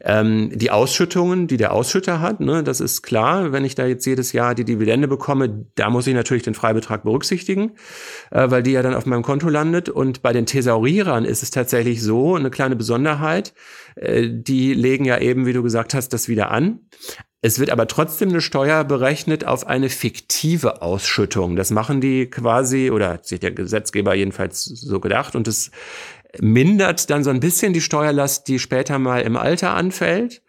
Ähm, 0.04 0.50
die 0.52 0.70
Ausschüttungen, 0.70 1.46
die 1.46 1.56
der 1.56 1.72
Ausschütter 1.72 2.20
hat, 2.20 2.40
ne, 2.40 2.64
das 2.64 2.80
ist 2.80 3.02
klar, 3.02 3.52
wenn 3.52 3.64
ich 3.64 3.74
da 3.74 3.86
jetzt 3.86 4.04
jedes 4.04 4.32
Jahr 4.32 4.54
die 4.54 4.64
Dividende 4.64 5.06
bekomme, 5.06 5.66
da 5.76 5.90
muss 5.90 6.06
ich 6.06 6.14
natürlich 6.14 6.42
den 6.42 6.54
Freibetrag 6.54 7.04
berücksichtigen, 7.04 7.72
äh, 8.30 8.50
weil 8.50 8.62
die 8.62 8.72
ja 8.72 8.82
dann 8.82 8.94
auf 8.94 9.06
meinem 9.06 9.22
Konto 9.22 9.48
landet. 9.48 9.88
Und 9.88 10.22
bei 10.22 10.32
den 10.32 10.46
Thesaurierern 10.46 11.24
ist 11.24 11.42
es 11.42 11.50
tatsächlich 11.50 12.02
so, 12.02 12.34
eine 12.34 12.50
kleine 12.50 12.74
Besonderheit, 12.74 13.54
äh, 13.94 14.28
die 14.28 14.74
legen 14.74 15.04
ja 15.04 15.18
eben, 15.18 15.46
wie 15.46 15.52
du 15.52 15.62
gesagt 15.62 15.94
hast, 15.94 16.08
das 16.08 16.28
wieder 16.28 16.50
an. 16.50 16.80
Es 17.44 17.58
wird 17.58 17.70
aber 17.70 17.88
trotzdem 17.88 18.28
eine 18.28 18.40
Steuer 18.40 18.84
berechnet 18.84 19.44
auf 19.44 19.66
eine 19.66 19.88
fiktive 19.88 20.80
Ausschüttung. 20.80 21.56
Das 21.56 21.72
machen 21.72 22.00
die 22.00 22.26
quasi, 22.30 22.90
oder 22.90 23.14
hat 23.14 23.26
sich 23.26 23.40
der 23.40 23.50
Gesetzgeber 23.50 24.14
jedenfalls 24.14 24.64
so 24.64 25.00
gedacht. 25.00 25.34
Und 25.34 25.48
es 25.48 25.72
mindert 26.40 27.10
dann 27.10 27.24
so 27.24 27.30
ein 27.30 27.40
bisschen 27.40 27.72
die 27.72 27.80
Steuerlast, 27.80 28.48
die 28.48 28.58
später 28.58 28.98
mal 28.98 29.22
im 29.22 29.36
Alter 29.36 29.74
anfällt. 29.74 30.42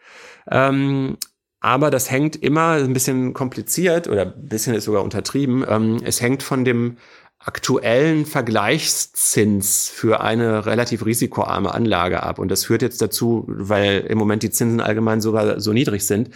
Ähm, 0.50 1.18
aber 1.60 1.90
das 1.90 2.12
hängt 2.12 2.36
immer 2.36 2.74
ein 2.74 2.94
bisschen 2.94 3.34
kompliziert 3.34 4.08
oder 4.08 4.24
ein 4.24 4.48
bisschen 4.48 4.76
ist 4.76 4.84
sogar 4.84 5.04
untertrieben. 5.04 5.66
Ähm, 5.68 6.02
es 6.04 6.22
hängt 6.22 6.44
von 6.44 6.66
dem 6.66 6.98
aktuellen 7.46 8.26
Vergleichszins 8.26 9.90
für 9.90 10.22
eine 10.22 10.66
relativ 10.66 11.06
risikoarme 11.06 11.74
Anlage 11.74 12.24
ab. 12.24 12.40
Und 12.40 12.50
das 12.50 12.66
führt 12.66 12.82
jetzt 12.82 13.02
dazu, 13.02 13.46
weil 13.48 14.06
im 14.08 14.18
Moment 14.18 14.44
die 14.44 14.50
Zinsen 14.50 14.80
allgemein 14.80 15.20
sogar 15.20 15.60
so 15.60 15.74
niedrig 15.74 16.06
sind, 16.06 16.30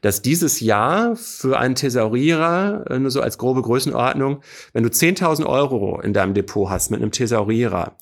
dass 0.00 0.22
dieses 0.22 0.60
Jahr 0.60 1.16
für 1.16 1.58
einen 1.58 1.74
Thesaurierer, 1.74 2.84
äh, 2.88 2.98
nur 2.98 3.10
so 3.10 3.20
als 3.20 3.36
grobe 3.36 3.62
Größenordnung, 3.62 4.40
wenn 4.72 4.82
du 4.82 4.88
10.000 4.88 5.44
Euro 5.44 6.00
in 6.00 6.14
deinem 6.14 6.32
Depot 6.32 6.70
hast 6.70 6.90
mit 6.90 7.00
einem 7.00 7.10
Thesaurierer, 7.10 7.96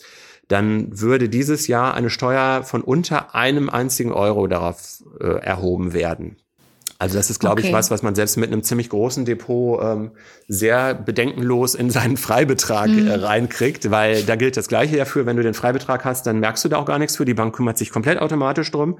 dann 0.52 1.00
würde 1.00 1.30
dieses 1.30 1.66
Jahr 1.66 1.94
eine 1.94 2.10
Steuer 2.10 2.62
von 2.62 2.82
unter 2.82 3.34
einem 3.34 3.70
einzigen 3.70 4.12
Euro 4.12 4.46
darauf 4.46 5.02
äh, 5.18 5.38
erhoben 5.40 5.94
werden. 5.94 6.36
Also 6.98 7.16
das 7.16 7.30
ist, 7.30 7.40
glaube 7.40 7.60
okay. 7.60 7.68
ich, 7.68 7.72
was, 7.72 7.90
was 7.90 8.02
man 8.02 8.14
selbst 8.14 8.36
mit 8.36 8.52
einem 8.52 8.62
ziemlich 8.62 8.90
großen 8.90 9.24
Depot 9.24 9.82
ähm, 9.82 10.10
sehr 10.48 10.94
bedenkenlos 10.94 11.74
in 11.74 11.90
seinen 11.90 12.16
Freibetrag 12.16 12.90
mhm. 12.90 13.08
äh, 13.08 13.14
reinkriegt, 13.14 13.90
weil 13.90 14.22
da 14.24 14.36
gilt 14.36 14.56
das 14.58 14.68
Gleiche 14.68 14.98
dafür. 14.98 15.24
Wenn 15.24 15.36
du 15.36 15.42
den 15.42 15.54
Freibetrag 15.54 16.04
hast, 16.04 16.26
dann 16.26 16.38
merkst 16.38 16.64
du 16.64 16.68
da 16.68 16.76
auch 16.76 16.86
gar 16.86 16.98
nichts 16.98 17.16
für. 17.16 17.24
Die 17.24 17.34
Bank 17.34 17.56
kümmert 17.56 17.78
sich 17.78 17.90
komplett 17.90 18.18
automatisch 18.18 18.70
drum. 18.70 18.98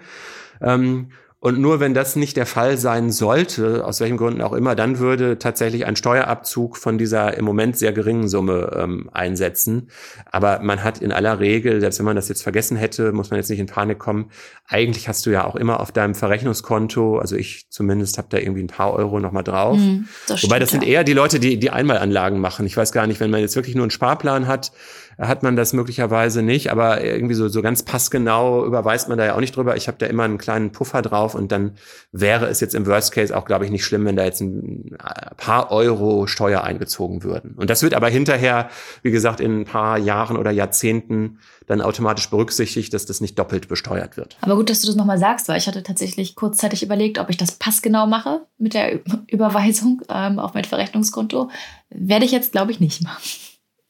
Ähm, 0.63 1.13
und 1.45 1.59
nur 1.59 1.81
wenn 1.81 1.93
das 1.93 2.15
nicht 2.15 2.37
der 2.37 2.47
Fall 2.47 2.79
sein 2.79 3.11
sollte, 3.11 3.85
aus 3.85 3.99
welchen 3.99 4.17
Gründen 4.17 4.43
auch 4.43 4.53
immer, 4.53 4.77
dann 4.77 5.01
würde 5.01 5.41
tatsächlich 5.41 5.87
ein 5.87 5.97
Steuerabzug 5.97 6.77
von 6.77 6.99
dieser 6.99 7.37
im 7.37 7.45
Moment 7.45 7.77
sehr 7.77 7.93
geringen 7.93 8.29
Summe 8.29 8.71
ähm, 8.79 9.11
einsetzen. 9.13 9.89
Aber 10.31 10.61
man 10.61 10.85
hat 10.85 10.99
in 10.99 11.11
aller 11.11 11.41
Regel, 11.41 11.81
selbst 11.81 11.99
wenn 11.99 12.07
man 12.07 12.15
das 12.15 12.29
jetzt 12.29 12.45
vergessen 12.45 12.77
hätte, 12.77 13.11
muss 13.11 13.31
man 13.31 13.39
jetzt 13.39 13.51
nicht 13.51 13.59
in 13.59 13.67
Panik 13.67 13.99
kommen. 13.99 14.31
Eigentlich 14.69 15.09
hast 15.09 15.27
du 15.27 15.31
ja 15.31 15.45
auch 15.45 15.57
immer 15.57 15.81
auf 15.81 15.91
deinem 15.91 16.15
Verrechnungskonto, 16.15 17.19
also 17.19 17.35
ich 17.35 17.67
zumindest 17.71 18.19
habe 18.19 18.29
da 18.31 18.39
irgendwie 18.39 18.63
ein 18.63 18.69
paar 18.69 18.93
Euro 18.93 19.19
nochmal 19.19 19.43
drauf. 19.43 19.79
Mm, 19.79 20.05
das 20.29 20.45
Wobei 20.45 20.61
das 20.61 20.71
sind 20.71 20.85
eher 20.85 21.03
die 21.03 21.13
Leute, 21.13 21.41
die 21.41 21.59
die 21.59 21.71
Einmalanlagen 21.71 22.39
machen. 22.39 22.67
Ich 22.67 22.77
weiß 22.77 22.93
gar 22.93 23.09
nicht, 23.09 23.19
wenn 23.19 23.33
man 23.33 23.41
jetzt 23.41 23.57
wirklich 23.57 23.75
nur 23.75 23.83
einen 23.83 23.91
Sparplan 23.91 24.47
hat, 24.47 24.71
hat 25.19 25.43
man 25.43 25.57
das 25.57 25.73
möglicherweise 25.73 26.43
nicht, 26.43 26.71
aber 26.71 27.05
irgendwie 27.05 27.35
so, 27.35 27.49
so 27.49 27.63
ganz 27.63 27.83
passgenau 27.83 28.65
überweist 28.65 29.09
man 29.09 29.19
da 29.19 29.27
ja 29.27 29.35
auch 29.35 29.41
nicht 29.41 29.57
drüber. 29.57 29.77
Ich 29.77 29.89
habe 29.89 29.99
da 29.99 30.07
immer 30.07 30.25
einen 30.25 30.39
kleinen 30.39 30.73
Puffer 30.73 31.03
drauf 31.03 31.35
und 31.35 31.53
dann 31.53 31.73
wäre 32.13 32.47
es 32.47 32.61
jetzt 32.61 32.75
im 32.75 32.87
Worst 32.87 33.13
Case 33.13 33.37
auch, 33.37 33.45
glaube 33.45 33.65
ich, 33.65 33.71
nicht 33.71 33.85
schlimm, 33.85 34.05
wenn 34.05 34.17
da 34.17 34.25
jetzt 34.25 34.41
ein 34.41 34.97
paar 35.37 35.71
Euro 35.71 36.27
Steuer 36.27 36.63
eingezogen 36.63 37.23
würden. 37.23 37.55
Und 37.57 37.71
das 37.71 37.83
wird 37.83 37.95
aber 37.95 38.09
hinterher, 38.09 38.69
wie 39.03 39.11
gesagt, 39.11 39.41
in 39.41 39.61
ein 39.61 39.65
paar 39.65 39.99
Jahren 39.99 40.37
oder 40.37 40.51
Jahrzehnten 40.51 41.39
dann 41.67 41.81
automatisch 41.81 42.29
berücksichtigt, 42.29 42.93
dass 42.93 43.07
das 43.07 43.21
nicht 43.21 43.39
doppelt 43.39 43.69
besteuert 43.69 44.17
wird. 44.17 44.37
Aber 44.41 44.57
gut, 44.57 44.71
dass 44.71 44.81
du 44.81 44.87
das 44.87 44.97
nochmal 44.97 45.19
sagst, 45.19 45.49
weil 45.49 45.59
ich 45.59 45.67
hatte 45.67 45.83
tatsächlich 45.83 46.35
kurzzeitig 46.35 46.83
überlegt, 46.83 47.19
ob 47.19 47.31
ich 47.31 47.37
das 47.37 47.53
passgenau 47.53 48.07
mache 48.07 48.43
mit 48.59 48.75
der 48.75 49.01
Überweisung 49.29 50.03
ähm, 50.09 50.39
auf 50.39 50.55
mein 50.55 50.65
Verrechnungskonto. 50.65 51.51
Werde 51.91 52.25
ich 52.25 52.33
jetzt, 52.33 52.53
glaube 52.53 52.73
ich, 52.73 52.81
nicht 52.81 53.03
machen. 53.03 53.23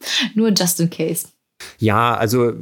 Nur 0.35 0.51
just 0.51 0.81
in 0.81 0.91
case. 0.91 1.29
Ja, 1.79 2.15
also 2.15 2.53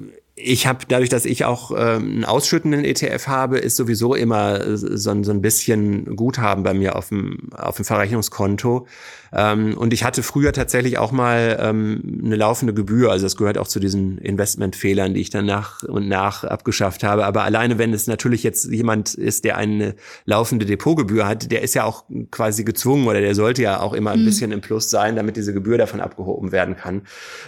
ich 0.43 0.67
habe 0.67 0.85
dadurch, 0.89 1.11
dass 1.11 1.25
ich 1.25 1.45
auch 1.45 1.71
ähm, 1.73 2.11
einen 2.11 2.25
ausschüttenden 2.25 2.85
ETF 2.85 3.27
habe, 3.27 3.59
ist 3.59 3.77
sowieso 3.77 4.15
immer 4.15 4.77
so, 4.77 4.97
so 4.97 5.11
ein 5.11 5.43
bisschen 5.43 6.17
Guthaben 6.17 6.63
bei 6.63 6.75
mir 6.75 6.97
auf 6.97 7.09
dem, 7.09 7.51
auf 7.55 7.77
dem 7.77 7.85
Verrechnungskonto. 7.85 8.87
Ähm, 9.33 9.77
und 9.77 9.93
ich 9.93 10.05
hatte 10.05 10.23
früher 10.23 10.53
tatsächlich 10.53 10.99
auch 10.99 11.13
mal 11.13 11.59
ähm, 11.61 12.21
eine 12.25 12.37
laufende 12.37 12.75
Gebühr. 12.75 13.11
Also 13.11 13.27
das 13.27 13.37
gehört 13.37 13.59
auch 13.59 13.69
zu 13.69 13.81
diesen 13.81 14.19
Investmentfehlern, 14.19 15.15
die 15.15 15.21
ich 15.21 15.31
dann 15.31 15.47
nach 15.47 15.83
und 15.83 16.09
nach 16.09 16.45
abgeschafft 16.45 17.05
habe. 17.05 17.25
Aber 17.25 17.45
alleine, 17.45 17.79
wenn 17.79 17.93
es 17.93 18.07
natürlich 18.07 18.43
jetzt 18.43 18.67
jemand 18.67 19.15
ist, 19.15 19.45
der 19.45 19.57
eine 19.57 19.95
laufende 20.25 20.67
Depotgebühr 20.67 21.27
hat, 21.27 21.51
der 21.51 21.63
ist 21.63 21.75
ja 21.75 21.85
auch 21.85 22.05
quasi 22.31 22.65
gezwungen 22.65 23.07
oder 23.07 23.21
der 23.21 23.35
sollte 23.35 23.63
ja 23.63 23.81
auch 23.81 23.93
immer 23.93 24.11
ein 24.13 24.21
mhm. 24.21 24.25
bisschen 24.25 24.53
im 24.53 24.61
Plus 24.61 24.91
sein, 24.91 25.17
damit 25.17 25.37
diese 25.37 25.53
Gebühr 25.53 25.79
davon 25.79 26.01
abgehoben 26.01 26.53
werden 26.53 26.77
kann. 26.77 27.03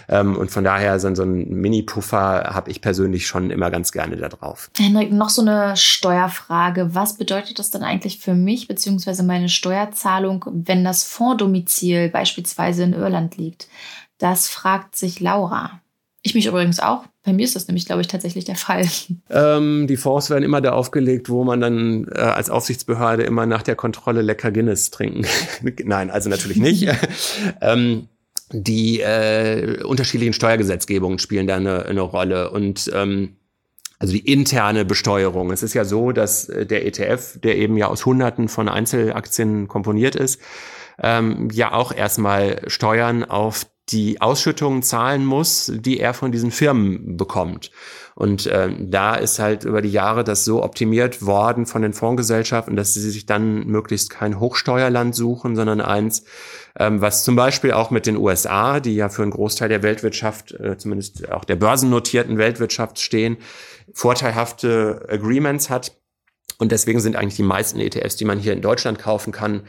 Ähm, 0.07 0.37
und 0.37 0.51
von 0.51 0.63
daher 0.63 0.99
so, 0.99 1.13
so 1.13 1.23
ein 1.23 1.49
Mini-Puffer 1.49 2.51
habe 2.53 2.71
ich 2.71 2.81
persönlich 2.81 3.27
schon 3.27 3.49
immer 3.51 3.71
ganz 3.71 3.91
gerne 3.91 4.15
da 4.15 4.29
drauf. 4.29 4.69
Henrik, 4.77 5.11
noch 5.11 5.29
so 5.29 5.41
eine 5.41 5.75
Steuerfrage. 5.75 6.95
Was 6.95 7.17
bedeutet 7.17 7.59
das 7.59 7.71
dann 7.71 7.83
eigentlich 7.83 8.19
für 8.19 8.33
mich 8.33 8.67
beziehungsweise 8.67 9.23
meine 9.23 9.49
Steuerzahlung, 9.49 10.45
wenn 10.51 10.83
das 10.83 11.03
Fonddomizil 11.03 11.72
Ziel 11.73 12.09
beispielsweise 12.09 12.83
in 12.83 12.93
Irland 12.93 13.37
liegt? 13.37 13.67
Das 14.17 14.47
fragt 14.47 14.95
sich 14.95 15.19
Laura. 15.19 15.81
Ich 16.21 16.33
mich 16.33 16.45
übrigens 16.45 16.79
auch. 16.79 17.03
Bei 17.23 17.33
mir 17.33 17.43
ist 17.43 17.55
das 17.55 17.67
nämlich, 17.67 17.85
glaube 17.85 18.01
ich, 18.01 18.07
tatsächlich 18.07 18.45
der 18.45 18.55
Fall. 18.55 18.87
Ähm, 19.29 19.87
die 19.87 19.97
Fonds 19.97 20.29
werden 20.29 20.43
immer 20.43 20.61
da 20.61 20.71
aufgelegt, 20.71 21.29
wo 21.29 21.43
man 21.43 21.59
dann 21.59 22.07
äh, 22.09 22.19
als 22.19 22.49
Aufsichtsbehörde 22.49 23.23
immer 23.23 23.45
nach 23.45 23.61
der 23.61 23.75
Kontrolle 23.75 24.21
lecker 24.21 24.51
Guinness 24.51 24.89
trinken. 24.89 25.25
Nein, 25.83 26.09
also 26.09 26.29
natürlich 26.29 26.57
nicht. 26.57 26.87
ähm, 27.61 28.07
die 28.51 29.01
äh, 29.01 29.83
unterschiedlichen 29.83 30.33
Steuergesetzgebungen 30.33 31.19
spielen 31.19 31.47
da 31.47 31.57
eine, 31.57 31.85
eine 31.85 32.01
Rolle 32.01 32.51
und 32.51 32.89
ähm, 32.93 33.35
also 33.99 34.13
die 34.13 34.31
interne 34.31 34.83
Besteuerung. 34.85 35.51
Es 35.51 35.63
ist 35.63 35.73
ja 35.73 35.85
so, 35.85 36.11
dass 36.11 36.49
äh, 36.49 36.65
der 36.65 36.85
ETF, 36.85 37.39
der 37.41 37.57
eben 37.57 37.77
ja 37.77 37.87
aus 37.87 38.05
Hunderten 38.05 38.49
von 38.49 38.69
Einzelaktien 38.69 39.67
komponiert 39.67 40.15
ist, 40.15 40.41
ähm, 41.01 41.49
ja 41.51 41.73
auch 41.73 41.91
erstmal 41.93 42.61
Steuern 42.67 43.23
auf 43.23 43.65
die 43.89 44.21
Ausschüttungen 44.21 44.81
zahlen 44.81 45.25
muss, 45.25 45.71
die 45.75 45.99
er 45.99 46.13
von 46.13 46.31
diesen 46.31 46.51
Firmen 46.51 47.17
bekommt. 47.17 47.71
Und 48.15 48.45
äh, 48.45 48.69
da 48.79 49.15
ist 49.15 49.39
halt 49.39 49.65
über 49.65 49.81
die 49.81 49.91
Jahre 49.91 50.23
das 50.23 50.45
so 50.45 50.63
optimiert 50.63 51.25
worden 51.25 51.65
von 51.65 51.81
den 51.81 51.93
Fondsgesellschaften, 51.93 52.75
dass 52.75 52.93
sie 52.93 53.09
sich 53.09 53.25
dann 53.25 53.65
möglichst 53.65 54.09
kein 54.09 54.39
Hochsteuerland 54.39 55.15
suchen, 55.15 55.55
sondern 55.55 55.81
eins, 55.81 56.23
ähm, 56.79 57.01
was 57.01 57.23
zum 57.23 57.35
Beispiel 57.35 57.73
auch 57.73 57.91
mit 57.91 58.05
den 58.05 58.15
USA, 58.15 58.79
die 58.79 58.95
ja 58.95 59.09
für 59.09 59.23
einen 59.23 59.31
Großteil 59.31 59.67
der 59.67 59.83
Weltwirtschaft, 59.83 60.51
äh, 60.53 60.77
zumindest 60.77 61.29
auch 61.31 61.43
der 61.43 61.55
börsennotierten 61.55 62.37
Weltwirtschaft 62.37 62.99
stehen, 62.99 63.37
vorteilhafte 63.93 65.05
Agreements 65.09 65.69
hat 65.69 65.91
Und 66.57 66.71
deswegen 66.71 66.99
sind 66.99 67.15
eigentlich 67.15 67.35
die 67.35 67.43
meisten 67.43 67.79
ETFs, 67.79 68.15
die 68.15 68.25
man 68.25 68.39
hier 68.39 68.53
in 68.53 68.61
Deutschland 68.61 68.99
kaufen 68.99 69.31
kann, 69.31 69.63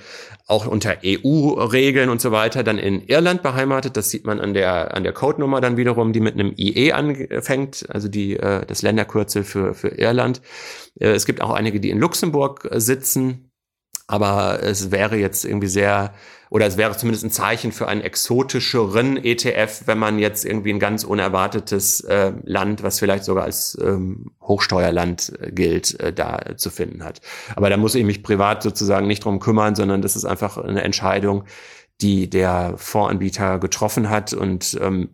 auch 0.47 0.66
unter 0.66 0.99
EU-Regeln 1.05 2.11
und 2.11 2.20
so 2.20 2.31
weiter, 2.31 2.62
dann 2.62 2.79
in 2.79 3.07
Irland 3.07 3.42
beheimatet. 3.42 3.97
Das 3.97 4.11
sieht 4.11 4.27
man 4.27 4.40
an 4.40 4.55
der, 4.55 4.94
an 4.94 5.03
der 5.03 5.12
Codenummer 5.12 5.61
dann 5.61 5.77
wiederum, 5.77 6.12
die 6.12 6.20
mit 6.20 6.35
einem 6.35 6.53
IE 6.57 6.92
anfängt, 6.92 7.87
also 7.88 8.09
die, 8.09 8.37
äh, 8.37 8.66
das 8.66 8.83
Länderkürzel 8.83 9.44
für, 9.44 9.75
für 9.75 9.88
Irland. 9.88 10.42
Äh, 11.01 11.11
es 11.11 11.27
gibt 11.27 11.40
auch 11.40 11.51
einige, 11.51 11.81
die 11.81 11.90
in 11.90 11.99
Luxemburg 11.99 12.68
sitzen. 12.73 13.51
Aber 14.07 14.62
es 14.62 14.90
wäre 14.90 15.17
jetzt 15.17 15.45
irgendwie 15.45 15.67
sehr, 15.67 16.12
oder 16.51 16.67
es 16.67 16.77
wäre 16.77 16.97
zumindest 16.97 17.25
ein 17.25 17.31
Zeichen 17.31 17.73
für 17.73 17.88
einen 17.88 18.03
exotischeren 18.03 19.17
ETF, 19.17 19.83
wenn 19.87 19.99
man 19.99 20.19
jetzt 20.19 20.45
irgendwie 20.45 20.73
ein 20.73 20.79
ganz 20.79 21.05
unerwartetes 21.05 22.01
äh, 22.01 22.33
Land, 22.45 22.83
was 22.83 22.99
vielleicht 22.99 23.25
sogar 23.25 23.45
als 23.45 23.79
ähm, 23.83 24.33
Hochsteuerland 24.43 25.33
äh, 25.40 25.53
gilt, 25.53 25.99
äh, 26.01 26.13
da 26.13 26.57
zu 26.57 26.69
finden 26.69 27.02
hat. 27.02 27.23
Aber 27.57 27.71
da 27.71 27.79
muss 27.79 27.94
ich 27.94 28.05
mich 28.05 28.23
privat 28.23 28.63
sozusagen 28.63 29.07
nicht 29.07 29.25
drum 29.25 29.40
kümmern, 29.40 29.75
sondern 29.75 30.02
das 30.02 30.17
ist 30.17 30.27
einfach 30.27 30.59
eine 30.59 30.85
Entscheidung, 30.85 31.44
die 32.02 32.29
der 32.29 32.75
Fondsanbieter 32.77 33.59
getroffen 33.59 34.11
hat 34.11 34.35
und 34.35 34.79
ähm, 34.83 35.11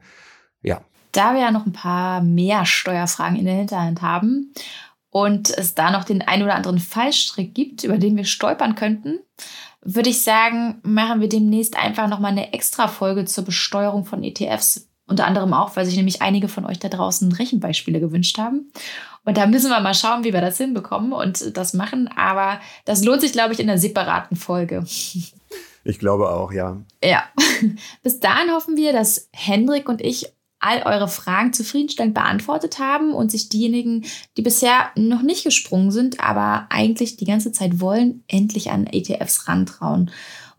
ja. 0.62 0.80
Da 1.12 1.34
wir 1.34 1.40
ja 1.40 1.50
noch 1.50 1.66
ein 1.66 1.72
paar 1.72 2.22
mehr 2.22 2.64
Steuerfragen 2.64 3.36
in 3.36 3.44
der 3.44 3.54
Hinterhand 3.54 4.02
haben 4.02 4.52
und 5.10 5.50
es 5.50 5.74
da 5.74 5.90
noch 5.90 6.04
den 6.04 6.22
ein 6.22 6.42
oder 6.42 6.54
anderen 6.54 6.78
Fallstrick 6.78 7.54
gibt, 7.54 7.84
über 7.84 7.98
den 7.98 8.16
wir 8.16 8.24
stolpern 8.24 8.76
könnten, 8.76 9.18
würde 9.82 10.10
ich 10.10 10.22
sagen, 10.22 10.80
machen 10.82 11.20
wir 11.20 11.28
demnächst 11.28 11.76
einfach 11.76 12.08
nochmal 12.08 12.32
eine 12.32 12.52
extra 12.52 12.86
Folge 12.86 13.24
zur 13.24 13.44
Besteuerung 13.44 14.04
von 14.04 14.22
ETFs. 14.22 14.86
Unter 15.06 15.26
anderem 15.26 15.52
auch, 15.54 15.74
weil 15.74 15.86
sich 15.86 15.96
nämlich 15.96 16.22
einige 16.22 16.46
von 16.46 16.64
euch 16.64 16.78
da 16.78 16.88
draußen 16.88 17.32
Rechenbeispiele 17.32 17.98
gewünscht 17.98 18.38
haben. 18.38 18.70
Und 19.24 19.36
da 19.36 19.46
müssen 19.46 19.68
wir 19.68 19.80
mal 19.80 19.94
schauen, 19.94 20.22
wie 20.22 20.32
wir 20.32 20.40
das 20.40 20.58
hinbekommen 20.58 21.12
und 21.12 21.56
das 21.56 21.74
machen. 21.74 22.08
Aber 22.16 22.60
das 22.84 23.02
lohnt 23.02 23.20
sich, 23.20 23.32
glaube 23.32 23.52
ich, 23.52 23.58
in 23.58 23.68
einer 23.68 23.78
separaten 23.78 24.36
Folge. 24.36 24.84
Ich 25.82 25.98
glaube 25.98 26.30
auch, 26.30 26.52
ja. 26.52 26.76
Ja. 27.02 27.24
Bis 28.02 28.20
dahin 28.20 28.52
hoffen 28.52 28.76
wir, 28.76 28.92
dass 28.92 29.28
Hendrik 29.32 29.88
und 29.88 30.00
ich 30.00 30.32
all 30.60 30.82
eure 30.84 31.08
Fragen 31.08 31.52
zufriedenstellend 31.52 32.14
beantwortet 32.14 32.78
haben 32.78 33.12
und 33.12 33.30
sich 33.30 33.48
diejenigen, 33.48 34.04
die 34.36 34.42
bisher 34.42 34.90
noch 34.94 35.22
nicht 35.22 35.44
gesprungen 35.44 35.90
sind, 35.90 36.20
aber 36.20 36.66
eigentlich 36.70 37.16
die 37.16 37.24
ganze 37.24 37.50
Zeit 37.50 37.80
wollen, 37.80 38.22
endlich 38.28 38.70
an 38.70 38.86
ETFs 38.86 39.48
rantrauen. 39.48 40.10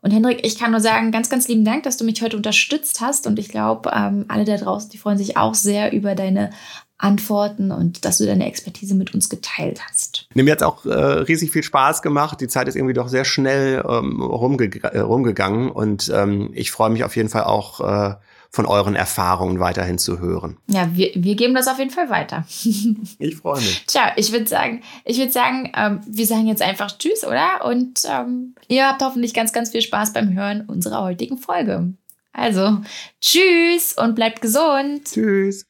Und 0.02 0.12
Hendrik, 0.12 0.46
ich 0.46 0.58
kann 0.58 0.72
nur 0.72 0.80
sagen, 0.80 1.12
ganz, 1.12 1.30
ganz 1.30 1.48
lieben 1.48 1.64
Dank, 1.64 1.84
dass 1.84 1.98
du 1.98 2.04
mich 2.04 2.22
heute 2.24 2.36
unterstützt 2.36 3.02
hast. 3.02 3.28
Und 3.28 3.38
ich 3.38 3.50
glaube, 3.50 3.92
ähm, 3.94 4.26
alle 4.28 4.46
da 4.46 4.58
draußen, 4.58 4.90
die 4.90 4.98
freuen 4.98 5.20
sich 5.20 5.38
auch 5.38 5.54
sehr 5.54 5.94
über 5.94 6.16
deine 6.16 6.50
Antworten 6.98 7.72
und 7.72 8.06
dass 8.06 8.18
du 8.18 8.26
deine 8.26 8.48
Expertise 8.48 8.96
mit 8.96 9.14
uns 9.14 9.30
geteilt 9.30 9.82
hast. 9.88 10.28
Mir 10.34 10.52
hat 10.52 10.64
auch 10.64 10.86
äh, 10.86 10.92
riesig 10.92 11.52
viel 11.52 11.64
Spaß 11.64 12.02
gemacht. 12.02 12.42
Die 12.42 12.48
Zeit 12.48 12.68
ist 12.68 12.76
irgendwie 12.76 12.94
doch 12.94 13.08
sehr 13.08 13.26
schnell 13.26 13.84
ähm, 13.88 14.22
rumge 14.22 14.66
äh, 14.66 15.00
rumgegangen 15.00 15.72
und 15.72 16.12
ähm, 16.14 16.52
ich 16.54 16.72
freue 16.72 16.92
mich 16.92 17.04
auf 17.04 17.16
jeden 17.16 17.30
Fall 17.30 17.44
auch 17.44 17.82
äh, 17.82 18.16
von 18.52 18.66
euren 18.66 18.96
Erfahrungen 18.96 19.62
weiterhin 19.62 19.98
zu 19.98 20.20
hören. 20.20 20.58
Ja, 20.68 20.90
wir, 20.94 21.12
wir 21.16 21.36
geben 21.36 21.54
das 21.54 21.70
auf 21.70 21.80
jeden 21.80 21.92
Fall 21.92 22.10
weiter. 22.10 22.44
ich 22.54 23.36
freue 23.38 23.62
mich. 23.62 23.86
Tja, 23.88 24.12
ich 24.18 24.34
würde 24.34 24.46
sagen, 24.46 24.82
ich 25.06 25.18
würde 25.18 25.32
sagen, 25.32 25.72
ähm, 25.76 26.02
wir 26.06 26.28
sagen 26.28 26.48
jetzt 26.48 26.62
einfach 26.62 26.98
Tschüss, 26.98 27.26
oder? 27.26 27.64
Und 27.64 28.02
ähm, 28.06 28.56
ihr 28.68 28.88
habt 28.88 29.02
hoffentlich 29.02 29.34
ganz, 29.34 29.54
ganz 29.54 29.70
viel 29.72 29.82
Spaß 29.82 30.12
beim 30.12 30.34
Hören 30.34 30.66
unserer 30.68 31.04
heutigen 31.04 31.38
Folge. 31.38 31.94
Also, 32.34 32.80
tschüss 33.22 33.94
und 33.98 34.16
bleibt 34.16 34.42
gesund. 34.42 35.06
Tschüss. 35.06 35.66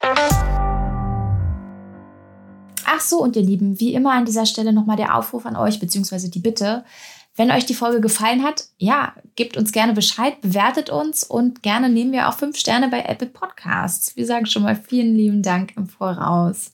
Ach 2.83 2.99
so, 2.99 3.21
und 3.21 3.35
ihr 3.35 3.43
Lieben, 3.43 3.79
wie 3.79 3.93
immer 3.93 4.13
an 4.13 4.25
dieser 4.25 4.47
Stelle 4.47 4.73
nochmal 4.73 4.97
der 4.97 5.15
Aufruf 5.15 5.45
an 5.45 5.55
euch, 5.55 5.79
beziehungsweise 5.79 6.29
die 6.29 6.39
Bitte, 6.39 6.83
wenn 7.35 7.51
euch 7.51 7.65
die 7.65 7.73
Folge 7.73 8.01
gefallen 8.01 8.43
hat, 8.43 8.65
ja, 8.77 9.13
gebt 9.35 9.57
uns 9.57 9.71
gerne 9.71 9.93
Bescheid, 9.93 10.41
bewertet 10.41 10.89
uns 10.89 11.23
und 11.23 11.63
gerne 11.63 11.89
nehmen 11.89 12.11
wir 12.11 12.27
auch 12.27 12.33
fünf 12.33 12.57
Sterne 12.57 12.89
bei 12.89 13.01
Apple 13.01 13.27
Podcasts. 13.27 14.15
Wir 14.15 14.25
sagen 14.25 14.45
schon 14.45 14.63
mal 14.63 14.75
vielen 14.75 15.15
lieben 15.15 15.41
Dank 15.41 15.75
im 15.77 15.87
Voraus. 15.87 16.71